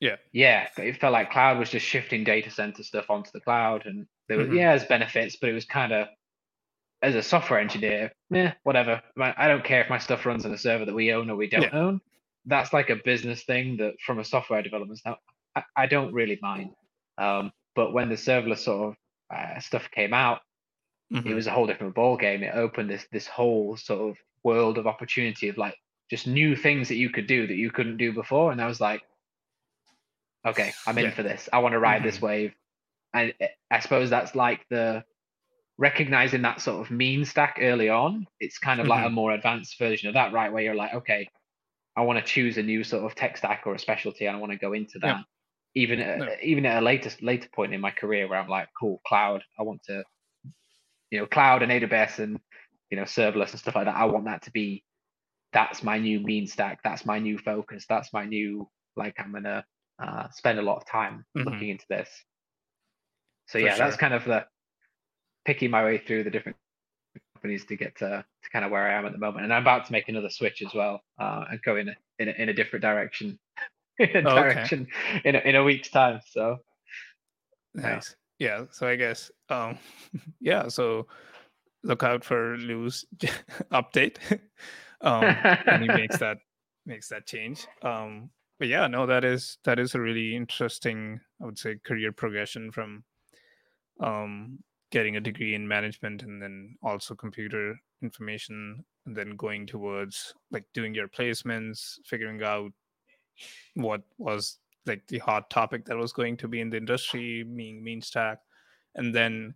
Yeah. 0.00 0.16
Yeah, 0.32 0.68
it 0.76 1.00
felt 1.00 1.12
like 1.12 1.32
cloud 1.32 1.58
was 1.58 1.70
just 1.70 1.86
shifting 1.86 2.22
data 2.22 2.50
center 2.50 2.82
stuff 2.82 3.10
onto 3.10 3.30
the 3.32 3.40
cloud, 3.40 3.86
and 3.86 4.06
there 4.28 4.38
was 4.38 4.48
mm-hmm. 4.48 4.56
yeah, 4.56 4.76
there's 4.76 4.88
benefits, 4.88 5.36
but 5.36 5.50
it 5.50 5.54
was 5.54 5.64
kind 5.64 5.92
of 5.92 6.08
as 7.02 7.14
a 7.14 7.22
software 7.22 7.60
engineer, 7.60 8.12
yeah, 8.30 8.54
whatever. 8.62 9.02
I 9.18 9.48
don't 9.48 9.64
care 9.64 9.82
if 9.82 9.90
my 9.90 9.98
stuff 9.98 10.26
runs 10.26 10.44
on 10.44 10.52
a 10.52 10.58
server 10.58 10.84
that 10.84 10.94
we 10.94 11.12
own 11.12 11.30
or 11.30 11.36
we 11.36 11.48
don't 11.48 11.62
yeah. 11.62 11.70
own. 11.72 12.00
That's 12.44 12.72
like 12.72 12.90
a 12.90 12.96
business 12.96 13.44
thing 13.44 13.76
that 13.78 13.94
from 14.04 14.18
a 14.18 14.24
software 14.24 14.62
development 14.62 15.00
I, 15.04 15.62
I 15.76 15.86
don't 15.86 16.12
really 16.12 16.38
mind. 16.40 16.70
Um, 17.18 17.52
but 17.74 17.92
when 17.92 18.08
the 18.08 18.14
serverless 18.14 18.58
sort 18.58 18.90
of 18.90 19.36
uh, 19.36 19.60
stuff 19.60 19.90
came 19.90 20.14
out, 20.14 20.40
mm-hmm. 21.12 21.28
it 21.28 21.34
was 21.34 21.46
a 21.46 21.50
whole 21.50 21.66
different 21.66 21.94
ball 21.94 22.16
game. 22.16 22.42
It 22.42 22.54
opened 22.54 22.90
this 22.90 23.06
this 23.12 23.26
whole 23.26 23.76
sort 23.76 24.10
of 24.10 24.16
world 24.44 24.78
of 24.78 24.86
opportunity 24.86 25.48
of 25.48 25.58
like 25.58 25.74
just 26.10 26.26
new 26.26 26.56
things 26.56 26.88
that 26.88 26.96
you 26.96 27.10
could 27.10 27.26
do 27.26 27.46
that 27.46 27.56
you 27.56 27.70
couldn't 27.70 27.96
do 27.96 28.12
before. 28.12 28.52
And 28.52 28.60
I 28.60 28.66
was 28.66 28.80
like, 28.80 29.02
okay, 30.46 30.72
I'm 30.86 30.98
in 30.98 31.06
yeah. 31.06 31.10
for 31.10 31.22
this. 31.22 31.48
I 31.52 31.58
want 31.58 31.72
to 31.72 31.78
ride 31.78 31.98
mm-hmm. 31.98 32.06
this 32.06 32.22
wave. 32.22 32.52
And 33.12 33.32
I 33.70 33.80
suppose 33.80 34.10
that's 34.10 34.34
like 34.34 34.64
the 34.70 35.04
recognizing 35.78 36.42
that 36.42 36.60
sort 36.60 36.84
of 36.84 36.90
mean 36.90 37.24
stack 37.24 37.58
early 37.60 37.88
on. 37.88 38.26
It's 38.40 38.58
kind 38.58 38.80
of 38.80 38.84
mm-hmm. 38.84 38.90
like 38.90 39.04
a 39.04 39.06
mm-hmm. 39.06 39.14
more 39.14 39.32
advanced 39.32 39.78
version 39.78 40.08
of 40.08 40.14
that, 40.14 40.32
right? 40.32 40.52
Where 40.52 40.62
you're 40.62 40.74
like, 40.74 40.94
okay, 40.94 41.28
I 41.96 42.02
want 42.02 42.18
to 42.18 42.24
choose 42.24 42.58
a 42.58 42.62
new 42.62 42.84
sort 42.84 43.04
of 43.04 43.14
tech 43.14 43.36
stack 43.36 43.62
or 43.66 43.74
a 43.74 43.78
specialty, 43.78 44.26
and 44.26 44.36
I 44.36 44.40
want 44.40 44.52
to 44.52 44.58
go 44.58 44.72
into 44.72 44.98
that 45.00 45.24
even 45.76 46.00
at, 46.00 46.18
no. 46.18 46.28
even 46.42 46.66
at 46.66 46.82
a 46.82 46.84
later 46.84 47.10
later 47.20 47.48
point 47.54 47.74
in 47.74 47.80
my 47.80 47.90
career 47.90 48.26
where 48.26 48.40
I'm 48.40 48.48
like, 48.48 48.68
cool, 48.80 49.00
cloud. 49.06 49.44
I 49.58 49.62
want 49.62 49.82
to, 49.84 50.02
you 51.10 51.20
know, 51.20 51.26
cloud 51.26 51.62
and 51.62 51.70
AWS 51.70 52.18
and 52.18 52.40
you 52.90 52.96
know 52.96 53.04
serverless 53.04 53.50
and 53.50 53.60
stuff 53.60 53.76
like 53.76 53.84
that. 53.84 53.94
I 53.94 54.06
want 54.06 54.24
that 54.24 54.42
to 54.42 54.50
be 54.50 54.82
that's 55.56 55.82
my 55.82 55.98
new 55.98 56.20
mean 56.20 56.46
stack. 56.46 56.80
That's 56.84 57.06
my 57.06 57.18
new 57.18 57.38
focus. 57.38 57.86
That's 57.88 58.12
my 58.12 58.26
new 58.26 58.68
like 58.94 59.14
I'm 59.18 59.32
gonna 59.32 59.64
uh, 60.02 60.28
spend 60.30 60.58
a 60.58 60.62
lot 60.62 60.76
of 60.76 60.86
time 60.86 61.24
mm-hmm. 61.34 61.48
looking 61.48 61.70
into 61.70 61.86
this. 61.88 62.10
So 63.46 63.58
For 63.58 63.64
yeah, 63.64 63.74
sure. 63.74 63.86
that's 63.86 63.96
kind 63.96 64.12
of 64.12 64.24
the 64.24 64.44
picking 65.46 65.70
my 65.70 65.82
way 65.82 65.96
through 65.96 66.24
the 66.24 66.30
different 66.30 66.58
companies 67.34 67.64
to 67.66 67.76
get 67.76 67.96
to, 67.98 68.22
to 68.42 68.50
kind 68.50 68.66
of 68.66 68.70
where 68.70 68.86
I 68.86 68.98
am 68.98 69.06
at 69.06 69.12
the 69.12 69.18
moment. 69.18 69.44
And 69.44 69.54
I'm 69.54 69.62
about 69.62 69.86
to 69.86 69.92
make 69.92 70.10
another 70.10 70.28
switch 70.28 70.60
as 70.60 70.74
well 70.74 71.00
uh, 71.18 71.44
and 71.50 71.62
go 71.62 71.76
in 71.76 71.88
a, 71.88 71.94
in 72.18 72.28
a, 72.28 72.32
in 72.32 72.48
a 72.50 72.52
different 72.52 72.82
direction 72.82 73.38
in 73.98 74.26
a 74.26 74.30
oh, 74.30 74.34
direction 74.34 74.86
okay. 75.10 75.22
in 75.24 75.36
a, 75.36 75.38
in 75.38 75.54
a 75.54 75.64
week's 75.64 75.88
time. 75.88 76.20
So 76.28 76.58
nice. 77.74 78.14
Yeah. 78.38 78.58
yeah. 78.58 78.64
So 78.72 78.86
I 78.86 78.96
guess 78.96 79.30
um 79.48 79.78
yeah. 80.38 80.68
So 80.68 81.06
look 81.82 82.02
out 82.02 82.24
for 82.24 82.58
Lou's 82.58 83.06
update. 83.72 84.18
Um 85.02 85.24
when 85.66 85.82
he 85.82 85.88
makes 85.88 86.18
that 86.24 86.38
makes 86.84 87.08
that 87.08 87.26
change. 87.26 87.66
Um 87.82 88.30
but 88.58 88.68
yeah, 88.68 88.86
no, 88.86 89.06
that 89.06 89.24
is 89.24 89.58
that 89.64 89.78
is 89.78 89.94
a 89.94 90.00
really 90.00 90.34
interesting, 90.34 91.20
I 91.42 91.44
would 91.44 91.58
say, 91.58 91.76
career 91.84 92.12
progression 92.12 92.70
from 92.72 93.04
um 94.00 94.58
getting 94.90 95.16
a 95.16 95.20
degree 95.20 95.54
in 95.54 95.66
management 95.66 96.22
and 96.22 96.40
then 96.40 96.76
also 96.82 97.14
computer 97.14 97.76
information 98.02 98.84
and 99.04 99.16
then 99.16 99.36
going 99.36 99.66
towards 99.66 100.34
like 100.50 100.64
doing 100.74 100.94
your 100.94 101.08
placements, 101.08 101.98
figuring 102.04 102.42
out 102.42 102.72
what 103.74 104.02
was 104.18 104.58
like 104.86 105.06
the 105.08 105.18
hot 105.18 105.50
topic 105.50 105.84
that 105.84 105.96
was 105.96 106.12
going 106.12 106.36
to 106.36 106.48
be 106.48 106.60
in 106.60 106.70
the 106.70 106.76
industry, 106.76 107.42
being 107.42 107.82
mean 107.82 108.00
stack, 108.00 108.38
and 108.94 109.14
then 109.14 109.54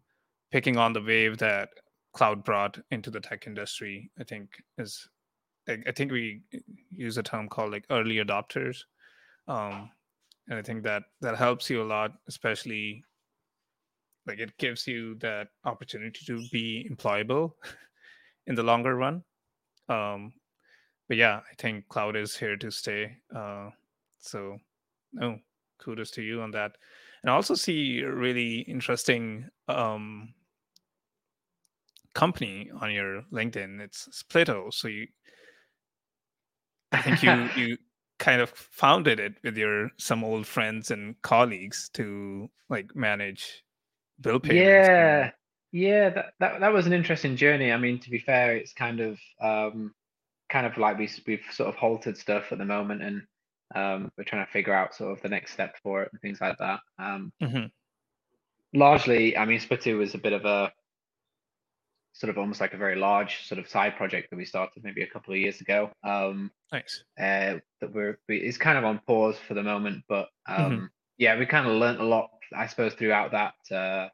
picking 0.50 0.76
on 0.76 0.92
the 0.92 1.02
wave 1.02 1.38
that 1.38 1.68
cloud 2.12 2.44
brought 2.44 2.78
into 2.90 3.10
the 3.10 3.20
tech 3.20 3.46
industry. 3.46 4.10
I 4.18 4.24
think 4.24 4.50
is 4.78 5.08
I 5.68 5.92
think 5.92 6.10
we 6.10 6.42
use 6.90 7.18
a 7.18 7.22
term 7.22 7.48
called 7.48 7.72
like 7.72 7.84
early 7.90 8.16
adopters, 8.16 8.78
um, 9.46 9.90
and 10.48 10.58
I 10.58 10.62
think 10.62 10.82
that 10.84 11.04
that 11.20 11.36
helps 11.36 11.70
you 11.70 11.82
a 11.82 11.84
lot, 11.84 12.12
especially 12.28 13.04
like 14.26 14.38
it 14.38 14.56
gives 14.58 14.86
you 14.86 15.14
that 15.16 15.48
opportunity 15.64 16.20
to 16.26 16.42
be 16.50 16.88
employable 16.90 17.52
in 18.46 18.54
the 18.54 18.62
longer 18.62 18.96
run. 18.96 19.22
Um, 19.88 20.32
but 21.08 21.16
yeah, 21.16 21.40
I 21.50 21.54
think 21.58 21.88
cloud 21.88 22.16
is 22.16 22.36
here 22.36 22.56
to 22.56 22.70
stay. 22.70 23.16
Uh, 23.34 23.70
so, 24.20 24.58
no, 25.12 25.38
kudos 25.78 26.10
to 26.12 26.22
you 26.22 26.40
on 26.42 26.52
that. 26.52 26.76
And 27.22 27.30
I 27.30 27.34
also 27.34 27.54
see 27.54 28.00
a 28.00 28.10
really 28.10 28.60
interesting 28.60 29.48
um, 29.68 30.32
company 32.14 32.70
on 32.80 32.92
your 32.92 33.22
LinkedIn. 33.32 33.80
It's 33.80 34.08
Splitoo. 34.22 34.72
So 34.72 34.88
you, 34.88 35.06
I 36.92 37.02
think 37.02 37.22
you 37.22 37.48
you 37.56 37.76
kind 38.18 38.40
of 38.40 38.50
founded 38.50 39.18
it 39.18 39.34
with 39.42 39.56
your 39.56 39.90
some 39.96 40.22
old 40.22 40.46
friends 40.46 40.90
and 40.90 41.20
colleagues 41.22 41.88
to 41.94 42.50
like 42.68 42.94
manage 42.94 43.64
bill 44.20 44.38
payments. 44.38 44.66
Yeah, 44.66 45.30
yeah, 45.72 46.10
that, 46.10 46.26
that 46.40 46.60
that 46.60 46.72
was 46.72 46.86
an 46.86 46.92
interesting 46.92 47.36
journey. 47.36 47.72
I 47.72 47.76
mean, 47.76 47.98
to 48.00 48.10
be 48.10 48.18
fair, 48.18 48.56
it's 48.56 48.72
kind 48.72 49.00
of 49.00 49.18
um, 49.40 49.94
kind 50.48 50.66
of 50.66 50.76
like 50.76 50.98
we 50.98 51.08
we've 51.26 51.44
sort 51.52 51.68
of 51.68 51.76
halted 51.76 52.16
stuff 52.16 52.52
at 52.52 52.58
the 52.58 52.64
moment, 52.64 53.02
and 53.02 53.22
um, 53.74 54.10
we're 54.16 54.24
trying 54.24 54.44
to 54.44 54.52
figure 54.52 54.74
out 54.74 54.94
sort 54.94 55.12
of 55.12 55.22
the 55.22 55.28
next 55.28 55.52
step 55.52 55.76
for 55.82 56.02
it 56.02 56.10
and 56.12 56.20
things 56.20 56.40
like 56.40 56.58
that. 56.58 56.80
Um, 56.98 57.32
mm-hmm. 57.40 57.66
Largely, 58.78 59.36
I 59.36 59.44
mean, 59.46 59.60
Splitoo 59.60 59.98
was 59.98 60.14
a 60.14 60.18
bit 60.18 60.32
of 60.32 60.44
a 60.44 60.72
sort 62.12 62.30
of 62.30 62.38
almost 62.38 62.60
like 62.60 62.74
a 62.74 62.78
very 62.78 62.96
large 62.96 63.46
sort 63.46 63.58
of 63.58 63.68
side 63.68 63.96
project 63.96 64.30
that 64.30 64.36
we 64.36 64.44
started 64.44 64.82
maybe 64.82 65.02
a 65.02 65.06
couple 65.06 65.32
of 65.32 65.40
years 65.40 65.60
ago. 65.60 65.90
Um, 66.04 66.50
nice. 66.72 67.04
Uh, 67.18 67.58
that 67.80 67.92
we're 67.92 68.18
we, 68.28 68.38
it's 68.38 68.58
kind 68.58 68.78
of 68.78 68.84
on 68.84 69.00
pause 69.06 69.36
for 69.46 69.54
the 69.54 69.62
moment, 69.62 70.04
but 70.08 70.28
um, 70.46 70.72
mm-hmm. 70.72 70.84
yeah, 71.18 71.38
we 71.38 71.46
kind 71.46 71.66
of 71.66 71.74
learned 71.74 72.00
a 72.00 72.04
lot, 72.04 72.30
I 72.54 72.66
suppose, 72.66 72.94
throughout 72.94 73.32
that 73.32 73.74
uh, 73.74 74.08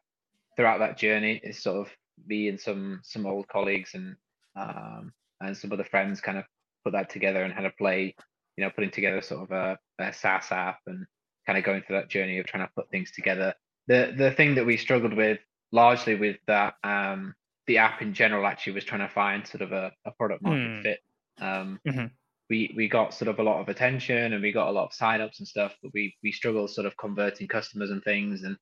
throughout 0.57 0.79
that 0.79 0.99
journey. 0.99 1.41
It's 1.43 1.63
sort 1.63 1.87
of 1.87 1.93
me 2.27 2.49
and 2.49 2.61
some 2.61 3.01
some 3.03 3.27
old 3.27 3.49
colleagues 3.49 3.95
and 3.95 4.17
um, 4.57 5.13
and 5.41 5.57
some 5.57 5.73
other 5.73 5.85
friends 5.85 6.21
kind 6.21 6.39
of 6.39 6.45
put 6.85 6.93
that 6.93 7.11
together 7.11 7.43
and 7.43 7.53
had 7.53 7.63
to 7.63 7.71
play, 7.71 8.15
you 8.57 8.65
know, 8.65 8.71
putting 8.71 8.91
together 8.91 9.21
sort 9.21 9.43
of 9.43 9.51
a, 9.51 9.79
a 9.99 10.13
SaaS 10.13 10.53
app 10.53 10.79
and 10.87 11.07
kind 11.47 11.59
of 11.59 11.65
going 11.65 11.83
through 11.83 11.97
that 11.97 12.09
journey 12.09 12.39
of 12.39 12.47
trying 12.47 12.67
to 12.67 12.73
put 12.75 12.91
things 12.91 13.11
together. 13.11 13.55
The 13.89 14.15
the 14.17 14.33
thing 14.33 14.55
that 14.57 14.67
we 14.67 14.77
struggled 14.77 15.15
with 15.15 15.39
largely 15.73 16.15
with 16.15 16.37
that 16.47 16.75
um, 16.85 17.35
the 17.67 17.79
app 17.79 18.03
in 18.03 18.15
general 18.15 18.47
actually 18.47 18.75
was 18.75 18.85
trying 18.85 19.01
to 19.01 19.13
find 19.13 19.47
sort 19.47 19.63
of 19.63 19.73
a, 19.73 19.93
a 20.05 20.11
product 20.13 20.43
market 20.43 20.69
mm. 20.69 20.83
fit. 20.83 21.01
Um, 21.41 21.81
mm-hmm. 21.87 22.07
We 22.49 22.73
we 22.77 22.89
got 22.89 23.13
sort 23.13 23.29
of 23.29 23.41
a 23.41 23.43
lot 23.43 23.61
of 23.61 23.69
attention 23.69 24.33
and 24.33 24.43
we 24.43 24.53
got 24.53 24.69
a 24.69 24.73
lot 24.73 24.85
of 24.85 24.93
signups 24.93 25.39
and 25.39 25.49
stuff, 25.49 25.75
but 25.83 25.91
we 25.93 26.15
we 26.23 26.31
struggled 26.31 26.71
sort 26.71 26.87
of 26.87 26.97
converting 26.97 27.49
customers 27.49 27.91
and 27.91 28.03
things. 28.05 28.45
And 28.45 28.57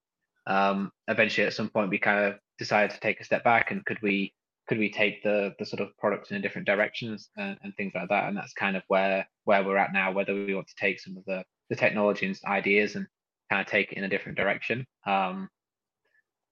um, 0.46 0.90
eventually, 1.08 1.46
at 1.46 1.52
some 1.52 1.68
point, 1.68 1.90
we 1.90 1.98
kind 1.98 2.24
of 2.24 2.38
decided 2.58 2.92
to 2.92 3.00
take 3.00 3.20
a 3.20 3.24
step 3.24 3.44
back 3.44 3.70
and 3.70 3.84
could 3.84 4.00
we 4.00 4.32
could 4.68 4.78
we 4.78 4.90
take 4.90 5.22
the 5.22 5.54
the 5.58 5.66
sort 5.66 5.80
of 5.80 5.96
products 5.98 6.30
in 6.30 6.38
a 6.38 6.40
different 6.40 6.66
directions 6.66 7.28
and, 7.36 7.58
and 7.62 7.74
things 7.76 7.92
like 7.94 8.08
that. 8.08 8.28
And 8.28 8.36
that's 8.36 8.54
kind 8.54 8.76
of 8.76 8.82
where 8.88 9.28
where 9.44 9.62
we're 9.62 9.76
at 9.76 9.92
now. 9.92 10.12
Whether 10.12 10.34
we 10.34 10.54
want 10.54 10.68
to 10.68 10.74
take 10.80 10.98
some 10.98 11.18
of 11.18 11.24
the 11.26 11.44
the 11.68 11.76
technology 11.76 12.26
and 12.26 12.38
ideas 12.46 12.96
and 12.96 13.06
kind 13.50 13.60
of 13.60 13.66
take 13.66 13.92
it 13.92 13.98
in 13.98 14.04
a 14.04 14.08
different 14.08 14.38
direction. 14.38 14.86
Um, 15.06 15.48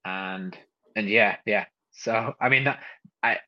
and 0.04 0.56
and 0.96 1.08
yeah, 1.08 1.36
yeah, 1.46 1.64
so 1.92 2.34
I 2.40 2.48
mean, 2.48 2.72
I 3.22 3.38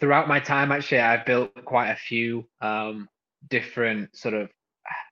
throughout 0.00 0.28
my 0.28 0.40
time 0.40 0.72
actually, 0.72 1.00
I've 1.00 1.26
built 1.26 1.52
quite 1.64 1.90
a 1.90 1.96
few 1.96 2.46
um, 2.60 3.08
different 3.48 4.16
sort 4.16 4.34
of 4.34 4.50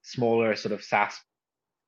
smaller 0.03 0.55
sort 0.57 0.73
of 0.73 0.83
SaaS 0.83 1.19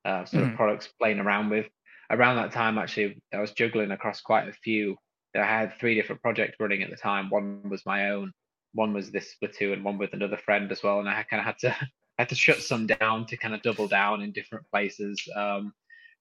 uh, 0.04 0.24
sort 0.24 0.40
mm. 0.40 0.42
of 0.42 0.48
mm-hmm. 0.48 0.56
products 0.56 0.88
playing 1.00 1.20
around 1.20 1.50
with. 1.50 1.66
Around 2.10 2.36
that 2.36 2.52
time, 2.52 2.78
actually, 2.78 3.20
I 3.32 3.40
was 3.40 3.52
juggling 3.52 3.90
across 3.90 4.20
quite 4.20 4.48
a 4.48 4.52
few. 4.52 4.96
I 5.34 5.40
had 5.40 5.78
three 5.78 5.94
different 5.94 6.22
projects 6.22 6.56
running 6.60 6.82
at 6.82 6.90
the 6.90 6.96
time. 6.96 7.30
One 7.30 7.68
was 7.68 7.84
my 7.86 8.10
own, 8.10 8.32
one 8.72 8.92
was 8.92 9.10
this 9.10 9.34
Splitoo, 9.34 9.72
and 9.72 9.82
one 9.82 9.98
with 9.98 10.12
another 10.12 10.36
friend 10.36 10.70
as 10.70 10.82
well. 10.82 11.00
And 11.00 11.08
I 11.08 11.22
kind 11.24 11.40
of 11.40 11.46
had 11.46 11.58
to 11.60 11.76
had 12.18 12.28
to 12.28 12.34
shut 12.34 12.58
some 12.58 12.86
down 12.86 13.26
to 13.26 13.36
kind 13.36 13.54
of 13.54 13.62
double 13.62 13.88
down 13.88 14.22
in 14.22 14.32
different 14.32 14.66
places. 14.70 15.20
Um, 15.34 15.72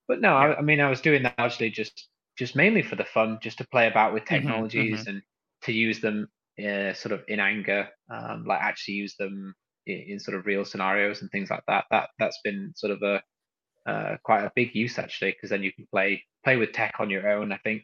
but 0.08 0.22
no, 0.22 0.36
I, 0.36 0.58
I, 0.58 0.62
mean, 0.62 0.80
I 0.80 0.90
was 0.90 1.02
doing 1.02 1.24
that 1.24 1.36
actually 1.38 1.70
just 1.70 2.08
just 2.38 2.56
mainly 2.56 2.82
for 2.82 2.96
the 2.96 3.06
fun, 3.06 3.40
just 3.42 3.58
to 3.60 3.68
play 3.68 3.88
about 3.88 4.14
with 4.14 4.24
mm-hmm, 4.24 4.36
technologies 4.36 5.02
mm-hmm, 5.02 5.02
mm-hmm. 5.02 5.10
and 5.10 5.22
to 5.64 5.74
use 5.74 6.00
them 6.00 6.28
uh, 6.60 6.94
sort 6.94 7.14
of 7.14 7.24
in 7.28 7.40
anger, 7.40 7.90
um, 8.10 8.46
like 8.46 8.62
actually 8.62 8.96
use 8.96 9.16
them 9.18 9.56
in, 9.86 10.00
in, 10.08 10.20
sort 10.20 10.38
of 10.38 10.46
real 10.46 10.66
scenarios 10.66 11.22
and 11.22 11.32
things 11.32 11.50
like 11.50 11.64
that. 11.68 11.86
That 11.92 12.10
that's 12.20 12.40
been 12.44 12.74
sort 12.76 12.92
of 12.92 13.02
a 13.02 13.22
uh, 13.90 14.18
quite 14.24 14.44
a 14.44 14.52
big 14.56 14.76
use 14.76 15.00
actually, 15.00 15.32
because 15.32 15.50
then 15.50 15.64
you 15.64 15.72
can 15.74 15.88
play 15.92 16.24
play 16.44 16.58
with 16.58 16.72
tech 16.72 16.96
on 17.00 17.10
your 17.10 17.30
own. 17.30 17.52
I 17.52 17.58
think, 17.58 17.84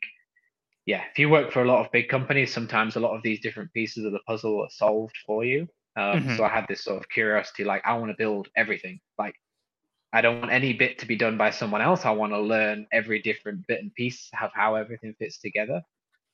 yeah, 0.85 1.03
if 1.11 1.19
you 1.19 1.29
work 1.29 1.51
for 1.51 1.61
a 1.61 1.67
lot 1.67 1.85
of 1.85 1.91
big 1.91 2.09
companies, 2.09 2.53
sometimes 2.53 2.95
a 2.95 2.99
lot 2.99 3.15
of 3.15 3.23
these 3.23 3.39
different 3.39 3.73
pieces 3.73 4.05
of 4.05 4.11
the 4.11 4.19
puzzle 4.27 4.61
are 4.61 4.69
solved 4.69 5.15
for 5.25 5.43
you. 5.43 5.67
Um, 5.95 6.21
mm-hmm. 6.21 6.37
So 6.37 6.43
I 6.43 6.49
had 6.49 6.65
this 6.69 6.83
sort 6.83 6.97
of 6.97 7.09
curiosity, 7.09 7.63
like 7.63 7.81
I 7.85 7.97
want 7.97 8.11
to 8.11 8.17
build 8.17 8.47
everything. 8.55 8.99
Like 9.17 9.35
I 10.11 10.21
don't 10.21 10.39
want 10.39 10.51
any 10.51 10.73
bit 10.73 10.99
to 10.99 11.05
be 11.05 11.15
done 11.15 11.37
by 11.37 11.51
someone 11.51 11.81
else. 11.81 12.05
I 12.05 12.11
want 12.11 12.33
to 12.33 12.39
learn 12.39 12.87
every 12.91 13.21
different 13.21 13.67
bit 13.67 13.81
and 13.81 13.93
piece 13.93 14.29
of 14.41 14.51
how 14.53 14.75
everything 14.75 15.13
fits 15.19 15.37
together. 15.37 15.81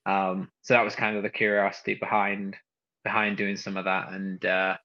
Um, 0.06 0.50
so 0.62 0.74
that 0.76 0.86
was 0.86 0.96
kind 0.96 1.18
of 1.18 1.24
the 1.24 1.30
curiosity 1.30 1.96
behind 1.96 2.56
behind 3.04 3.38
doing 3.38 3.58
some 3.58 3.78
of 3.78 3.86
that. 3.86 4.12
And 4.12 4.44
uh, 4.46 4.78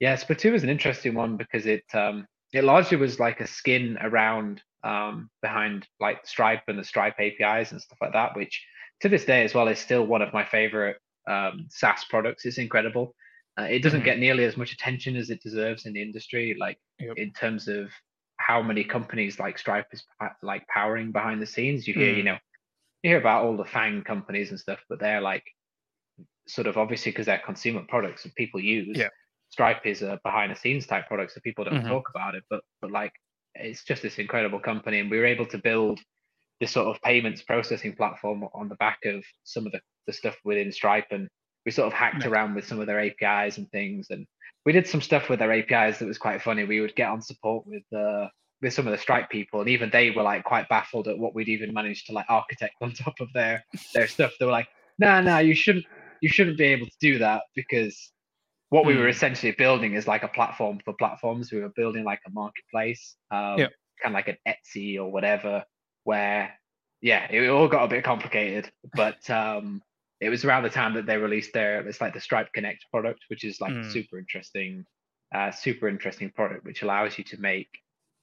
yeah, 0.00 0.14
Splitoo 0.14 0.52
was 0.52 0.62
an 0.62 0.68
interesting 0.68 1.14
one 1.14 1.36
because 1.36 1.66
it 1.66 1.84
um, 1.94 2.26
it 2.52 2.64
largely 2.64 2.96
was 2.96 3.18
like 3.18 3.40
a 3.40 3.46
skin 3.46 3.98
around 4.00 4.62
um, 4.84 5.30
behind 5.42 5.86
like 6.00 6.26
Stripe 6.26 6.62
and 6.68 6.78
the 6.78 6.84
Stripe 6.84 7.16
APIs 7.18 7.72
and 7.72 7.80
stuff 7.80 7.98
like 8.00 8.12
that, 8.12 8.36
which 8.36 8.64
to 9.00 9.08
this 9.08 9.24
day 9.24 9.44
as 9.44 9.54
well 9.54 9.68
is 9.68 9.78
still 9.78 10.06
one 10.06 10.22
of 10.22 10.32
my 10.32 10.44
favorite 10.44 10.98
um, 11.28 11.66
SaaS 11.70 12.04
products. 12.08 12.44
It's 12.44 12.58
incredible. 12.58 13.14
Uh, 13.58 13.64
it 13.64 13.82
doesn't 13.82 14.00
mm-hmm. 14.00 14.06
get 14.06 14.18
nearly 14.18 14.44
as 14.44 14.56
much 14.56 14.72
attention 14.72 15.16
as 15.16 15.30
it 15.30 15.42
deserves 15.42 15.86
in 15.86 15.92
the 15.92 16.02
industry, 16.02 16.56
like 16.58 16.78
yep. 17.00 17.16
in 17.16 17.32
terms 17.32 17.66
of 17.66 17.88
how 18.48 18.62
many 18.62 18.82
companies 18.82 19.38
like 19.38 19.58
Stripe 19.58 19.88
is 19.92 20.02
like 20.42 20.66
powering 20.68 21.12
behind 21.12 21.42
the 21.42 21.46
scenes. 21.46 21.86
You 21.86 21.92
hear, 21.92 22.14
mm. 22.14 22.16
you 22.16 22.22
know, 22.22 22.38
you 23.02 23.10
hear 23.10 23.18
about 23.18 23.44
all 23.44 23.58
the 23.58 23.64
FANG 23.66 24.02
companies 24.04 24.48
and 24.48 24.58
stuff, 24.58 24.78
but 24.88 24.98
they're 24.98 25.20
like 25.20 25.44
sort 26.46 26.66
of 26.66 26.78
obviously 26.78 27.12
because 27.12 27.26
they're 27.26 27.42
consumer 27.44 27.84
products 27.86 28.22
that 28.22 28.34
people 28.36 28.58
use. 28.58 28.96
Yeah. 28.96 29.10
Stripe 29.50 29.84
is 29.84 30.00
a 30.00 30.18
behind 30.24 30.50
the 30.50 30.56
scenes 30.56 30.86
type 30.86 31.08
product, 31.08 31.32
so 31.32 31.40
people 31.44 31.64
don't 31.64 31.74
mm-hmm. 31.74 31.88
talk 31.88 32.08
about 32.08 32.34
it. 32.34 32.44
But 32.48 32.62
but 32.80 32.90
like 32.90 33.12
it's 33.54 33.84
just 33.84 34.00
this 34.00 34.18
incredible 34.18 34.60
company, 34.60 35.00
and 35.00 35.10
we 35.10 35.18
were 35.18 35.26
able 35.26 35.46
to 35.46 35.58
build 35.58 36.00
this 36.58 36.70
sort 36.70 36.88
of 36.88 37.02
payments 37.02 37.42
processing 37.42 37.94
platform 37.96 38.44
on 38.54 38.70
the 38.70 38.76
back 38.76 38.98
of 39.04 39.22
some 39.44 39.66
of 39.66 39.72
the, 39.72 39.80
the 40.06 40.12
stuff 40.14 40.36
within 40.42 40.72
Stripe, 40.72 41.08
and 41.10 41.28
we 41.64 41.72
sort 41.72 41.86
of 41.86 41.92
hacked 41.92 42.24
around 42.26 42.54
with 42.54 42.66
some 42.66 42.80
of 42.80 42.86
their 42.86 43.00
APIs 43.00 43.58
and 43.58 43.70
things, 43.70 44.08
and 44.10 44.26
we 44.64 44.72
did 44.72 44.86
some 44.86 45.00
stuff 45.00 45.28
with 45.28 45.38
their 45.38 45.52
APIs 45.52 45.98
that 45.98 46.06
was 46.06 46.18
quite 46.18 46.42
funny. 46.42 46.64
We 46.64 46.80
would 46.80 46.94
get 46.94 47.10
on 47.10 47.22
support 47.22 47.66
with 47.66 47.84
uh, 47.92 48.28
with 48.60 48.72
some 48.72 48.86
of 48.86 48.92
the 48.92 48.98
Stripe 48.98 49.30
people, 49.30 49.60
and 49.60 49.68
even 49.68 49.90
they 49.90 50.10
were 50.10 50.22
like 50.22 50.44
quite 50.44 50.68
baffled 50.68 51.08
at 51.08 51.18
what 51.18 51.34
we'd 51.34 51.48
even 51.48 51.72
managed 51.72 52.06
to 52.06 52.12
like 52.12 52.26
architect 52.28 52.74
on 52.80 52.92
top 52.92 53.20
of 53.20 53.28
their 53.34 53.64
their 53.94 54.06
stuff. 54.06 54.32
They 54.38 54.46
were 54.46 54.52
like, 54.52 54.68
"No, 54.98 55.08
nah, 55.08 55.20
no, 55.20 55.30
nah, 55.32 55.38
you 55.38 55.54
shouldn't 55.54 55.86
you 56.20 56.28
shouldn't 56.28 56.58
be 56.58 56.64
able 56.64 56.86
to 56.86 56.96
do 57.00 57.18
that 57.18 57.42
because 57.54 58.12
what 58.70 58.84
we 58.84 58.96
were 58.96 59.04
hmm. 59.04 59.10
essentially 59.10 59.52
building 59.52 59.94
is 59.94 60.06
like 60.06 60.22
a 60.22 60.28
platform 60.28 60.80
for 60.84 60.92
platforms. 60.94 61.52
We 61.52 61.60
were 61.60 61.70
building 61.70 62.04
like 62.04 62.20
a 62.26 62.30
marketplace, 62.30 63.16
um, 63.30 63.56
kind 63.56 63.68
of 64.06 64.12
like 64.12 64.28
an 64.28 64.36
Etsy 64.46 64.98
or 64.98 65.10
whatever, 65.10 65.64
where 66.04 66.52
yeah, 67.00 67.26
it 67.30 67.48
all 67.48 67.68
got 67.68 67.84
a 67.84 67.88
bit 67.88 68.04
complicated, 68.04 68.70
but 68.94 69.28
um, 69.30 69.82
it 70.20 70.30
was 70.30 70.44
around 70.44 70.64
the 70.64 70.70
time 70.70 70.94
that 70.94 71.06
they 71.06 71.16
released 71.16 71.52
their 71.52 71.86
it's 71.86 72.00
like 72.00 72.14
the 72.14 72.20
Stripe 72.20 72.52
Connect 72.52 72.84
product, 72.90 73.24
which 73.28 73.44
is 73.44 73.60
like 73.60 73.72
mm. 73.72 73.92
super 73.92 74.18
interesting, 74.18 74.84
uh, 75.34 75.50
super 75.50 75.88
interesting 75.88 76.30
product, 76.30 76.64
which 76.64 76.82
allows 76.82 77.18
you 77.18 77.24
to 77.24 77.40
make 77.40 77.68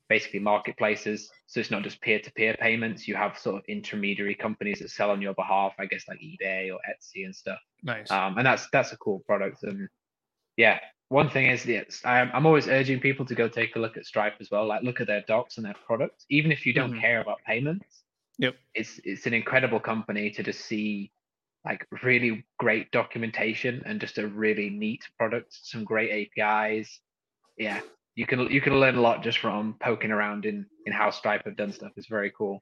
basically 0.09 0.39
marketplaces. 0.39 1.29
So 1.47 1.59
it's 1.59 1.71
not 1.71 1.83
just 1.83 2.01
peer-to-peer 2.01 2.57
payments. 2.59 3.07
You 3.07 3.15
have 3.15 3.37
sort 3.37 3.55
of 3.57 3.63
intermediary 3.67 4.35
companies 4.35 4.79
that 4.79 4.91
sell 4.91 5.09
on 5.09 5.21
your 5.21 5.33
behalf, 5.33 5.73
I 5.79 5.85
guess 5.85 6.03
like 6.07 6.19
eBay 6.19 6.71
or 6.71 6.79
Etsy 6.89 7.25
and 7.25 7.35
stuff. 7.35 7.59
Nice. 7.83 8.11
Um, 8.11 8.37
and 8.37 8.45
that's 8.45 8.67
that's 8.71 8.91
a 8.91 8.97
cool 8.97 9.19
product. 9.25 9.63
And 9.63 9.87
yeah, 10.57 10.79
one 11.09 11.29
thing 11.29 11.47
is 11.47 11.65
yes, 11.65 12.01
I'm, 12.03 12.29
I'm 12.33 12.45
always 12.45 12.67
urging 12.67 12.99
people 12.99 13.25
to 13.25 13.35
go 13.35 13.47
take 13.47 13.75
a 13.75 13.79
look 13.79 13.97
at 13.97 14.05
Stripe 14.05 14.35
as 14.39 14.51
well. 14.51 14.67
Like 14.67 14.83
look 14.83 15.01
at 15.01 15.07
their 15.07 15.23
docs 15.27 15.57
and 15.57 15.65
their 15.65 15.75
products, 15.85 16.25
even 16.29 16.51
if 16.51 16.65
you 16.65 16.73
don't 16.73 16.91
mm-hmm. 16.91 17.01
care 17.01 17.21
about 17.21 17.39
payments. 17.47 18.03
Yep. 18.37 18.55
It's 18.73 18.99
it's 19.03 19.25
an 19.27 19.33
incredible 19.33 19.79
company 19.79 20.29
to 20.31 20.43
just 20.43 20.65
see 20.65 21.11
like 21.65 21.85
really 22.03 22.45
great 22.59 22.91
documentation 22.91 23.81
and 23.85 23.99
just 23.99 24.17
a 24.17 24.27
really 24.27 24.69
neat 24.69 25.03
product, 25.17 25.57
some 25.63 25.83
great 25.83 26.29
APIs. 26.37 26.99
Yeah, 27.57 27.79
you 28.15 28.25
can 28.25 28.39
you 28.51 28.61
can 28.61 28.79
learn 28.79 28.95
a 28.95 29.01
lot 29.01 29.23
just 29.23 29.39
from 29.39 29.75
poking 29.81 30.11
around 30.11 30.45
in 30.45 30.65
in 30.85 30.93
how 30.93 31.09
Stripe 31.09 31.43
have 31.45 31.57
done 31.57 31.71
stuff. 31.73 31.91
It's 31.95 32.07
very 32.07 32.31
cool. 32.37 32.61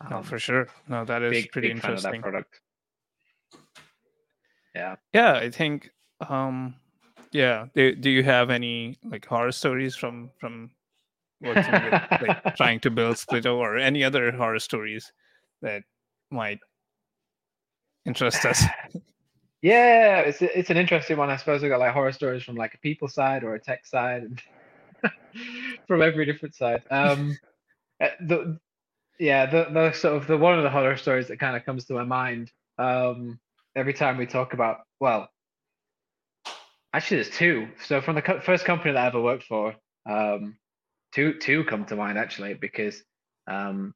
Um, 0.00 0.08
no, 0.10 0.22
for 0.22 0.38
sure. 0.38 0.68
No, 0.88 1.04
that 1.04 1.22
is 1.22 1.30
big, 1.32 1.52
pretty 1.52 1.68
big 1.68 1.76
interesting. 1.76 2.10
Fan 2.10 2.16
of 2.18 2.22
that 2.22 2.30
product. 2.30 2.60
Yeah. 4.74 4.96
Yeah, 5.12 5.32
I 5.34 5.50
think. 5.50 5.90
um 6.28 6.76
Yeah. 7.32 7.66
Do 7.74 7.94
Do 7.94 8.10
you 8.10 8.22
have 8.22 8.50
any 8.50 8.96
like 9.04 9.26
horror 9.26 9.52
stories 9.52 9.96
from 9.96 10.30
from 10.38 10.70
working 11.40 11.72
with 11.72 11.92
like 12.22 12.56
trying 12.56 12.80
to 12.80 12.90
build 12.90 13.16
Splitoo 13.16 13.56
or 13.56 13.76
any 13.76 14.04
other 14.04 14.30
horror 14.32 14.60
stories 14.60 15.12
that 15.62 15.82
might 16.30 16.60
interest 18.06 18.44
us? 18.44 18.64
yeah, 19.62 20.20
it's 20.20 20.40
it's 20.42 20.70
an 20.70 20.76
interesting 20.76 21.16
one. 21.16 21.30
I 21.30 21.36
suppose 21.36 21.62
we 21.62 21.68
got 21.68 21.80
like 21.80 21.92
horror 21.92 22.12
stories 22.12 22.42
from 22.42 22.56
like 22.56 22.74
a 22.74 22.78
people 22.78 23.08
side 23.08 23.44
or 23.44 23.54
a 23.54 23.60
tech 23.60 23.86
side. 23.86 24.40
from 25.86 26.02
every 26.02 26.26
different 26.26 26.54
side. 26.54 26.82
Um, 26.90 27.38
uh, 28.02 28.08
the 28.20 28.58
yeah, 29.18 29.46
the 29.46 29.68
the 29.72 29.92
sort 29.92 30.16
of 30.16 30.26
the 30.26 30.36
one 30.36 30.56
of 30.56 30.62
the 30.62 30.70
horror 30.70 30.96
stories 30.96 31.28
that 31.28 31.38
kind 31.38 31.56
of 31.56 31.64
comes 31.64 31.86
to 31.86 31.94
my 31.94 32.04
mind 32.04 32.50
um, 32.78 33.38
every 33.74 33.94
time 33.94 34.16
we 34.16 34.26
talk 34.26 34.52
about 34.52 34.80
well, 35.00 35.28
actually 36.92 37.18
there's 37.18 37.30
two. 37.30 37.68
So 37.84 38.00
from 38.00 38.14
the 38.14 38.22
co- 38.22 38.40
first 38.40 38.64
company 38.64 38.92
that 38.92 39.04
I 39.04 39.06
ever 39.06 39.20
worked 39.20 39.44
for, 39.44 39.74
um, 40.08 40.56
two 41.12 41.34
two 41.38 41.64
come 41.64 41.84
to 41.86 41.96
mind 41.96 42.18
actually 42.18 42.54
because 42.54 43.02
um, 43.46 43.94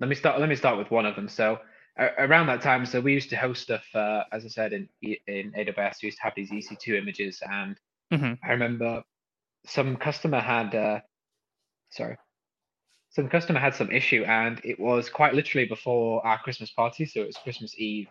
let 0.00 0.08
me 0.08 0.14
start. 0.14 0.40
Let 0.40 0.48
me 0.48 0.56
start 0.56 0.78
with 0.78 0.90
one 0.90 1.06
of 1.06 1.16
them. 1.16 1.28
So 1.28 1.58
around 1.98 2.46
that 2.46 2.62
time, 2.62 2.86
so 2.86 3.00
we 3.00 3.12
used 3.12 3.30
to 3.30 3.36
host 3.36 3.62
stuff, 3.62 3.84
uh, 3.94 4.24
as 4.32 4.44
I 4.44 4.48
said 4.48 4.72
in 4.72 4.88
in 5.02 5.52
AWS. 5.52 6.02
We 6.02 6.06
used 6.06 6.18
to 6.18 6.24
have 6.24 6.34
these 6.36 6.50
EC2 6.50 6.98
images, 6.98 7.42
and 7.50 7.76
mm-hmm. 8.12 8.32
I 8.44 8.52
remember 8.52 9.02
some 9.66 9.96
customer 9.96 10.40
had, 10.40 10.74
uh, 10.74 11.00
sorry, 11.90 12.16
some 13.10 13.28
customer 13.28 13.58
had 13.58 13.74
some 13.74 13.90
issue, 13.90 14.24
and 14.24 14.60
it 14.64 14.78
was 14.78 15.08
quite 15.08 15.34
literally 15.34 15.66
before 15.66 16.24
our 16.26 16.38
Christmas 16.38 16.70
party. 16.70 17.04
So 17.04 17.20
it 17.20 17.26
was 17.26 17.36
Christmas 17.36 17.74
Eve, 17.78 18.08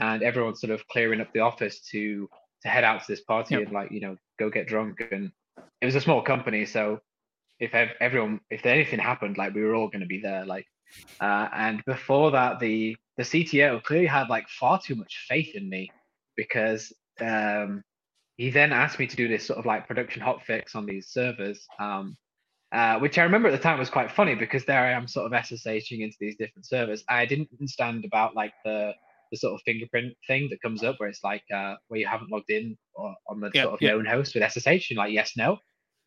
and 0.00 0.22
everyone's 0.22 0.60
sort 0.60 0.72
of 0.72 0.86
clearing 0.88 1.20
up 1.20 1.32
the 1.32 1.40
office 1.40 1.80
to 1.90 2.28
to 2.62 2.68
head 2.68 2.82
out 2.82 3.00
to 3.00 3.12
this 3.12 3.20
party 3.20 3.54
yep. 3.54 3.64
and 3.64 3.72
like 3.72 3.92
you 3.92 4.00
know 4.00 4.16
go 4.38 4.50
get 4.50 4.66
drunk. 4.66 5.00
And 5.12 5.30
it 5.80 5.86
was 5.86 5.94
a 5.94 6.00
small 6.00 6.22
company, 6.22 6.64
so 6.64 7.00
if 7.60 7.74
everyone 8.00 8.40
if 8.50 8.64
anything 8.66 8.98
happened, 8.98 9.36
like 9.36 9.54
we 9.54 9.62
were 9.62 9.74
all 9.74 9.88
going 9.88 10.00
to 10.00 10.06
be 10.06 10.20
there. 10.20 10.44
Like, 10.46 10.66
uh, 11.20 11.48
and 11.52 11.84
before 11.84 12.30
that, 12.32 12.58
the 12.58 12.96
the 13.18 13.24
CTO 13.24 13.82
clearly 13.82 14.06
had 14.06 14.30
like 14.30 14.48
far 14.48 14.80
too 14.80 14.94
much 14.94 15.26
faith 15.28 15.54
in 15.54 15.68
me 15.68 15.90
because 16.36 16.92
um, 17.20 17.82
he 18.36 18.48
then 18.48 18.72
asked 18.72 18.98
me 19.00 19.08
to 19.08 19.16
do 19.16 19.26
this 19.26 19.44
sort 19.44 19.58
of 19.58 19.66
like 19.66 19.88
production 19.88 20.22
hotfix 20.22 20.74
on 20.76 20.86
these 20.86 21.08
servers. 21.08 21.66
Um, 21.78 22.16
uh, 22.70 22.98
which 22.98 23.18
I 23.18 23.24
remember 23.24 23.48
at 23.48 23.52
the 23.52 23.58
time 23.58 23.78
was 23.78 23.90
quite 23.90 24.12
funny 24.12 24.34
because 24.34 24.64
there 24.64 24.80
I 24.80 24.92
am 24.92 25.08
sort 25.08 25.26
of 25.26 25.32
SSHing 25.32 26.00
into 26.00 26.16
these 26.20 26.36
different 26.36 26.66
servers. 26.66 27.02
I 27.08 27.26
didn't 27.26 27.48
understand 27.52 28.04
about 28.04 28.34
like 28.34 28.52
the 28.64 28.92
the 29.30 29.36
sort 29.36 29.54
of 29.54 29.60
fingerprint 29.66 30.14
thing 30.26 30.48
that 30.50 30.62
comes 30.62 30.82
up 30.82 30.98
where 30.98 31.08
it's 31.08 31.24
like 31.24 31.42
uh, 31.54 31.74
where 31.88 32.00
you 32.00 32.06
haven't 32.06 32.30
logged 32.30 32.50
in 32.50 32.76
or 32.94 33.14
on 33.26 33.40
the 33.40 33.50
sort 33.54 33.74
of 33.74 33.80
known 33.80 34.06
host 34.06 34.34
with 34.34 34.44
SSH 34.50 34.90
and 34.90 34.98
like 34.98 35.12
yes 35.12 35.32
no. 35.36 35.58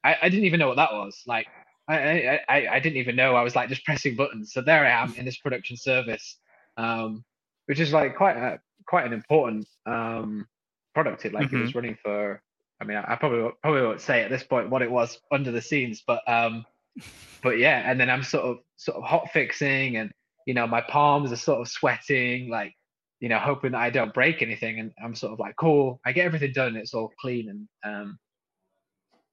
I, 0.04 0.16
I 0.24 0.30
didn't 0.30 0.46
even 0.46 0.60
know 0.60 0.68
what 0.68 0.78
that 0.78 0.94
was. 0.94 1.22
Like 1.28 1.48
I, 1.88 2.40
I 2.48 2.68
I 2.68 2.80
didn't 2.80 2.98
even 2.98 3.16
know. 3.16 3.36
I 3.36 3.44
was 3.44 3.56
like 3.56 3.70
just 3.70 3.84
pressing 3.84 4.16
buttons. 4.16 4.54
So 4.54 4.62
there 4.62 4.86
I 4.86 5.04
am 5.04 5.14
in 5.16 5.26
this 5.26 5.38
production 5.38 5.78
service, 5.78 6.38
um, 6.78 7.24
which 7.66 7.80
is 7.80 7.94
like 7.94 8.16
quite 8.16 8.38
a, 8.38 8.60
quite 8.88 9.06
an 9.06 9.14
important 9.14 9.68
um, 9.86 10.48
product. 10.94 11.26
It 11.26 11.34
like 11.34 11.48
mm-hmm. 11.48 11.58
it 11.58 11.62
was 11.62 11.70
mm-hmm. 11.70 11.78
running 11.80 11.98
for. 12.02 12.42
I 12.80 12.84
mean, 12.84 12.98
I, 12.98 13.14
I 13.14 13.16
probably 13.16 13.52
probably 13.62 13.82
won't 13.82 14.02
say 14.02 14.24
at 14.24 14.32
this 14.32 14.44
point 14.44 14.70
what 14.70 14.82
it 14.82 14.92
was 14.92 15.20
under 15.32 15.52
the 15.52 15.62
scenes, 15.62 16.04
but 16.06 16.22
um, 16.28 16.66
but 17.44 17.58
yeah. 17.58 17.90
And 17.90 18.00
then 18.00 18.10
I'm 18.10 18.24
sort 18.24 18.46
of 18.46 18.58
sort 18.78 18.98
of 18.98 19.04
hot 19.04 19.30
fixing, 19.32 19.98
and 19.98 20.12
you 20.46 20.54
know 20.54 20.68
my 20.68 20.82
palms 20.82 21.32
are 21.32 21.38
sort 21.38 21.62
of 21.62 21.68
sweating, 21.68 22.50
like 22.50 22.74
you 23.22 23.30
know, 23.30 23.38
hoping 23.38 23.72
that 23.72 23.82
I 23.82 23.92
don't 23.92 24.14
break 24.14 24.42
anything. 24.42 24.80
And 24.80 24.92
I'm 25.02 25.16
sort 25.16 25.32
of 25.32 25.40
like, 25.40 25.56
cool, 25.56 26.02
I 26.06 26.12
get 26.12 26.26
everything 26.26 26.54
done, 26.54 26.76
it's 26.76 26.96
all 26.96 27.12
clean, 27.22 27.50
and 27.50 27.68
um, 27.84 28.18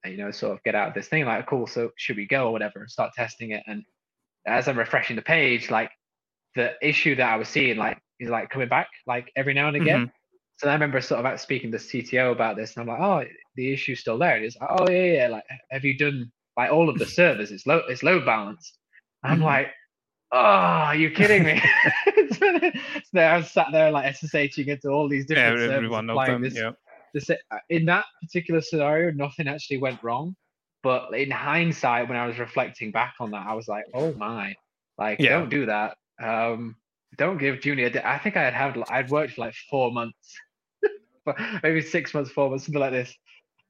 and, 0.04 0.12
you 0.12 0.22
know, 0.22 0.30
sort 0.30 0.52
of 0.52 0.62
get 0.62 0.74
out 0.74 0.88
of 0.88 0.94
this 0.94 1.08
thing. 1.08 1.24
Like, 1.24 1.46
cool, 1.46 1.66
so 1.66 1.90
should 1.96 2.16
we 2.16 2.26
go 2.26 2.48
or 2.48 2.52
whatever, 2.52 2.80
and 2.80 2.90
start 2.90 3.14
testing 3.14 3.50
it. 3.52 3.62
And 3.66 3.82
as 4.46 4.68
I'm 4.68 4.78
refreshing 4.78 5.16
the 5.16 5.22
page, 5.22 5.70
like 5.70 5.90
the 6.58 6.74
issue 6.82 7.14
that 7.14 7.32
I 7.32 7.36
was 7.36 7.48
seeing, 7.48 7.76
like, 7.76 7.98
is 8.18 8.28
like 8.28 8.50
coming 8.50 8.68
back, 8.68 8.88
like 9.06 9.30
every 9.36 9.54
now 9.54 9.68
and 9.68 9.76
again. 9.76 10.00
Mm-hmm. 10.00 10.10
So 10.56 10.68
I 10.68 10.72
remember 10.72 11.00
sort 11.00 11.24
of 11.24 11.40
speaking 11.40 11.70
to 11.70 11.78
CTO 11.78 12.32
about 12.32 12.56
this, 12.56 12.76
and 12.76 12.82
I'm 12.82 12.88
like, 12.88 13.00
oh, 13.00 13.32
the 13.54 13.72
issue's 13.72 14.00
still 14.00 14.18
there. 14.18 14.36
It's 14.42 14.56
like, 14.60 14.70
oh 14.72 14.90
yeah, 14.90 15.12
yeah. 15.12 15.28
Like, 15.28 15.44
have 15.70 15.84
you 15.84 15.96
done 15.96 16.32
like 16.56 16.72
all 16.72 16.88
of 16.88 16.98
the 16.98 17.06
servers? 17.20 17.52
It's 17.52 17.66
low, 17.66 17.82
it's 17.88 18.02
load 18.02 18.26
balanced. 18.26 18.76
I'm 19.22 19.36
mm-hmm. 19.36 19.44
like, 19.44 19.68
oh, 20.32 20.38
are 20.38 20.96
you 20.96 21.12
kidding 21.12 21.44
me? 21.44 21.62
so 23.14 23.20
I 23.20 23.36
was 23.36 23.52
sat 23.52 23.68
there 23.70 23.92
like 23.92 24.12
SSHing 24.16 24.66
into 24.66 24.88
all 24.88 25.08
these 25.08 25.26
different 25.26 25.60
yeah, 25.60 25.66
servers, 25.68 25.92
applying 25.92 26.42
this, 26.42 26.56
yeah. 26.56 26.72
this. 27.14 27.30
Uh, 27.30 27.36
in 27.70 27.84
that 27.84 28.06
particular 28.20 28.60
scenario, 28.60 29.12
nothing 29.12 29.46
actually 29.46 29.78
went 29.78 30.02
wrong. 30.02 30.34
But 30.82 31.12
in 31.16 31.30
hindsight, 31.30 32.08
when 32.08 32.18
I 32.18 32.26
was 32.26 32.38
reflecting 32.38 32.90
back 32.90 33.14
on 33.20 33.30
that, 33.30 33.46
I 33.46 33.54
was 33.54 33.68
like, 33.68 33.84
oh 33.94 34.12
my, 34.14 34.54
like 34.96 35.20
yeah. 35.20 35.30
don't 35.30 35.50
do 35.50 35.66
that. 35.66 35.96
Um, 36.22 36.76
don't 37.16 37.38
give 37.38 37.60
junior. 37.60 37.90
I 38.04 38.18
think 38.18 38.36
I 38.36 38.44
had 38.44 38.54
had 38.54 38.82
I'd 38.90 39.10
worked 39.10 39.34
for 39.34 39.42
like 39.42 39.54
four 39.70 39.90
months, 39.92 40.36
maybe 41.62 41.80
six 41.80 42.12
months, 42.12 42.30
four 42.30 42.50
months, 42.50 42.66
something 42.66 42.80
like 42.80 42.92
this. 42.92 43.14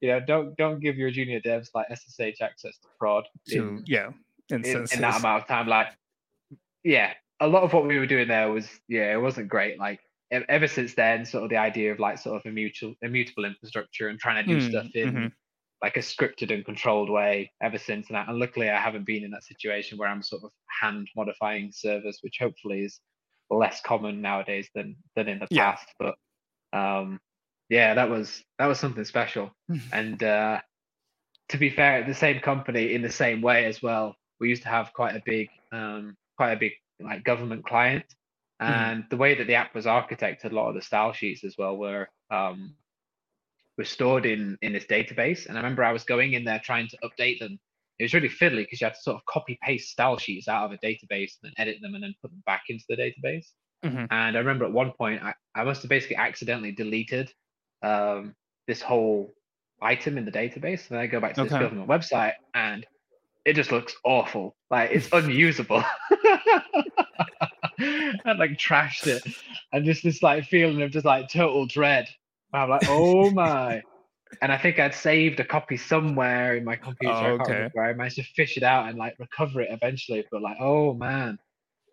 You 0.00 0.08
know, 0.08 0.20
don't 0.20 0.56
don't 0.56 0.80
give 0.80 0.96
your 0.96 1.10
junior 1.10 1.40
devs 1.40 1.68
like 1.74 1.86
SSH 1.90 2.40
access 2.40 2.78
to 2.78 2.88
prod. 2.98 3.24
In, 3.48 3.84
yeah, 3.86 4.10
in, 4.50 4.64
in, 4.64 4.86
in 4.92 5.00
that 5.00 5.18
amount 5.18 5.42
of 5.42 5.48
time, 5.48 5.66
like 5.66 5.88
yeah, 6.84 7.12
a 7.40 7.46
lot 7.46 7.62
of 7.62 7.72
what 7.72 7.86
we 7.86 7.98
were 7.98 8.06
doing 8.06 8.28
there 8.28 8.50
was 8.50 8.68
yeah, 8.88 9.12
it 9.12 9.20
wasn't 9.20 9.48
great. 9.48 9.78
Like 9.78 10.00
ever 10.30 10.66
since 10.68 10.94
then, 10.94 11.24
sort 11.24 11.44
of 11.44 11.50
the 11.50 11.56
idea 11.56 11.92
of 11.92 11.98
like 11.98 12.18
sort 12.18 12.36
of 12.36 12.46
immutable 12.46 12.94
immutable 13.02 13.44
infrastructure 13.44 14.08
and 14.08 14.18
trying 14.18 14.44
to 14.44 14.48
do 14.48 14.60
mm, 14.60 14.70
stuff 14.70 14.86
in 14.94 15.08
mm-hmm. 15.08 15.26
Like 15.82 15.96
a 15.96 16.00
scripted 16.00 16.52
and 16.52 16.64
controlled 16.64 17.08
way 17.08 17.52
ever 17.62 17.78
since 17.78 18.08
that. 18.08 18.28
And 18.28 18.38
luckily, 18.38 18.68
I 18.68 18.80
haven't 18.80 19.06
been 19.06 19.24
in 19.24 19.30
that 19.30 19.44
situation 19.44 19.98
where 19.98 20.08
I'm 20.08 20.22
sort 20.22 20.42
of 20.42 20.50
hand 20.80 21.08
modifying 21.16 21.70
servers, 21.72 22.18
which 22.22 22.38
hopefully 22.40 22.82
is 22.82 23.00
less 23.50 23.80
common 23.80 24.20
nowadays 24.20 24.68
than 24.74 24.96
than 25.14 25.28
in 25.28 25.38
the 25.38 25.46
yeah. 25.50 25.72
past. 25.72 25.88
But 25.98 26.16
um, 26.72 27.20
yeah, 27.68 27.94
that 27.94 28.10
was 28.10 28.42
that 28.58 28.66
was 28.66 28.80
something 28.80 29.04
special. 29.04 29.52
and 29.92 30.22
uh, 30.22 30.60
to 31.50 31.58
be 31.58 31.70
fair, 31.70 32.04
the 32.04 32.14
same 32.14 32.40
company 32.40 32.94
in 32.94 33.02
the 33.02 33.10
same 33.10 33.40
way 33.40 33.66
as 33.66 33.82
well. 33.82 34.16
We 34.40 34.48
used 34.48 34.62
to 34.62 34.68
have 34.68 34.92
quite 34.92 35.16
a 35.16 35.22
big 35.24 35.48
um, 35.72 36.16
quite 36.36 36.52
a 36.52 36.58
big 36.58 36.72
like 37.00 37.24
government 37.24 37.64
client. 37.64 38.04
Hmm. 38.60 38.66
And 38.66 39.04
mm. 39.04 39.10
the 39.10 39.16
way 39.16 39.36
that 39.36 39.46
the 39.46 39.54
app 39.54 39.72
was 39.72 39.86
architected, 39.86 40.50
a 40.50 40.54
lot 40.54 40.68
of 40.68 40.74
the 40.74 40.82
style 40.82 41.12
sheets 41.12 41.44
as 41.44 41.54
well 41.56 41.76
were 41.76 42.08
um, 42.30 42.74
were 43.78 43.84
stored 43.84 44.26
in 44.26 44.58
in 44.60 44.72
this 44.72 44.84
database. 44.84 45.46
And 45.46 45.56
I 45.56 45.60
remember 45.60 45.84
I 45.84 45.92
was 45.92 46.04
going 46.04 46.34
in 46.34 46.44
there 46.44 46.60
trying 46.62 46.88
to 46.88 46.98
update 47.04 47.38
them. 47.38 47.58
It 47.98 48.04
was 48.04 48.14
really 48.14 48.28
fiddly 48.28 48.58
because 48.58 48.80
you 48.80 48.86
had 48.86 48.94
to 48.94 49.00
sort 49.00 49.16
of 49.16 49.24
copy 49.24 49.58
paste 49.62 49.90
style 49.90 50.18
sheets 50.18 50.48
out 50.48 50.66
of 50.66 50.72
a 50.72 50.86
database 50.86 51.32
and 51.42 51.44
then 51.44 51.52
edit 51.56 51.78
them 51.80 51.94
and 51.94 52.02
then 52.02 52.14
put 52.20 52.30
them 52.30 52.42
back 52.44 52.64
into 52.68 52.84
the 52.88 52.96
database. 52.96 53.46
Mm-hmm. 53.84 54.04
And 54.10 54.36
I 54.36 54.38
remember 54.40 54.66
at 54.66 54.72
one 54.72 54.92
point 54.92 55.22
I, 55.22 55.34
I 55.54 55.64
must 55.64 55.82
have 55.82 55.88
basically 55.88 56.16
accidentally 56.16 56.72
deleted 56.72 57.32
um, 57.82 58.34
this 58.66 58.82
whole 58.82 59.32
item 59.80 60.18
in 60.18 60.24
the 60.24 60.32
database. 60.32 60.88
And 60.88 60.90
then 60.90 60.98
I 60.98 61.06
go 61.06 61.20
back 61.20 61.34
to 61.34 61.42
okay. 61.42 61.50
this 61.50 61.58
government 61.58 61.88
website 61.88 62.34
and 62.54 62.86
it 63.44 63.54
just 63.54 63.72
looks 63.72 63.96
awful. 64.04 64.56
Like 64.70 64.90
it's 64.92 65.08
unusable. 65.12 65.82
I 67.80 68.32
like 68.36 68.58
trashed 68.58 69.06
it, 69.06 69.22
and 69.72 69.84
just 69.84 70.02
this 70.02 70.22
like 70.22 70.44
feeling 70.44 70.82
of 70.82 70.90
just 70.90 71.06
like 71.06 71.28
total 71.28 71.66
dread. 71.66 72.08
I'm 72.52 72.70
like, 72.70 72.88
oh 72.88 73.30
my. 73.30 73.82
And 74.42 74.52
I 74.52 74.58
think 74.58 74.78
I'd 74.78 74.94
saved 74.94 75.40
a 75.40 75.44
copy 75.44 75.76
somewhere 75.76 76.56
in 76.56 76.64
my 76.64 76.76
computer. 76.76 77.14
Oh, 77.14 77.38
okay. 77.40 77.68
I, 77.78 77.80
I 77.80 77.92
managed 77.94 78.16
to 78.16 78.22
fish 78.22 78.56
it 78.56 78.62
out 78.62 78.88
and 78.88 78.98
like 78.98 79.16
recover 79.18 79.62
it 79.62 79.68
eventually. 79.70 80.24
But 80.30 80.42
like, 80.42 80.58
oh 80.60 80.94
man. 80.94 81.38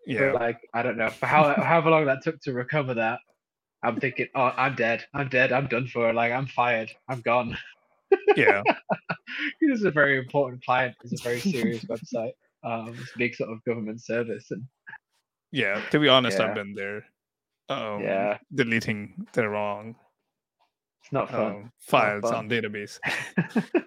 Yeah. 0.06 0.32
But, 0.32 0.40
like 0.40 0.60
I 0.74 0.82
don't 0.82 0.98
know 0.98 1.10
for 1.10 1.26
how 1.26 1.54
however 1.54 1.90
long 1.90 2.06
that 2.06 2.22
took 2.22 2.40
to 2.42 2.52
recover 2.52 2.94
that. 2.94 3.20
I'm 3.82 4.00
thinking, 4.00 4.26
oh, 4.34 4.52
I'm 4.56 4.74
dead. 4.74 5.04
I'm 5.14 5.28
dead. 5.28 5.52
I'm 5.52 5.66
done 5.66 5.86
for. 5.86 6.12
Like 6.12 6.32
I'm 6.32 6.46
fired. 6.46 6.90
I'm 7.08 7.20
gone. 7.20 7.56
Yeah. 8.36 8.62
this 9.60 9.80
is 9.80 9.84
a 9.84 9.90
very 9.90 10.16
important 10.16 10.64
client. 10.64 10.94
It's 11.02 11.20
a 11.20 11.24
very 11.24 11.40
serious 11.40 11.84
website. 11.90 12.32
Um, 12.62 12.94
it's 13.00 13.12
a 13.14 13.18
big 13.18 13.34
sort 13.34 13.50
of 13.50 13.64
government 13.64 14.00
service, 14.00 14.50
and 14.52 14.62
yeah, 15.50 15.80
to 15.90 15.98
be 15.98 16.08
honest, 16.08 16.38
yeah. 16.38 16.46
I've 16.46 16.54
been 16.54 16.74
there. 16.74 17.04
Um, 17.68 18.02
yeah, 18.02 18.38
deleting 18.54 19.26
the 19.32 19.48
wrong. 19.48 19.96
It's 21.06 21.12
not 21.12 21.30
fun. 21.30 21.70
Files 21.78 22.24
not 22.24 22.32
fun. 22.32 22.38
on 22.38 22.50
database. 22.50 22.98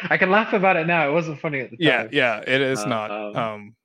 I 0.10 0.16
can 0.16 0.30
laugh 0.30 0.54
about 0.54 0.76
it 0.76 0.86
now. 0.86 1.06
It 1.06 1.12
wasn't 1.12 1.38
funny 1.38 1.60
at 1.60 1.70
the 1.70 1.76
time. 1.76 1.86
Yeah, 1.86 2.08
yeah, 2.10 2.38
it 2.46 2.62
is 2.62 2.78
uh, 2.80 2.86
not. 2.86 3.10
Um, 3.10 3.36
um 3.36 3.76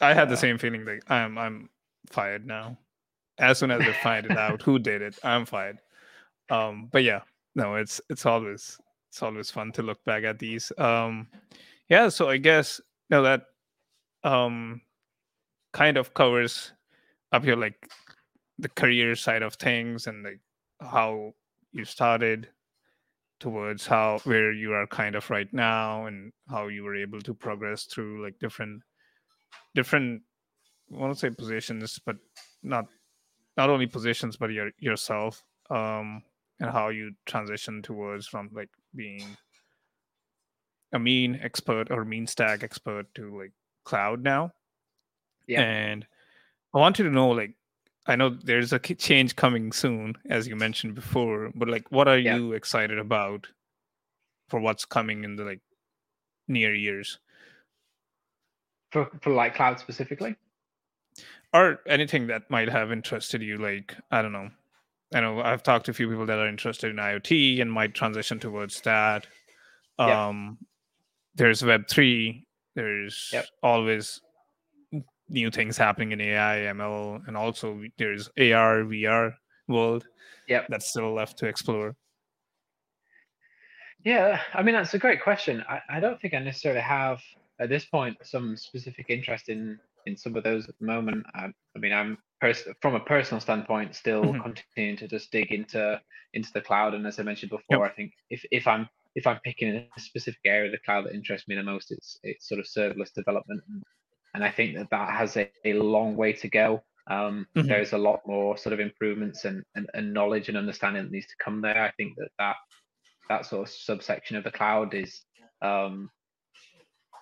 I 0.00 0.14
had 0.14 0.28
the 0.28 0.36
same 0.36 0.58
feeling 0.58 0.84
like 0.84 1.08
I'm 1.08 1.38
I'm 1.38 1.70
fired 2.10 2.44
now. 2.44 2.76
As 3.38 3.58
soon 3.58 3.70
as 3.70 3.84
they 3.84 3.92
find 3.92 4.26
it 4.26 4.36
out 4.36 4.62
who 4.62 4.80
did 4.80 5.00
it, 5.00 5.16
I'm 5.22 5.46
fired. 5.46 5.78
Um, 6.50 6.88
but 6.90 7.04
yeah, 7.04 7.20
no, 7.54 7.76
it's 7.76 8.00
it's 8.10 8.26
always 8.26 8.76
it's 9.10 9.22
always 9.22 9.48
fun 9.48 9.70
to 9.72 9.82
look 9.82 10.02
back 10.04 10.24
at 10.24 10.40
these. 10.40 10.72
Um, 10.76 11.28
yeah, 11.88 12.08
so 12.08 12.28
I 12.28 12.38
guess 12.38 12.80
you 13.10 13.16
know 13.16 13.22
that 13.22 13.42
um, 14.24 14.80
kind 15.72 15.98
of 15.98 16.14
covers 16.14 16.72
up 17.30 17.44
here 17.44 17.54
like 17.54 17.88
the 18.58 18.68
career 18.70 19.14
side 19.14 19.42
of 19.42 19.54
things 19.54 20.08
and 20.08 20.24
like 20.24 20.40
how 20.80 21.32
you 21.72 21.84
started 21.84 22.48
towards 23.38 23.86
how 23.86 24.18
where 24.24 24.52
you 24.52 24.72
are 24.72 24.86
kind 24.86 25.14
of 25.14 25.28
right 25.28 25.52
now 25.52 26.06
and 26.06 26.32
how 26.48 26.68
you 26.68 26.82
were 26.82 26.96
able 26.96 27.20
to 27.20 27.34
progress 27.34 27.84
through 27.84 28.24
like 28.24 28.38
different 28.38 28.82
different 29.74 30.22
I 30.92 30.96
want 30.96 31.12
to 31.12 31.18
say 31.18 31.30
positions, 31.30 31.98
but 32.04 32.16
not 32.62 32.86
not 33.56 33.70
only 33.70 33.86
positions, 33.86 34.36
but 34.36 34.52
your 34.52 34.70
yourself. 34.78 35.42
Um, 35.70 36.22
and 36.60 36.70
how 36.70 36.88
you 36.88 37.12
transition 37.26 37.82
towards 37.82 38.26
from 38.26 38.50
like 38.52 38.70
being 38.94 39.36
a 40.92 40.98
mean 40.98 41.38
expert 41.42 41.90
or 41.90 42.04
mean 42.04 42.26
stack 42.26 42.62
expert 42.62 43.06
to 43.14 43.38
like 43.38 43.52
cloud 43.84 44.22
now. 44.22 44.52
Yeah. 45.46 45.60
And 45.62 46.06
I 46.74 46.78
wanted 46.78 47.04
to 47.04 47.10
know 47.10 47.28
like 47.28 47.54
I 48.06 48.16
know 48.16 48.30
there's 48.30 48.72
a 48.72 48.78
change 48.78 49.36
coming 49.36 49.72
soon, 49.72 50.14
as 50.30 50.46
you 50.46 50.56
mentioned 50.56 50.94
before, 50.94 51.50
but 51.54 51.68
like 51.68 51.90
what 51.90 52.08
are 52.08 52.18
yeah. 52.18 52.36
you 52.36 52.52
excited 52.52 52.98
about 52.98 53.48
for 54.48 54.60
what's 54.60 54.84
coming 54.84 55.24
in 55.24 55.36
the 55.36 55.44
like 55.44 55.60
near 56.46 56.74
years? 56.74 57.18
for 58.90 59.10
for 59.20 59.32
like 59.32 59.54
cloud 59.54 59.78
specifically, 59.78 60.36
or 61.52 61.80
anything 61.86 62.26
that 62.28 62.50
might 62.50 62.68
have 62.68 62.92
interested 62.92 63.42
you. 63.42 63.58
Like 63.58 63.94
I 64.10 64.22
don't 64.22 64.32
know. 64.32 64.50
I 65.14 65.20
know 65.20 65.40
I've 65.40 65.62
talked 65.62 65.86
to 65.86 65.90
a 65.92 65.94
few 65.94 66.08
people 66.08 66.26
that 66.26 66.38
are 66.38 66.48
interested 66.48 66.90
in 66.90 66.96
IoT 66.96 67.60
and 67.60 67.70
might 67.70 67.94
transition 67.94 68.38
towards 68.40 68.80
that. 68.82 69.26
Um, 69.98 70.58
yep. 70.60 70.68
There's 71.36 71.64
Web 71.64 71.88
three. 71.88 72.46
There's 72.74 73.30
yep. 73.32 73.46
always 73.62 74.20
new 75.28 75.50
things 75.50 75.76
happening 75.76 76.12
in 76.12 76.20
AI, 76.20 76.72
ML, 76.72 77.26
and 77.26 77.36
also 77.36 77.82
there's 77.98 78.28
AR, 78.38 78.84
VR 78.84 79.34
world. 79.68 80.06
Yep. 80.48 80.66
That's 80.68 80.88
still 80.90 81.12
left 81.12 81.38
to 81.38 81.46
explore. 81.46 81.96
Yeah, 84.04 84.40
I 84.54 84.62
mean 84.62 84.74
that's 84.74 84.94
a 84.94 84.98
great 84.98 85.22
question. 85.22 85.64
I, 85.68 85.80
I 85.88 86.00
don't 86.00 86.20
think 86.20 86.34
I 86.34 86.38
necessarily 86.38 86.80
have 86.80 87.20
at 87.58 87.68
this 87.68 87.84
point 87.86 88.16
some 88.22 88.56
specific 88.56 89.06
interest 89.08 89.48
in 89.48 89.80
in 90.06 90.16
some 90.16 90.36
of 90.36 90.44
those 90.44 90.68
at 90.68 90.78
the 90.78 90.86
moment. 90.86 91.26
I, 91.34 91.46
I 91.74 91.78
mean, 91.78 91.92
I'm 91.92 92.18
pers- 92.40 92.68
from 92.80 92.94
a 92.94 93.00
personal 93.00 93.40
standpoint 93.40 93.94
still 93.94 94.22
mm-hmm. 94.22 94.42
continuing 94.42 94.96
to 94.98 95.08
just 95.08 95.30
dig 95.32 95.52
into 95.52 96.00
into 96.34 96.52
the 96.52 96.60
cloud. 96.60 96.94
And 96.94 97.06
as 97.06 97.18
I 97.18 97.24
mentioned 97.24 97.50
before, 97.50 97.84
yep. 97.84 97.92
I 97.92 97.94
think 97.94 98.12
if 98.30 98.44
if 98.50 98.66
I'm 98.66 98.88
if 99.16 99.26
I'm 99.26 99.40
picking 99.44 99.74
a 99.74 100.00
specific 100.00 100.40
area 100.44 100.66
of 100.66 100.72
the 100.72 100.78
cloud 100.84 101.06
that 101.06 101.14
interests 101.14 101.48
me 101.48 101.56
the 101.56 101.62
most, 101.62 101.90
it's 101.90 102.18
it's 102.22 102.48
sort 102.48 102.60
of 102.60 102.66
serverless 102.66 103.12
development, 103.12 103.62
and, 103.68 103.82
and 104.36 104.44
I 104.44 104.50
think 104.50 104.76
that 104.76 104.90
that 104.90 105.16
has 105.16 105.38
a, 105.38 105.50
a 105.64 105.72
long 105.72 106.14
way 106.14 106.34
to 106.34 106.48
go. 106.48 106.82
Um, 107.06 107.46
mm-hmm. 107.56 107.66
There's 107.66 107.94
a 107.94 107.98
lot 107.98 108.20
more 108.26 108.58
sort 108.58 108.74
of 108.74 108.80
improvements 108.80 109.46
and, 109.46 109.64
and, 109.74 109.88
and 109.94 110.12
knowledge 110.12 110.50
and 110.50 110.58
understanding 110.58 111.04
that 111.04 111.10
needs 111.10 111.26
to 111.28 111.42
come 111.42 111.62
there. 111.62 111.82
I 111.82 111.90
think 111.92 112.16
that 112.18 112.28
that 112.38 112.56
that 113.30 113.46
sort 113.46 113.66
of 113.66 113.74
subsection 113.74 114.36
of 114.36 114.44
the 114.44 114.50
cloud 114.50 114.92
is 114.92 115.22
um, 115.62 116.10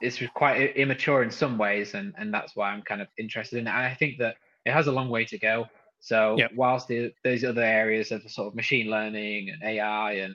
is 0.03 0.21
quite 0.35 0.77
immature 0.77 1.23
in 1.23 1.31
some 1.31 1.57
ways, 1.57 1.95
and 1.95 2.13
and 2.19 2.35
that's 2.35 2.57
why 2.57 2.71
I'm 2.71 2.83
kind 2.83 3.01
of 3.01 3.07
interested 3.17 3.59
in 3.59 3.69
it. 3.69 3.71
And 3.71 3.87
I 3.87 3.95
think 3.95 4.19
that 4.19 4.35
it 4.67 4.73
has 4.73 4.89
a 4.89 4.93
long 4.93 5.09
way 5.09 5.25
to 5.27 5.39
go. 5.39 5.67
So 6.01 6.35
yep. 6.37 6.51
whilst 6.57 6.89
the, 6.89 7.13
those 7.23 7.45
other 7.45 7.63
areas 7.63 8.11
of 8.11 8.29
sort 8.29 8.49
of 8.49 8.57
machine 8.57 8.91
learning 8.91 9.51
and 9.51 9.63
AI 9.63 10.15
and 10.15 10.35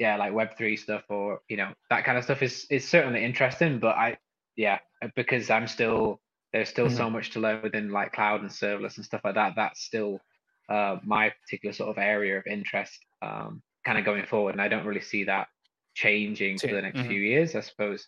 yeah, 0.00 0.16
like 0.16 0.34
Web 0.34 0.58
three 0.58 0.76
stuff 0.76 1.04
or 1.08 1.40
you 1.48 1.56
know 1.56 1.72
that 1.88 2.04
kind 2.04 2.18
of 2.18 2.24
stuff 2.24 2.42
is 2.42 2.66
is 2.68 2.86
certainly 2.86 3.24
interesting, 3.24 3.78
but 3.78 3.94
I 3.96 4.16
yeah 4.56 4.78
because 5.14 5.50
I'm 5.50 5.66
still 5.66 6.20
there's 6.52 6.68
still 6.68 6.86
mm-hmm. 6.86 6.96
so 6.96 7.10
much 7.10 7.30
to 7.30 7.40
learn 7.40 7.62
within 7.62 7.90
like 7.90 8.12
cloud 8.12 8.40
and 8.40 8.50
serverless 8.50 8.96
and 8.96 9.04
stuff 9.04 9.20
like 9.24 9.34
that. 9.34 9.54
That's 9.56 9.82
still 9.82 10.20
uh, 10.68 10.96
my 11.04 11.32
particular 11.42 11.72
sort 11.72 11.90
of 11.90 11.98
area 11.98 12.38
of 12.38 12.46
interest. 12.46 12.98
Um, 13.20 13.62
kind 13.84 13.98
of 13.98 14.04
going 14.04 14.26
forward, 14.26 14.52
and 14.52 14.62
I 14.62 14.68
don't 14.68 14.86
really 14.86 15.00
see 15.00 15.24
that 15.24 15.48
changing 15.94 16.58
for 16.58 16.68
the 16.68 16.82
next 16.82 16.98
mm-hmm. 16.98 17.08
few 17.08 17.20
years. 17.20 17.54
I 17.54 17.60
suppose 17.60 18.06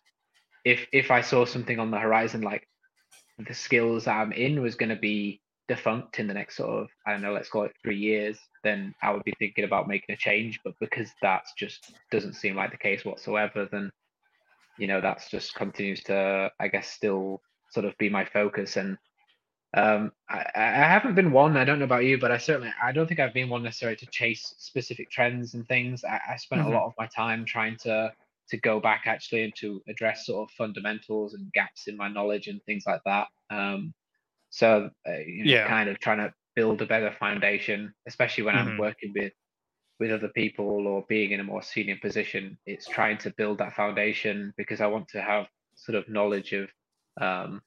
if 0.64 0.86
if 0.92 1.10
I 1.10 1.20
saw 1.20 1.44
something 1.44 1.78
on 1.78 1.90
the 1.90 1.98
horizon 1.98 2.42
like 2.42 2.66
the 3.38 3.54
skills 3.54 4.06
I'm 4.06 4.32
in 4.32 4.60
was 4.60 4.74
going 4.74 4.88
to 4.88 4.96
be 4.96 5.40
defunct 5.68 6.18
in 6.18 6.26
the 6.26 6.34
next 6.34 6.56
sort 6.56 6.70
of 6.70 6.88
I 7.06 7.12
don't 7.12 7.22
know, 7.22 7.32
let's 7.32 7.48
call 7.48 7.64
it 7.64 7.72
three 7.82 7.98
years, 7.98 8.38
then 8.64 8.94
I 9.02 9.10
would 9.10 9.24
be 9.24 9.34
thinking 9.38 9.64
about 9.64 9.88
making 9.88 10.14
a 10.14 10.18
change. 10.18 10.60
But 10.64 10.74
because 10.80 11.10
that's 11.22 11.52
just 11.56 11.92
doesn't 12.10 12.34
seem 12.34 12.56
like 12.56 12.70
the 12.70 12.78
case 12.78 13.04
whatsoever, 13.04 13.68
then 13.70 13.90
you 14.78 14.86
know 14.86 15.00
that's 15.00 15.30
just 15.30 15.54
continues 15.54 16.02
to 16.04 16.50
I 16.58 16.68
guess 16.68 16.88
still 16.88 17.42
sort 17.70 17.86
of 17.86 17.96
be 17.98 18.08
my 18.08 18.24
focus 18.24 18.76
and 18.76 18.98
um, 19.74 20.12
I, 20.30 20.46
I 20.56 20.60
haven't 20.60 21.14
been 21.14 21.30
one. 21.30 21.56
I 21.56 21.64
don't 21.64 21.78
know 21.78 21.84
about 21.84 22.04
you, 22.04 22.18
but 22.18 22.32
I 22.32 22.38
certainly 22.38 22.72
I 22.82 22.90
don't 22.90 23.06
think 23.06 23.20
I've 23.20 23.34
been 23.34 23.50
one 23.50 23.62
necessarily 23.62 23.96
to 23.96 24.06
chase 24.06 24.54
specific 24.58 25.10
trends 25.10 25.54
and 25.54 25.66
things. 25.68 26.04
I, 26.04 26.20
I 26.30 26.36
spent 26.36 26.62
mm-hmm. 26.62 26.72
a 26.72 26.74
lot 26.74 26.86
of 26.86 26.94
my 26.98 27.06
time 27.06 27.44
trying 27.44 27.76
to 27.82 28.12
to 28.48 28.56
go 28.56 28.80
back 28.80 29.02
actually 29.04 29.44
and 29.44 29.54
to 29.56 29.82
address 29.86 30.24
sort 30.24 30.48
of 30.48 30.54
fundamentals 30.54 31.34
and 31.34 31.52
gaps 31.52 31.86
in 31.86 31.98
my 31.98 32.08
knowledge 32.08 32.48
and 32.48 32.62
things 32.64 32.84
like 32.86 33.02
that. 33.04 33.28
Um, 33.50 33.92
so 34.48 34.88
uh, 35.06 35.18
you 35.18 35.44
know, 35.44 35.50
yeah, 35.52 35.68
kind 35.68 35.90
of 35.90 35.98
trying 36.00 36.18
to 36.18 36.32
build 36.56 36.80
a 36.80 36.86
better 36.86 37.14
foundation, 37.20 37.92
especially 38.06 38.44
when 38.44 38.54
mm-hmm. 38.54 38.70
I'm 38.70 38.78
working 38.78 39.12
with 39.14 39.34
with 39.98 40.12
other 40.12 40.28
people 40.28 40.86
or 40.86 41.04
being 41.08 41.32
in 41.32 41.40
a 41.40 41.44
more 41.44 41.62
senior 41.62 41.96
position. 42.00 42.56
It's 42.66 42.86
trying 42.86 43.18
to 43.18 43.34
build 43.36 43.58
that 43.58 43.74
foundation 43.74 44.54
because 44.56 44.80
I 44.80 44.86
want 44.86 45.08
to 45.08 45.20
have 45.20 45.46
sort 45.74 45.96
of 45.96 46.08
knowledge 46.08 46.52
of 46.52 46.68
um, 47.20 47.62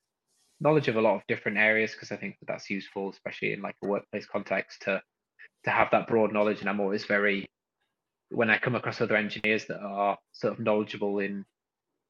knowledge 0.60 0.88
of 0.88 0.96
a 0.96 1.02
lot 1.02 1.16
of 1.16 1.22
different 1.28 1.58
areas 1.58 1.92
because 1.92 2.12
I 2.12 2.18
think 2.18 2.38
that 2.40 2.48
that's 2.48 2.70
useful, 2.70 3.10
especially 3.10 3.54
in 3.54 3.62
like 3.62 3.76
a 3.84 3.88
workplace 3.88 4.26
context, 4.26 4.84
to 4.84 5.02
to 5.64 5.70
have 5.70 5.90
that 5.92 6.08
broad 6.08 6.34
knowledge. 6.34 6.62
And 6.62 6.70
I'm 6.70 6.80
always 6.80 7.06
very 7.06 7.50
when 8.30 8.50
I 8.50 8.58
come 8.58 8.76
across 8.76 9.02
other 9.02 9.18
engineers 9.18 9.66
that 9.66 9.80
are 9.80 10.18
sort 10.32 10.54
of 10.54 10.60
knowledgeable 10.60 11.20
in 11.20 11.46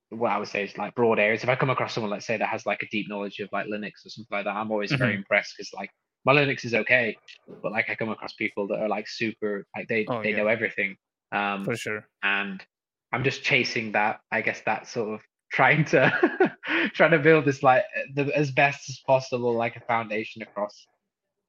what 0.09 0.32
I 0.32 0.38
would 0.38 0.49
say 0.49 0.63
is 0.63 0.78
like 0.78 0.93
broad 0.93 1.19
areas. 1.19 1.43
If 1.43 1.49
I 1.49 1.55
come 1.55 1.69
across 1.69 1.93
someone, 1.93 2.11
let's 2.11 2.28
say, 2.28 2.38
that 2.38 2.49
has 2.49 2.65
like 2.65 2.84
a 2.84 2.88
deep 2.91 3.09
knowledge 3.09 3.39
of 3.39 3.49
like 3.51 3.65
Linux 3.67 4.05
or 4.05 4.09
something 4.09 4.28
like 4.38 4.45
that, 4.45 4.55
I'm 4.55 4.72
always 4.72 4.91
mm-hmm. 4.91 5.01
very 5.01 5.15
impressed 5.15 5.55
because 5.57 5.72
like 5.74 5.89
my 6.26 6.34
Linux 6.34 6.65
is 6.65 6.74
okay, 6.74 7.17
but 7.63 7.72
like 7.72 7.89
I 7.89 7.95
come 7.95 8.09
across 8.09 8.34
people 8.34 8.67
that 8.67 8.80
are 8.80 8.89
like 8.89 9.07
super 9.07 9.65
like 9.76 9.88
they 9.88 10.05
oh, 10.07 10.22
they 10.22 10.32
yeah. 10.32 10.38
know 10.38 10.47
everything. 10.47 10.95
Um, 11.32 11.65
For 11.65 11.76
sure. 11.76 12.07
And 12.24 12.63
I'm 13.11 13.24
just 13.24 13.43
chasing 13.43 13.93
that. 13.93 14.19
I 14.32 14.41
guess 14.41 14.61
that 14.65 14.88
sort 14.88 15.15
of 15.15 15.22
trying 15.51 15.84
to 15.84 16.55
trying 16.93 17.11
to 17.11 17.19
build 17.19 17.45
this 17.45 17.61
like 17.61 17.84
the, 18.13 18.32
as 18.38 18.51
best 18.51 18.89
as 18.89 18.99
possible 19.05 19.53
like 19.53 19.76
a 19.76 19.82
foundation 19.82 20.41
across 20.41 20.88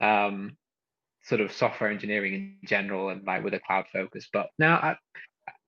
um 0.01 0.57
sort 1.23 1.41
of 1.41 1.53
software 1.53 1.89
engineering 1.89 2.35
in 2.35 2.57
general 2.65 3.11
and 3.11 3.25
like 3.25 3.45
with 3.45 3.55
a 3.55 3.61
cloud 3.61 3.85
focus 3.93 4.29
but 4.33 4.49
now 4.59 4.75
i 4.75 4.97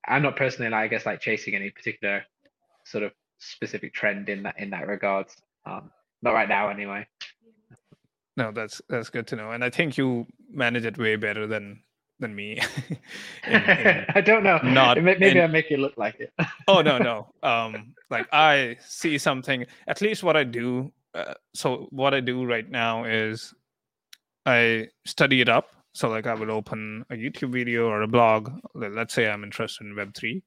i'm 0.09 0.23
not 0.23 0.35
personally 0.35 0.69
like, 0.69 0.81
i 0.81 0.89
guess 0.89 1.07
like 1.07 1.21
chasing 1.21 1.55
any 1.55 1.71
particular 1.71 2.25
sort 2.85 3.05
of 3.05 3.13
specific 3.39 3.95
trend 3.95 4.29
in 4.29 4.43
that 4.43 4.59
in 4.59 4.71
that 4.71 4.89
regard 4.89 5.27
um 5.65 5.93
not 6.23 6.35
right 6.35 6.49
now 6.49 6.69
anyway 6.69 7.07
no 8.37 8.53
that's 8.53 8.81
that's 8.89 9.11
good 9.11 9.27
to 9.27 9.37
know 9.37 9.53
and 9.53 9.65
i 9.65 9.71
think 9.71 9.97
you 9.97 10.27
manage 10.51 10.85
it 10.85 10.99
way 10.99 11.17
better 11.17 11.47
than 11.47 11.81
than 12.21 12.35
me. 12.35 12.61
in, 13.47 13.55
in 13.63 14.07
I 14.15 14.21
don't 14.21 14.43
know. 14.43 14.59
Not 14.59 15.03
maybe 15.03 15.27
in, 15.27 15.41
I 15.41 15.47
make 15.47 15.71
it 15.71 15.79
look 15.79 15.97
like 15.97 16.21
it. 16.21 16.33
oh 16.69 16.81
no 16.81 16.99
no. 16.99 17.33
Um, 17.43 17.95
like 18.11 18.27
I 18.33 18.77
see 18.85 19.19
something. 19.19 19.67
At 19.87 20.01
least 20.01 20.23
what 20.23 20.37
I 20.37 20.45
do. 20.45 20.93
Uh, 21.15 21.35
so 21.55 21.87
what 21.91 22.15
I 22.15 22.21
do 22.21 22.45
right 22.45 22.69
now 22.69 23.05
is 23.05 23.55
I 24.47 24.89
study 25.07 25.41
it 25.41 25.49
up. 25.49 25.71
So 25.93 26.09
like 26.09 26.27
I 26.27 26.35
would 26.35 26.51
open 26.51 27.05
a 27.11 27.15
YouTube 27.15 27.53
video 27.53 27.87
or 27.87 28.03
a 28.03 28.09
blog. 28.09 28.51
Let's 28.75 29.15
say 29.15 29.29
I'm 29.29 29.45
interested 29.45 29.87
in 29.87 29.97
Web 29.97 30.15
three. 30.15 30.43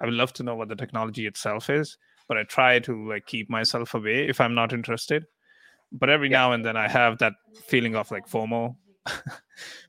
I 0.00 0.06
would 0.06 0.14
love 0.14 0.32
to 0.34 0.42
know 0.42 0.56
what 0.56 0.68
the 0.68 0.74
technology 0.74 1.26
itself 1.26 1.70
is, 1.70 1.96
but 2.26 2.36
I 2.36 2.42
try 2.44 2.80
to 2.80 3.08
like 3.08 3.26
keep 3.26 3.48
myself 3.48 3.94
away 3.94 4.28
if 4.28 4.40
I'm 4.40 4.54
not 4.54 4.72
interested. 4.72 5.24
But 5.92 6.10
every 6.10 6.30
yeah. 6.30 6.38
now 6.38 6.52
and 6.52 6.64
then 6.64 6.76
I 6.76 6.88
have 6.88 7.18
that 7.18 7.34
feeling 7.66 7.96
of 7.96 8.10
like 8.10 8.28
FOMO. 8.28 8.76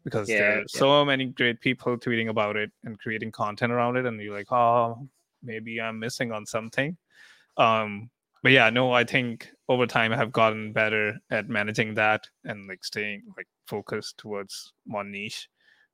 Because 0.04 0.28
yeah, 0.28 0.38
there 0.38 0.51
are 0.51 0.60
yeah. 0.60 0.66
so 0.68 1.06
many 1.06 1.26
great 1.28 1.62
people 1.62 1.97
tweeting 1.97 2.30
about 2.30 2.58
it 2.58 2.72
and 2.84 2.99
creating 2.99 3.32
content 3.32 3.72
around 3.72 3.95
it 3.95 4.06
and 4.06 4.20
you're 4.20 4.36
like 4.36 4.51
oh 4.51 5.08
maybe 5.41 5.80
i'm 5.80 5.99
missing 5.99 6.32
on 6.32 6.45
something. 6.45 6.97
Um 7.58 8.10
but 8.41 8.51
yeah 8.51 8.70
no 8.70 8.91
i 8.91 9.04
think 9.04 9.49
over 9.70 9.88
time 9.88 10.12
i 10.12 10.18
have 10.18 10.32
gotten 10.34 10.74
better 10.74 11.18
at 11.32 11.47
managing 11.47 11.93
that 11.93 12.28
and 12.43 12.68
like 12.68 12.84
staying 12.84 13.24
like 13.38 13.47
focused 13.68 14.18
towards 14.18 14.74
one 14.86 15.12
niche. 15.12 15.47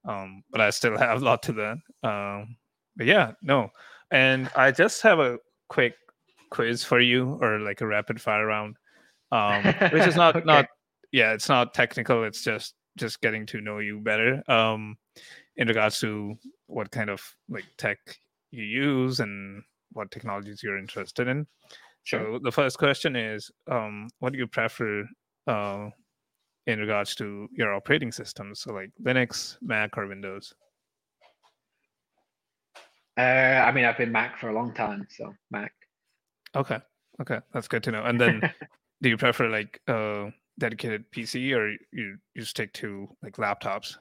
Um 0.06 0.44
but 0.50 0.62
i 0.62 0.70
still 0.72 0.98
have 0.98 1.22
a 1.22 1.26
lot 1.26 1.44
to 1.44 1.54
learn. 1.54 1.82
Um 2.04 2.58
but 2.96 3.06
yeah 3.06 3.34
no. 3.44 3.70
And 4.12 4.50
i 4.56 4.72
just 4.72 5.04
have 5.04 5.20
a 5.20 5.38
quick 5.68 5.94
quiz 6.50 6.84
for 6.84 7.00
you 7.00 7.38
or 7.42 7.60
like 7.60 7.82
a 7.82 7.88
rapid 7.88 8.20
fire 8.20 8.48
round 8.48 8.76
um 9.32 9.64
which 9.92 10.08
is 10.08 10.16
not 10.16 10.36
okay. 10.36 10.46
not 10.46 10.66
yeah 11.12 11.34
it's 11.34 11.50
not 11.50 11.74
technical 11.74 12.24
it's 12.24 12.44
just 12.44 12.74
just 13.00 13.22
getting 13.22 13.46
to 13.48 13.62
know 13.62 13.80
you 13.80 14.00
better 14.00 14.44
um, 14.52 14.98
in 15.56 15.68
regards 15.68 16.00
to 16.00 16.38
what 16.68 16.92
kind 16.92 17.10
of 17.10 17.24
like 17.48 17.66
tech 17.78 17.98
you 18.52 18.64
use 18.64 19.20
and 19.20 19.64
what 19.94 20.12
technologies 20.12 20.62
you're 20.62 20.78
interested 20.78 21.28
in. 21.28 21.48
Sure. 22.04 22.38
So 22.38 22.40
the 22.44 22.52
first 22.52 22.78
question 22.78 23.16
is, 23.16 23.50
um, 23.72 24.08
what 24.20 24.34
do 24.34 24.40
you 24.40 24.48
prefer 24.48 25.06
uh, 25.48 25.90
in 26.68 26.80
regards 26.80 27.16
to 27.16 27.48
your 27.52 27.74
operating 27.74 28.12
systems? 28.12 28.62
So 28.62 28.74
like 28.74 28.92
Linux, 29.02 29.58
Mac, 29.62 29.98
or 29.98 30.08
Windows? 30.08 30.54
Uh, 33.18 33.22
I 33.22 33.72
mean, 33.72 33.86
I've 33.86 33.98
been 33.98 34.12
Mac 34.12 34.38
for 34.38 34.50
a 34.50 34.54
long 34.54 34.74
time, 34.74 35.08
so 35.10 35.34
Mac. 35.52 35.74
Okay, 36.56 36.80
okay, 37.22 37.40
that's 37.54 37.68
good 37.68 37.84
to 37.84 37.92
know. 37.92 38.04
And 38.04 38.20
then, 38.20 38.42
do 39.02 39.10
you 39.10 39.18
prefer 39.18 39.50
like 39.50 39.80
a 39.88 40.32
dedicated 40.58 41.10
PC 41.12 41.56
or 41.56 41.76
you 41.92 42.18
you 42.36 42.44
stick 42.44 42.74
to 42.74 43.10
like 43.24 43.38
laptops 43.38 43.96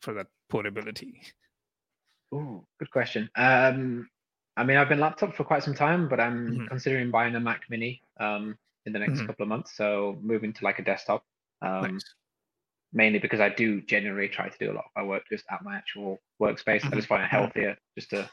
for 0.00 0.14
that 0.14 0.26
portability? 0.50 1.22
Oh, 2.32 2.64
good 2.78 2.90
question. 2.90 3.30
Um, 3.36 4.08
I 4.56 4.64
mean, 4.64 4.76
I've 4.76 4.88
been 4.88 5.00
laptop 5.00 5.34
for 5.34 5.44
quite 5.44 5.62
some 5.62 5.74
time, 5.74 6.08
but 6.08 6.20
I'm 6.20 6.50
mm-hmm. 6.50 6.66
considering 6.66 7.10
buying 7.10 7.34
a 7.36 7.40
Mac 7.40 7.62
Mini 7.70 8.02
um, 8.18 8.56
in 8.86 8.92
the 8.92 8.98
next 8.98 9.18
mm-hmm. 9.18 9.26
couple 9.26 9.42
of 9.44 9.48
months. 9.48 9.76
So 9.76 10.18
moving 10.20 10.52
to 10.52 10.64
like 10.64 10.78
a 10.78 10.82
desktop, 10.82 11.24
um, 11.60 11.92
nice. 11.92 12.04
mainly 12.92 13.18
because 13.18 13.40
I 13.40 13.50
do 13.50 13.80
generally 13.82 14.28
try 14.28 14.48
to 14.48 14.58
do 14.58 14.72
a 14.72 14.74
lot 14.74 14.84
of 14.84 14.90
my 14.96 15.02
work 15.02 15.24
just 15.30 15.44
at 15.50 15.62
my 15.62 15.76
actual 15.76 16.18
workspace. 16.40 16.80
Mm-hmm. 16.80 16.92
I 16.92 16.96
just 16.96 17.08
find 17.08 17.22
it 17.22 17.28
healthier 17.30 17.76
just 17.96 18.10
to. 18.10 18.28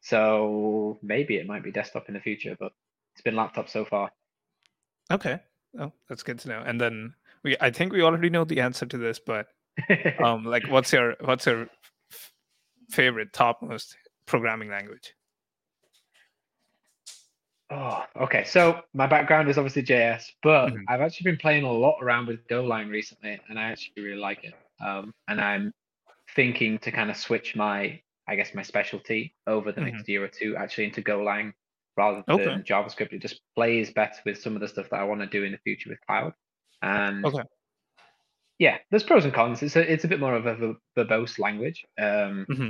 So 0.00 0.98
maybe 1.02 1.36
it 1.36 1.46
might 1.46 1.62
be 1.62 1.72
desktop 1.72 2.08
in 2.08 2.14
the 2.14 2.20
future, 2.20 2.56
but 2.58 2.72
it's 3.14 3.22
been 3.22 3.36
laptop 3.36 3.70
so 3.70 3.86
far. 3.86 4.10
Okay. 5.10 5.40
Oh, 5.78 5.92
that's 6.08 6.22
good 6.22 6.38
to 6.40 6.48
know. 6.48 6.62
And 6.64 6.80
then 6.80 7.14
we, 7.42 7.56
I 7.60 7.70
think 7.70 7.92
we 7.92 8.02
already 8.02 8.30
know 8.30 8.44
the 8.44 8.60
answer 8.60 8.86
to 8.86 8.98
this, 8.98 9.18
but 9.18 9.46
um, 10.24 10.44
like, 10.44 10.68
what's 10.68 10.92
your 10.92 11.16
what's 11.20 11.46
your 11.46 11.68
f- 12.12 12.32
favorite 12.90 13.32
topmost 13.32 13.96
programming 14.26 14.70
language? 14.70 15.14
Oh, 17.70 18.04
okay. 18.20 18.44
So 18.44 18.80
my 18.92 19.06
background 19.06 19.48
is 19.48 19.58
obviously 19.58 19.82
JS, 19.82 20.24
but 20.42 20.68
mm-hmm. 20.68 20.82
I've 20.88 21.00
actually 21.00 21.30
been 21.30 21.38
playing 21.38 21.64
a 21.64 21.72
lot 21.72 21.96
around 22.00 22.26
with 22.26 22.46
Golang 22.46 22.90
recently, 22.90 23.40
and 23.48 23.58
I 23.58 23.64
actually 23.64 24.02
really 24.04 24.20
like 24.20 24.44
it. 24.44 24.54
Um, 24.84 25.12
and 25.28 25.40
I'm 25.40 25.72
thinking 26.36 26.78
to 26.80 26.92
kind 26.92 27.10
of 27.10 27.16
switch 27.16 27.56
my, 27.56 28.00
I 28.28 28.36
guess, 28.36 28.54
my 28.54 28.62
specialty 28.62 29.34
over 29.46 29.72
the 29.72 29.80
mm-hmm. 29.80 29.90
next 29.90 30.08
year 30.08 30.24
or 30.24 30.28
two, 30.28 30.56
actually 30.56 30.84
into 30.84 31.02
Golang 31.02 31.52
rather 31.96 32.24
than 32.26 32.40
okay. 32.40 32.62
JavaScript. 32.62 33.12
It 33.12 33.22
just 33.22 33.40
plays 33.54 33.92
better 33.92 34.20
with 34.24 34.40
some 34.40 34.54
of 34.54 34.60
the 34.60 34.68
stuff 34.68 34.90
that 34.90 35.00
I 35.00 35.04
want 35.04 35.20
to 35.20 35.26
do 35.26 35.44
in 35.44 35.52
the 35.52 35.58
future 35.58 35.90
with 35.90 36.00
cloud. 36.06 36.32
And 36.82 37.24
okay. 37.24 37.42
yeah, 38.58 38.78
there's 38.90 39.02
pros 39.02 39.24
and 39.24 39.34
cons. 39.34 39.62
It's 39.62 39.76
a 39.76 39.92
it's 39.92 40.04
a 40.04 40.08
bit 40.08 40.20
more 40.20 40.34
of 40.34 40.46
a 40.46 40.74
verbose 40.96 41.38
language, 41.38 41.84
um, 41.98 42.46
mm-hmm. 42.50 42.68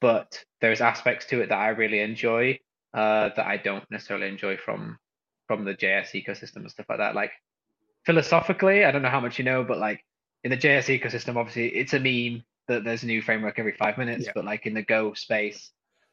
but 0.00 0.42
there's 0.60 0.80
aspects 0.80 1.26
to 1.26 1.40
it 1.40 1.48
that 1.48 1.58
I 1.58 1.68
really 1.68 2.00
enjoy 2.00 2.58
uh, 2.94 3.30
that 3.36 3.46
I 3.46 3.56
don't 3.56 3.84
necessarily 3.90 4.28
enjoy 4.28 4.56
from 4.56 4.98
from 5.46 5.64
the 5.64 5.74
JS 5.74 6.24
ecosystem 6.24 6.56
and 6.56 6.70
stuff 6.70 6.86
like 6.88 6.98
that. 6.98 7.14
Like 7.14 7.32
philosophically, 8.06 8.84
I 8.84 8.92
don't 8.92 9.02
know 9.02 9.10
how 9.10 9.20
much 9.20 9.38
you 9.38 9.44
know, 9.44 9.64
but 9.64 9.78
like 9.78 10.02
in 10.42 10.50
the 10.50 10.56
JS 10.56 11.00
ecosystem, 11.00 11.36
obviously 11.36 11.68
it's 11.68 11.94
a 11.94 12.00
meme 12.00 12.44
that 12.68 12.84
there's 12.84 13.02
a 13.02 13.06
new 13.06 13.20
framework 13.20 13.58
every 13.58 13.72
five 13.72 13.98
minutes. 13.98 14.26
Yeah. 14.26 14.32
But 14.34 14.44
like 14.44 14.66
in 14.66 14.74
the 14.74 14.82
Go 14.82 15.12
space, 15.14 15.70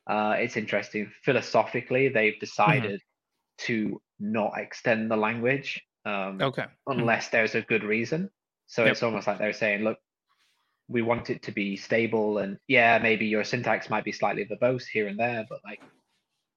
uh, 0.08 0.36
it's 0.38 0.58
interesting. 0.58 1.12
Philosophically, 1.24 2.10
they've 2.10 2.34
mm-hmm. 2.34 2.40
decided 2.40 3.00
mm-hmm. 3.00 3.66
to 3.68 4.02
not 4.20 4.54
extend 4.58 5.10
the 5.12 5.18
language. 5.18 5.82
Um, 6.06 6.40
okay. 6.42 6.64
Mm-hmm. 6.64 7.00
Unless 7.00 7.28
mm-hmm. 7.28 7.38
there's 7.38 7.56
a 7.56 7.62
good 7.62 7.84
reason. 7.84 8.30
So 8.68 8.84
yep. 8.84 8.94
it's 8.94 9.04
almost 9.04 9.28
like 9.28 9.38
they're 9.38 9.54
saying, 9.54 9.84
look, 9.84 9.98
we 10.88 11.02
want 11.02 11.30
it 11.30 11.44
to 11.44 11.52
be 11.52 11.78
stable, 11.78 12.40
and 12.40 12.58
yeah, 12.68 13.00
maybe 13.02 13.26
your 13.26 13.44
syntax 13.44 13.90
might 13.90 14.04
be 14.04 14.12
slightly 14.12 14.46
verbose 14.46 14.84
here 14.86 15.08
and 15.08 15.18
there, 15.18 15.46
but 15.50 15.60
like 15.64 15.82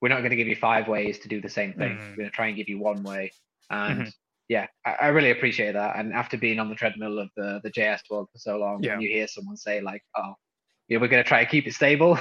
we're 0.01 0.09
not 0.09 0.19
going 0.19 0.31
to 0.31 0.37
give 0.37 0.49
you 0.49 0.57
five 0.57 0.89
ways 0.89 1.19
to 1.21 1.29
do 1.29 1.41
the 1.41 1.49
same 1.49 1.73
thing. 1.73 1.93
Mm-hmm. 1.93 2.11
We're 2.11 2.17
going 2.17 2.31
to 2.31 2.35
try 2.35 2.49
and 2.49 2.57
give 2.57 2.69
you 2.69 2.79
one 2.79 3.03
way. 3.03 3.31
And 3.71 4.01
mm-hmm. 4.01 4.09
yeah, 4.49 4.67
I, 4.85 4.97
I, 5.03 5.07
really 5.09 5.31
appreciate 5.31 5.73
that. 5.73 5.97
And 5.97 6.13
after 6.13 6.37
being 6.37 6.59
on 6.59 6.69
the 6.69 6.75
treadmill 6.75 7.19
of 7.19 7.31
the 7.37 7.61
the 7.63 7.71
JS 7.71 8.01
world 8.11 8.29
for 8.33 8.39
so 8.39 8.59
long, 8.59 8.83
yeah. 8.83 8.93
when 8.93 9.01
you 9.01 9.09
hear 9.09 9.27
someone 9.27 9.57
say 9.57 9.81
like, 9.81 10.03
"Oh, 10.17 10.35
yeah, 10.89 10.99
we're 10.99 11.09
going 11.09 11.23
to 11.23 11.29
try 11.29 11.45
to 11.45 11.51
keep 11.51 11.67
it 11.67 11.75
stable," 11.75 12.19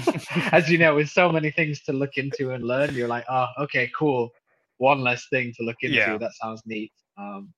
as 0.52 0.70
you 0.70 0.78
know, 0.78 0.94
with 0.94 1.08
so 1.08 1.30
many 1.30 1.50
things 1.50 1.82
to 1.82 1.92
look 1.92 2.16
into 2.16 2.52
and 2.52 2.64
learn, 2.64 2.94
you're 2.94 3.08
like, 3.08 3.24
"Oh, 3.28 3.46
okay, 3.60 3.90
cool. 3.96 4.30
One 4.78 5.00
less 5.00 5.26
thing 5.28 5.52
to 5.56 5.64
look 5.64 5.76
into. 5.82 5.96
Yeah. 5.96 6.18
That 6.18 6.32
sounds 6.34 6.62
neat." 6.66 6.92
Um, 7.16 7.52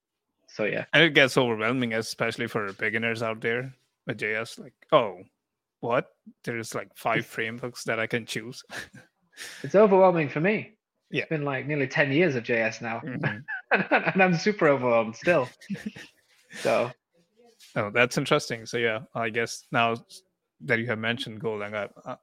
so 0.48 0.64
yeah, 0.64 0.84
and 0.92 1.02
it 1.02 1.14
gets 1.14 1.36
overwhelming, 1.36 1.94
especially 1.94 2.46
for 2.46 2.72
beginners 2.74 3.22
out 3.22 3.40
there 3.40 3.74
with 4.06 4.18
JS. 4.18 4.58
Like, 4.58 4.74
oh, 4.92 5.18
what? 5.80 6.08
There's 6.44 6.74
like 6.74 6.88
five 6.96 7.26
frameworks 7.36 7.84
that 7.84 8.00
I 8.00 8.06
can 8.06 8.26
choose. 8.26 8.62
It's 9.62 9.74
overwhelming 9.74 10.30
for 10.30 10.40
me. 10.40 10.78
Yeah. 11.10 11.20
It's 11.20 11.28
been 11.28 11.44
like 11.44 11.66
nearly 11.66 11.86
10 11.86 12.10
years 12.10 12.36
of 12.36 12.44
JS 12.44 12.80
now. 12.80 13.00
Mm-hmm. 13.04 14.12
and 14.14 14.22
I'm 14.22 14.34
super 14.34 14.68
overwhelmed 14.68 15.14
still. 15.14 15.46
so. 16.60 16.90
Oh, 17.76 17.90
that's 17.90 18.16
interesting. 18.16 18.64
So, 18.64 18.78
yeah, 18.78 19.00
I 19.14 19.28
guess 19.28 19.66
now 19.70 19.96
that 20.62 20.78
you 20.78 20.86
have 20.86 20.98
mentioned 20.98 21.40
Golang, 21.40 21.74
I, 21.74 22.10
uh, 22.10 22.16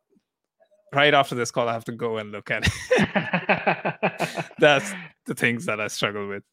right 0.94 1.14
after 1.14 1.36
this 1.36 1.52
call, 1.52 1.68
I 1.68 1.74
have 1.74 1.86
to 1.86 1.92
go 1.92 2.18
and 2.18 2.32
look 2.32 2.52
at 2.52 2.66
it. 2.66 4.50
that's 4.60 4.92
the 5.26 5.36
things 5.36 5.66
that 5.66 5.80
I 5.80 5.88
struggle 5.88 6.28
with. 6.28 6.44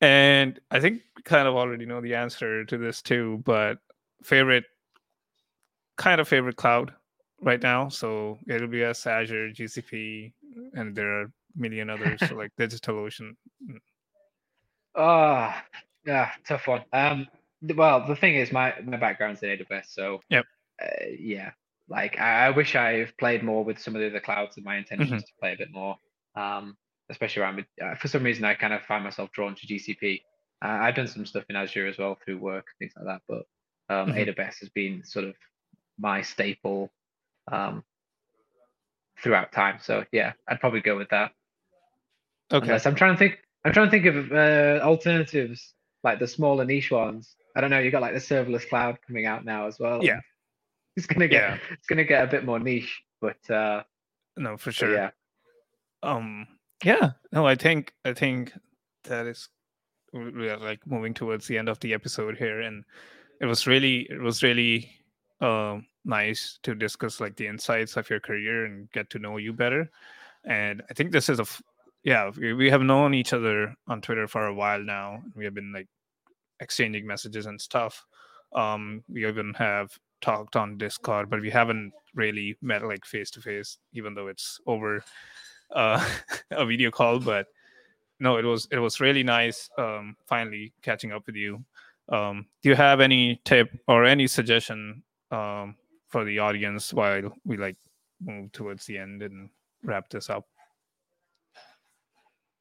And 0.00 0.58
I 0.70 0.80
think 0.80 1.02
kind 1.24 1.48
of 1.48 1.54
already 1.54 1.84
know 1.84 2.00
the 2.00 2.14
answer 2.14 2.64
to 2.64 2.78
this 2.78 3.02
too, 3.02 3.42
but 3.44 3.78
favorite, 4.22 4.64
kind 5.96 6.20
of 6.20 6.28
favorite 6.28 6.56
cloud 6.56 6.92
right 7.40 7.60
now. 7.62 7.88
So 7.88 8.38
AWS, 8.48 9.06
Azure, 9.06 9.50
GCP, 9.50 10.32
and 10.74 10.94
there 10.94 11.10
are 11.10 11.22
a 11.22 11.30
million 11.56 11.90
others. 11.90 12.20
so 12.28 12.34
like 12.36 12.52
DigitalOcean. 12.58 13.32
Ah, 14.96 15.56
uh, 15.56 15.60
yeah, 16.06 16.30
tough 16.46 16.66
one. 16.66 16.84
Um, 16.92 17.26
well, 17.74 18.06
the 18.06 18.16
thing 18.16 18.36
is, 18.36 18.52
my 18.52 18.74
my 18.84 18.96
background's 18.96 19.42
in 19.42 19.50
AWS, 19.50 19.86
so 19.88 20.20
yep. 20.30 20.46
Uh, 20.82 21.06
yeah, 21.18 21.50
like 21.88 22.18
I, 22.18 22.46
I, 22.46 22.50
wish 22.50 22.76
I've 22.76 23.16
played 23.18 23.42
more 23.42 23.64
with 23.64 23.78
some 23.78 23.94
of 23.96 24.00
the 24.00 24.08
other 24.08 24.20
clouds, 24.20 24.56
and 24.56 24.64
my 24.64 24.76
intention 24.76 25.08
mm-hmm. 25.08 25.16
is 25.16 25.24
to 25.24 25.32
play 25.40 25.52
a 25.54 25.56
bit 25.56 25.72
more. 25.72 25.96
Um, 26.36 26.76
especially 27.10 27.42
around 27.42 27.64
uh, 27.82 27.94
for 27.94 28.08
some 28.08 28.22
reason 28.22 28.44
I 28.44 28.54
kind 28.54 28.72
of 28.72 28.82
find 28.82 29.02
myself 29.02 29.30
drawn 29.32 29.54
to 29.54 29.66
GCP. 29.66 30.22
Uh, 30.62 30.68
I've 30.68 30.94
done 30.94 31.06
some 31.06 31.24
stuff 31.24 31.44
in 31.48 31.56
Azure 31.56 31.86
as 31.86 31.98
well 31.98 32.18
through 32.24 32.38
work, 32.38 32.66
things 32.78 32.92
like 32.96 33.06
that, 33.06 33.22
but 33.28 33.46
um, 33.94 34.12
mm-hmm. 34.12 34.30
AWS 34.30 34.60
has 34.60 34.68
been 34.68 35.02
sort 35.04 35.24
of 35.24 35.34
my 35.98 36.22
staple 36.22 36.90
um, 37.50 37.82
throughout 39.22 39.52
time. 39.52 39.78
So 39.82 40.04
yeah, 40.12 40.32
I'd 40.46 40.60
probably 40.60 40.80
go 40.80 40.96
with 40.96 41.08
that. 41.10 41.32
Okay. 42.52 42.66
Unless 42.66 42.86
I'm 42.86 42.94
trying 42.94 43.14
to 43.14 43.18
think. 43.18 43.38
I'm 43.64 43.72
trying 43.72 43.86
to 43.86 43.90
think 43.90 44.06
of 44.06 44.32
uh, 44.32 44.84
alternatives 44.84 45.74
like 46.04 46.18
the 46.20 46.28
smaller 46.28 46.64
niche 46.64 46.90
ones. 46.90 47.34
I 47.56 47.60
don't 47.60 47.70
know. 47.70 47.80
You 47.80 47.90
got 47.90 48.02
like 48.02 48.14
the 48.14 48.20
serverless 48.20 48.68
cloud 48.68 48.98
coming 49.06 49.26
out 49.26 49.44
now 49.44 49.66
as 49.66 49.78
well. 49.78 50.02
Yeah. 50.02 50.20
It's 50.98 51.06
gonna 51.06 51.28
get 51.28 51.42
yeah. 51.42 51.58
it's 51.70 51.86
gonna 51.86 52.04
get 52.04 52.24
a 52.24 52.26
bit 52.26 52.44
more 52.44 52.58
niche, 52.58 53.02
but 53.20 53.48
uh, 53.48 53.84
no, 54.36 54.56
for 54.56 54.72
sure. 54.72 54.92
Yeah. 54.92 55.10
Um. 56.02 56.46
Yeah. 56.84 57.12
No, 57.30 57.46
I 57.46 57.54
think 57.54 57.92
I 58.04 58.12
think 58.14 58.52
that 59.04 59.26
is 59.26 59.48
we 60.12 60.48
are 60.48 60.58
like 60.58 60.84
moving 60.86 61.14
towards 61.14 61.46
the 61.46 61.56
end 61.56 61.68
of 61.68 61.78
the 61.78 61.94
episode 61.94 62.36
here, 62.36 62.62
and 62.62 62.84
it 63.40 63.46
was 63.46 63.68
really 63.68 64.08
it 64.10 64.20
was 64.20 64.42
really 64.42 64.90
um 65.40 65.86
nice 66.04 66.58
to 66.64 66.74
discuss 66.74 67.20
like 67.20 67.36
the 67.36 67.46
insights 67.46 67.96
of 67.96 68.10
your 68.10 68.18
career 68.18 68.64
and 68.64 68.90
get 68.90 69.08
to 69.10 69.20
know 69.20 69.36
you 69.36 69.52
better. 69.52 69.88
And 70.44 70.82
I 70.90 70.94
think 70.94 71.12
this 71.12 71.28
is 71.28 71.38
a, 71.38 71.42
f- 71.42 71.62
yeah, 72.02 72.30
we, 72.36 72.54
we 72.54 72.70
have 72.70 72.82
known 72.82 73.14
each 73.14 73.32
other 73.32 73.74
on 73.86 74.00
Twitter 74.00 74.26
for 74.26 74.46
a 74.46 74.54
while 74.54 74.82
now. 74.82 75.22
We 75.36 75.44
have 75.44 75.54
been 75.54 75.72
like 75.72 75.86
exchanging 76.58 77.06
messages 77.06 77.46
and 77.46 77.60
stuff. 77.60 78.04
Um, 78.52 79.04
we 79.08 79.28
even 79.28 79.54
have 79.54 79.96
talked 80.20 80.56
on 80.56 80.78
Discord, 80.78 81.30
but 81.30 81.40
we 81.40 81.50
haven't 81.50 81.92
really 82.14 82.56
met 82.60 82.84
like 82.84 83.04
face 83.04 83.30
to 83.32 83.40
face, 83.40 83.78
even 83.92 84.14
though 84.14 84.28
it's 84.28 84.60
over 84.66 85.02
uh, 85.74 86.04
a 86.50 86.66
video 86.66 86.90
call. 86.90 87.20
But 87.20 87.46
no, 88.20 88.36
it 88.36 88.44
was 88.44 88.68
it 88.70 88.78
was 88.78 89.00
really 89.00 89.22
nice 89.22 89.70
um, 89.78 90.16
finally 90.26 90.72
catching 90.82 91.12
up 91.12 91.26
with 91.26 91.36
you. 91.36 91.64
Um, 92.08 92.46
do 92.62 92.70
you 92.70 92.74
have 92.74 93.00
any 93.00 93.40
tip 93.44 93.70
or 93.86 94.04
any 94.04 94.26
suggestion 94.26 95.02
um, 95.30 95.76
for 96.08 96.24
the 96.24 96.38
audience 96.38 96.92
while 96.92 97.36
we 97.44 97.56
like 97.56 97.76
move 98.20 98.50
towards 98.52 98.86
the 98.86 98.98
end 98.98 99.22
and 99.22 99.50
wrap 99.84 100.08
this 100.08 100.30
up? 100.30 100.46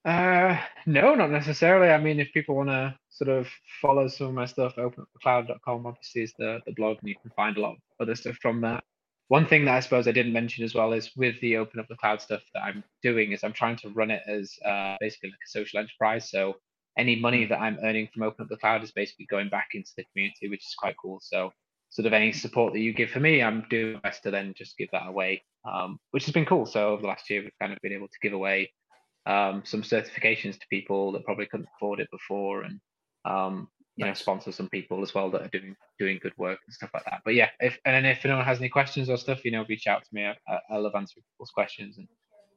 Uh, 0.05 0.58
no, 0.86 1.16
not 1.16 1.32
necessarily. 1.32 1.89
I 1.89 1.97
mean, 1.97 2.20
if 2.20 2.32
people 2.34 2.55
want 2.55 2.70
to 2.70 2.97
sort 3.18 3.30
of 3.30 3.47
follow 3.82 4.07
some 4.07 4.28
of 4.28 4.34
my 4.34 4.45
stuff, 4.45 4.76
openupthecloud.com 4.76 5.86
obviously 5.86 6.22
is 6.22 6.34
the, 6.38 6.59
the 6.65 6.74
blog, 6.74 6.97
and 6.99 7.09
you 7.09 7.15
can 7.22 7.32
find 7.32 7.57
a 7.57 7.61
lot 7.61 7.72
of 7.72 7.78
other 7.99 8.15
stuff 8.15 8.36
from 8.41 8.61
that. 8.61 8.84
One 9.30 9.45
thing 9.45 9.65
that 9.65 9.76
I 9.76 9.80
suppose 9.82 10.07
I 10.07 10.11
didn't 10.11 10.34
mention 10.34 10.63
as 10.63 10.74
well 10.74 10.93
is 10.93 11.11
with 11.18 11.39
the 11.41 11.57
Open 11.57 11.80
Up 11.80 11.88
the 11.89 11.97
Cloud 11.97 12.22
stuff 12.22 12.41
that 12.53 12.63
I'm 12.63 12.84
doing 13.03 13.34
is 13.34 13.43
I'm 13.43 13.53
trying 13.53 13.76
to 13.78 13.89
run 13.89 14.11
it 14.11 14.22
as 14.28 14.53
uh, 14.63 14.95
basically 15.01 15.32
like 15.32 15.39
a 15.45 15.49
social 15.49 15.80
enterprise. 15.80 16.30
So 16.30 16.55
any 16.97 17.15
money 17.18 17.45
that 17.45 17.59
I'm 17.59 17.78
earning 17.84 18.07
from 18.13 18.24
Open 18.24 18.43
Up 18.43 18.49
the 18.49 18.57
Cloud 18.57 18.84
is 18.84 18.91
basically 18.91 19.26
going 19.26 19.49
back 19.49 19.70
into 19.74 19.91
the 19.97 20.05
community, 20.13 20.47
which 20.47 20.65
is 20.65 20.76
quite 20.78 20.95
cool. 21.01 21.20
So 21.22 21.51
sort 21.89 22.05
of 22.05 22.13
any 22.13 22.32
support 22.32 22.74
that 22.74 22.80
you 22.80 22.93
give 22.93 23.09
for 23.09 23.20
me, 23.20 23.41
I'm 23.41 23.65
doing 23.70 23.93
my 23.95 23.99
best 23.99 24.24
to 24.24 24.32
then 24.32 24.53
just 24.55 24.78
give 24.78 24.89
that 24.91 25.07
away, 25.07 25.43
um, 25.65 25.99
which 26.11 26.26
has 26.26 26.34
been 26.34 26.45
cool. 26.45 26.65
So 26.65 26.89
over 26.89 27.01
the 27.01 27.07
last 27.07 27.30
year, 27.30 27.41
we've 27.41 27.59
kind 27.59 27.74
of 27.74 27.80
been 27.82 27.93
able 27.93 28.07
to 28.07 28.20
give 28.22 28.34
away 28.34 28.72
um, 29.26 29.63
some 29.65 29.82
certifications 29.82 30.53
to 30.53 30.68
people 30.70 31.11
that 31.11 31.26
probably 31.26 31.47
couldn't 31.47 31.68
afford 31.76 31.99
it 31.99 32.09
before, 32.11 32.63
and 32.63 32.80
um, 33.26 33.68
you 33.95 34.05
know 34.05 34.13
sponsor 34.13 34.51
some 34.51 34.70
people 34.70 35.01
as 35.01 35.13
well 35.13 35.30
that 35.32 35.41
are 35.41 35.49
doing 35.49 35.76
doing 35.99 36.20
good 36.22 36.34
work 36.38 36.59
and 36.65 36.74
stuff 36.74 36.91
like 36.93 37.05
that. 37.05 37.22
But 37.26 37.34
yeah, 37.34 37.49
if 37.59 37.78
and 37.86 38.05
if 38.05 38.24
anyone 38.26 38.45
has 38.45 38.59
any 38.59 38.70
questions 38.70 39.09
or 39.09 39.18
stuff, 39.18 39.43
you 39.43 39.51
know, 39.51 39.65
reach 39.68 39.88
out 39.88 40.03
to 40.03 40.09
me. 40.11 40.26
I, 40.26 40.59
I 40.70 40.78
love 40.78 40.93
answering 40.95 41.24
people's 41.34 41.51
questions 41.51 41.97
and 41.97 42.07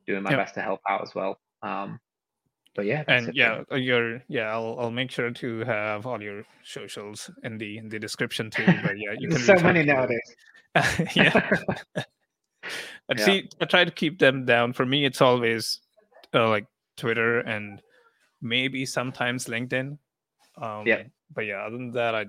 doing 0.07 0.23
my 0.23 0.31
yep. 0.31 0.41
best 0.41 0.55
to 0.55 0.63
help 0.63 0.81
out 0.89 1.03
as 1.03 1.15
well. 1.15 1.39
Um, 1.63 1.99
but 2.75 2.87
yeah 2.87 3.03
and 3.09 3.35
yeah 3.35 3.63
uh, 3.73 3.75
your 3.75 4.23
yeah 4.29 4.53
I'll, 4.53 4.77
I'll 4.79 4.91
make 4.91 5.11
sure 5.11 5.31
to 5.31 5.59
have 5.65 6.07
all 6.07 6.23
your 6.23 6.45
socials 6.63 7.31
in 7.43 7.59
the 7.59 7.79
in 7.79 7.89
the 7.89 7.99
description 7.99 8.51
too 8.51 8.65
but 8.83 8.97
yeah 8.97 9.15
you 9.19 9.29
can 9.29 9.39
so 9.39 9.55
many 9.57 9.83
nowadays 9.83 10.37
yeah 11.17 11.51
I 11.97 12.05
yeah. 13.17 13.25
see 13.25 13.49
I 13.61 13.65
try 13.65 13.85
to 13.85 13.91
keep 13.91 14.19
them 14.19 14.45
down 14.45 14.73
for 14.73 14.87
me 14.87 15.05
it's 15.05 15.21
always 15.21 15.81
uh, 16.33 16.49
like 16.49 16.67
Twitter 16.97 17.41
and 17.41 17.83
maybe 18.41 18.87
sometimes 18.87 19.47
LinkedIn 19.47 19.99
um 20.59 20.87
yeah 20.87 21.03
but 21.35 21.43
yeah 21.43 21.63
other 21.67 21.77
than 21.77 21.93
that 21.93 22.15
I 22.15 22.27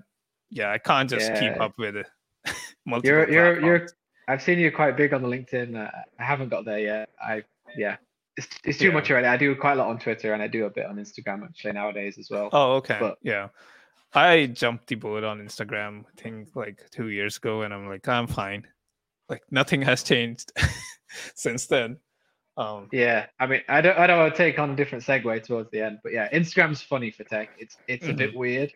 yeah 0.49 0.71
I 0.71 0.77
can't 0.77 1.09
just 1.09 1.29
yeah. 1.29 1.39
keep 1.39 1.61
up 1.61 1.77
with 1.77 1.95
it 1.95 2.07
you're 3.03 3.29
you're 3.29 3.61
you're 3.61 3.87
I've 4.27 4.41
seen 4.41 4.59
you 4.59 4.71
quite 4.71 4.95
big 4.97 5.13
on 5.13 5.21
the 5.21 5.27
LinkedIn 5.27 5.75
uh, 5.75 5.91
I 6.19 6.23
haven't 6.23 6.49
got 6.49 6.65
there 6.65 6.79
yet 6.79 7.09
I 7.21 7.43
yeah 7.75 7.97
it's, 8.37 8.47
it's 8.63 8.77
too 8.77 8.87
yeah. 8.87 8.93
much 8.93 9.11
already. 9.11 9.27
I 9.27 9.37
do 9.37 9.55
quite 9.55 9.73
a 9.73 9.75
lot 9.75 9.87
on 9.87 9.99
Twitter 9.99 10.33
and 10.33 10.41
I 10.41 10.47
do 10.47 10.65
a 10.65 10.69
bit 10.69 10.85
on 10.85 10.97
Instagram 10.97 11.43
actually 11.43 11.73
nowadays 11.73 12.17
as 12.17 12.29
well. 12.29 12.49
Oh, 12.53 12.73
okay. 12.73 12.97
But, 12.99 13.17
yeah. 13.21 13.49
I 14.13 14.47
jumped 14.47 14.87
the 14.87 14.95
boat 14.95 15.23
on 15.23 15.39
Instagram, 15.39 16.01
I 16.01 16.21
think 16.21 16.49
like 16.55 16.83
two 16.91 17.09
years 17.09 17.37
ago, 17.37 17.61
and 17.61 17.73
I'm 17.73 17.87
like, 17.87 18.07
I'm 18.07 18.27
fine. 18.27 18.67
Like 19.29 19.43
nothing 19.51 19.81
has 19.83 20.03
changed 20.03 20.51
since 21.35 21.67
then. 21.67 21.97
Um, 22.61 22.87
yeah, 22.91 23.25
I 23.39 23.47
mean, 23.47 23.61
I 23.67 23.81
don't, 23.81 23.97
I 23.97 24.05
don't 24.05 24.19
want 24.19 24.33
to 24.33 24.37
take 24.37 24.59
on 24.59 24.71
a 24.71 24.75
different 24.75 25.03
segue 25.03 25.43
towards 25.43 25.71
the 25.71 25.81
end, 25.81 25.99
but 26.03 26.13
yeah, 26.13 26.29
Instagram's 26.31 26.81
funny 26.81 27.09
for 27.09 27.23
tech. 27.23 27.49
It's, 27.57 27.75
it's 27.87 28.03
mm-hmm. 28.03 28.13
a 28.13 28.17
bit 28.17 28.29
mm-hmm. 28.29 28.39
weird, 28.39 28.73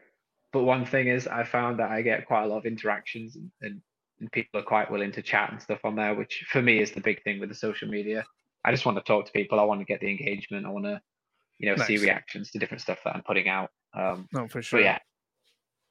but 0.51 0.63
one 0.63 0.85
thing 0.85 1.07
is, 1.07 1.27
I 1.27 1.43
found 1.43 1.79
that 1.79 1.91
I 1.91 2.01
get 2.01 2.25
quite 2.25 2.43
a 2.43 2.47
lot 2.47 2.57
of 2.57 2.65
interactions, 2.65 3.35
and, 3.35 3.51
and, 3.61 3.81
and 4.19 4.31
people 4.31 4.59
are 4.59 4.63
quite 4.63 4.89
willing 4.89 5.11
to 5.11 5.21
chat 5.21 5.51
and 5.51 5.61
stuff 5.61 5.79
on 5.83 5.95
there, 5.95 6.15
which 6.15 6.45
for 6.49 6.61
me 6.61 6.79
is 6.79 6.91
the 6.91 7.01
big 7.01 7.21
thing 7.23 7.39
with 7.39 7.49
the 7.49 7.55
social 7.55 7.87
media. 7.87 8.25
I 8.63 8.71
just 8.71 8.85
want 8.85 8.97
to 8.97 9.03
talk 9.03 9.27
to 9.27 9.31
people. 9.31 9.59
I 9.59 9.63
want 9.63 9.81
to 9.81 9.85
get 9.85 9.99
the 9.99 10.09
engagement. 10.09 10.65
I 10.65 10.69
want 10.69 10.85
to, 10.85 10.99
you 11.59 11.69
know, 11.69 11.75
nice. 11.75 11.85
see 11.87 11.97
reactions 11.97 12.49
to 12.51 12.59
different 12.59 12.81
stuff 12.81 12.99
that 13.05 13.15
I'm 13.15 13.21
putting 13.21 13.47
out. 13.47 13.69
Um, 13.93 14.27
no, 14.33 14.47
for 14.47 14.63
sure. 14.63 14.79
But 14.79 14.85
yeah, 14.85 14.99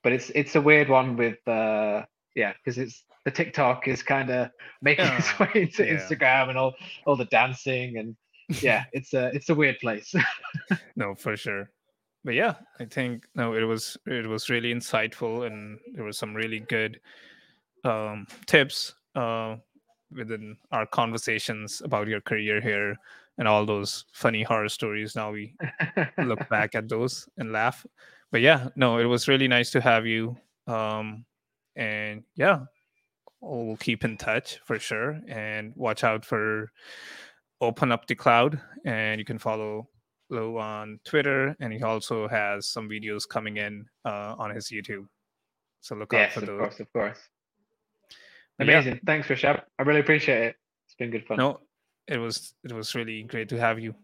but 0.03 0.13
it's 0.13 0.31
it's 0.31 0.57
a 0.57 0.61
weird 0.61 0.89
one 0.89 1.17
with 1.17 1.47
uh, 1.47 2.05
yeah, 2.35 2.53
because 2.53 2.79
it's 2.79 3.05
the 3.25 3.31
TikTok 3.31 3.89
is 3.89 4.03
kind 4.03 4.31
of 4.31 4.51
making 4.83 5.07
its 5.07 5.39
way 5.39 5.51
into 5.55 5.85
yeah. 5.85 5.95
Instagram 5.95 6.51
and 6.51 6.59
all 6.59 6.75
all 7.07 7.17
the 7.17 7.25
dancing 7.27 7.99
and 7.99 8.17
yeah, 8.63 8.85
it's 8.93 9.15
a 9.15 9.29
it's 9.35 9.49
a 9.49 9.55
weird 9.55 9.79
place. 9.79 10.15
no, 10.97 11.15
for 11.15 11.37
sure. 11.37 11.71
But 12.25 12.35
yeah, 12.35 12.55
I 12.81 12.85
think 12.85 13.27
no, 13.35 13.55
it 13.55 13.65
was 13.65 13.97
it 14.07 14.27
was 14.27 14.51
really 14.51 14.73
insightful 14.73 15.47
and 15.47 15.79
there 15.95 16.05
were 16.05 16.13
some 16.13 16.35
really 16.35 16.61
good 16.61 17.01
um, 17.85 18.27
tips 18.47 18.95
uh, 19.15 19.57
within 20.11 20.57
our 20.73 20.87
conversations 20.87 21.83
about 21.85 22.09
your 22.09 22.21
career 22.21 22.61
here 22.61 22.97
and 23.39 23.49
all 23.49 23.67
those 23.67 24.05
funny 24.13 24.43
horror 24.43 24.69
stories. 24.69 25.17
Now 25.17 25.33
we 25.33 25.55
look 26.19 26.49
back 26.51 26.75
at 26.75 26.89
those 26.89 27.29
and 27.39 27.53
laugh. 27.53 27.85
But 28.31 28.41
yeah, 28.41 28.69
no, 28.77 28.99
it 28.99 29.05
was 29.05 29.29
really 29.29 29.49
nice 29.49 29.71
to 29.73 29.81
have 29.81 30.07
you. 30.07 30.37
Um, 30.67 31.25
and 31.77 32.23
yeah, 32.37 32.61
we'll 33.45 33.77
keep 33.77 34.05
in 34.05 34.17
touch 34.17 34.59
for 34.65 34.79
sure. 34.79 35.21
And 35.29 35.73
watch 35.77 36.05
out 36.05 36.25
for 36.25 36.71
Open 37.61 37.93
Up 37.93 38.07
the 38.07 38.15
Cloud. 38.15 38.61
And 38.85 39.19
you 39.19 39.25
can 39.25 39.39
follow 39.39 39.89
Lou 40.31 40.59
on 40.59 41.01
Twitter. 41.05 41.57
And 41.61 41.73
he 41.73 41.83
also 41.83 42.29
has 42.29 42.67
some 42.67 42.89
videos 42.89 43.29
coming 43.29 43.59
in 43.59 43.87
uh, 44.05 44.35
on 44.39 44.55
his 44.55 44.69
YouTube. 44.69 45.07
So 45.81 45.95
look 45.95 46.13
yes, 46.13 46.29
out 46.29 46.41
for 46.41 46.47
those. 46.47 46.51
Of 46.51 46.59
course, 46.59 46.81
of 46.81 46.93
course. 46.93 47.19
Amazing. 48.59 48.95
Yeah. 48.95 49.01
Thanks, 49.05 49.29
Rishabh. 49.29 49.63
I 49.79 49.83
really 49.83 50.01
appreciate 50.01 50.43
it. 50.43 50.57
It's 50.87 50.95
been 50.95 51.11
good 51.11 51.27
fun. 51.27 51.39
No, 51.39 51.61
it 52.07 52.19
was 52.19 52.55
it 52.65 52.73
was 52.73 52.95
really 52.95 53.23
great 53.25 53.49
to 53.51 53.59
have 53.59 53.81
you. 53.81 53.95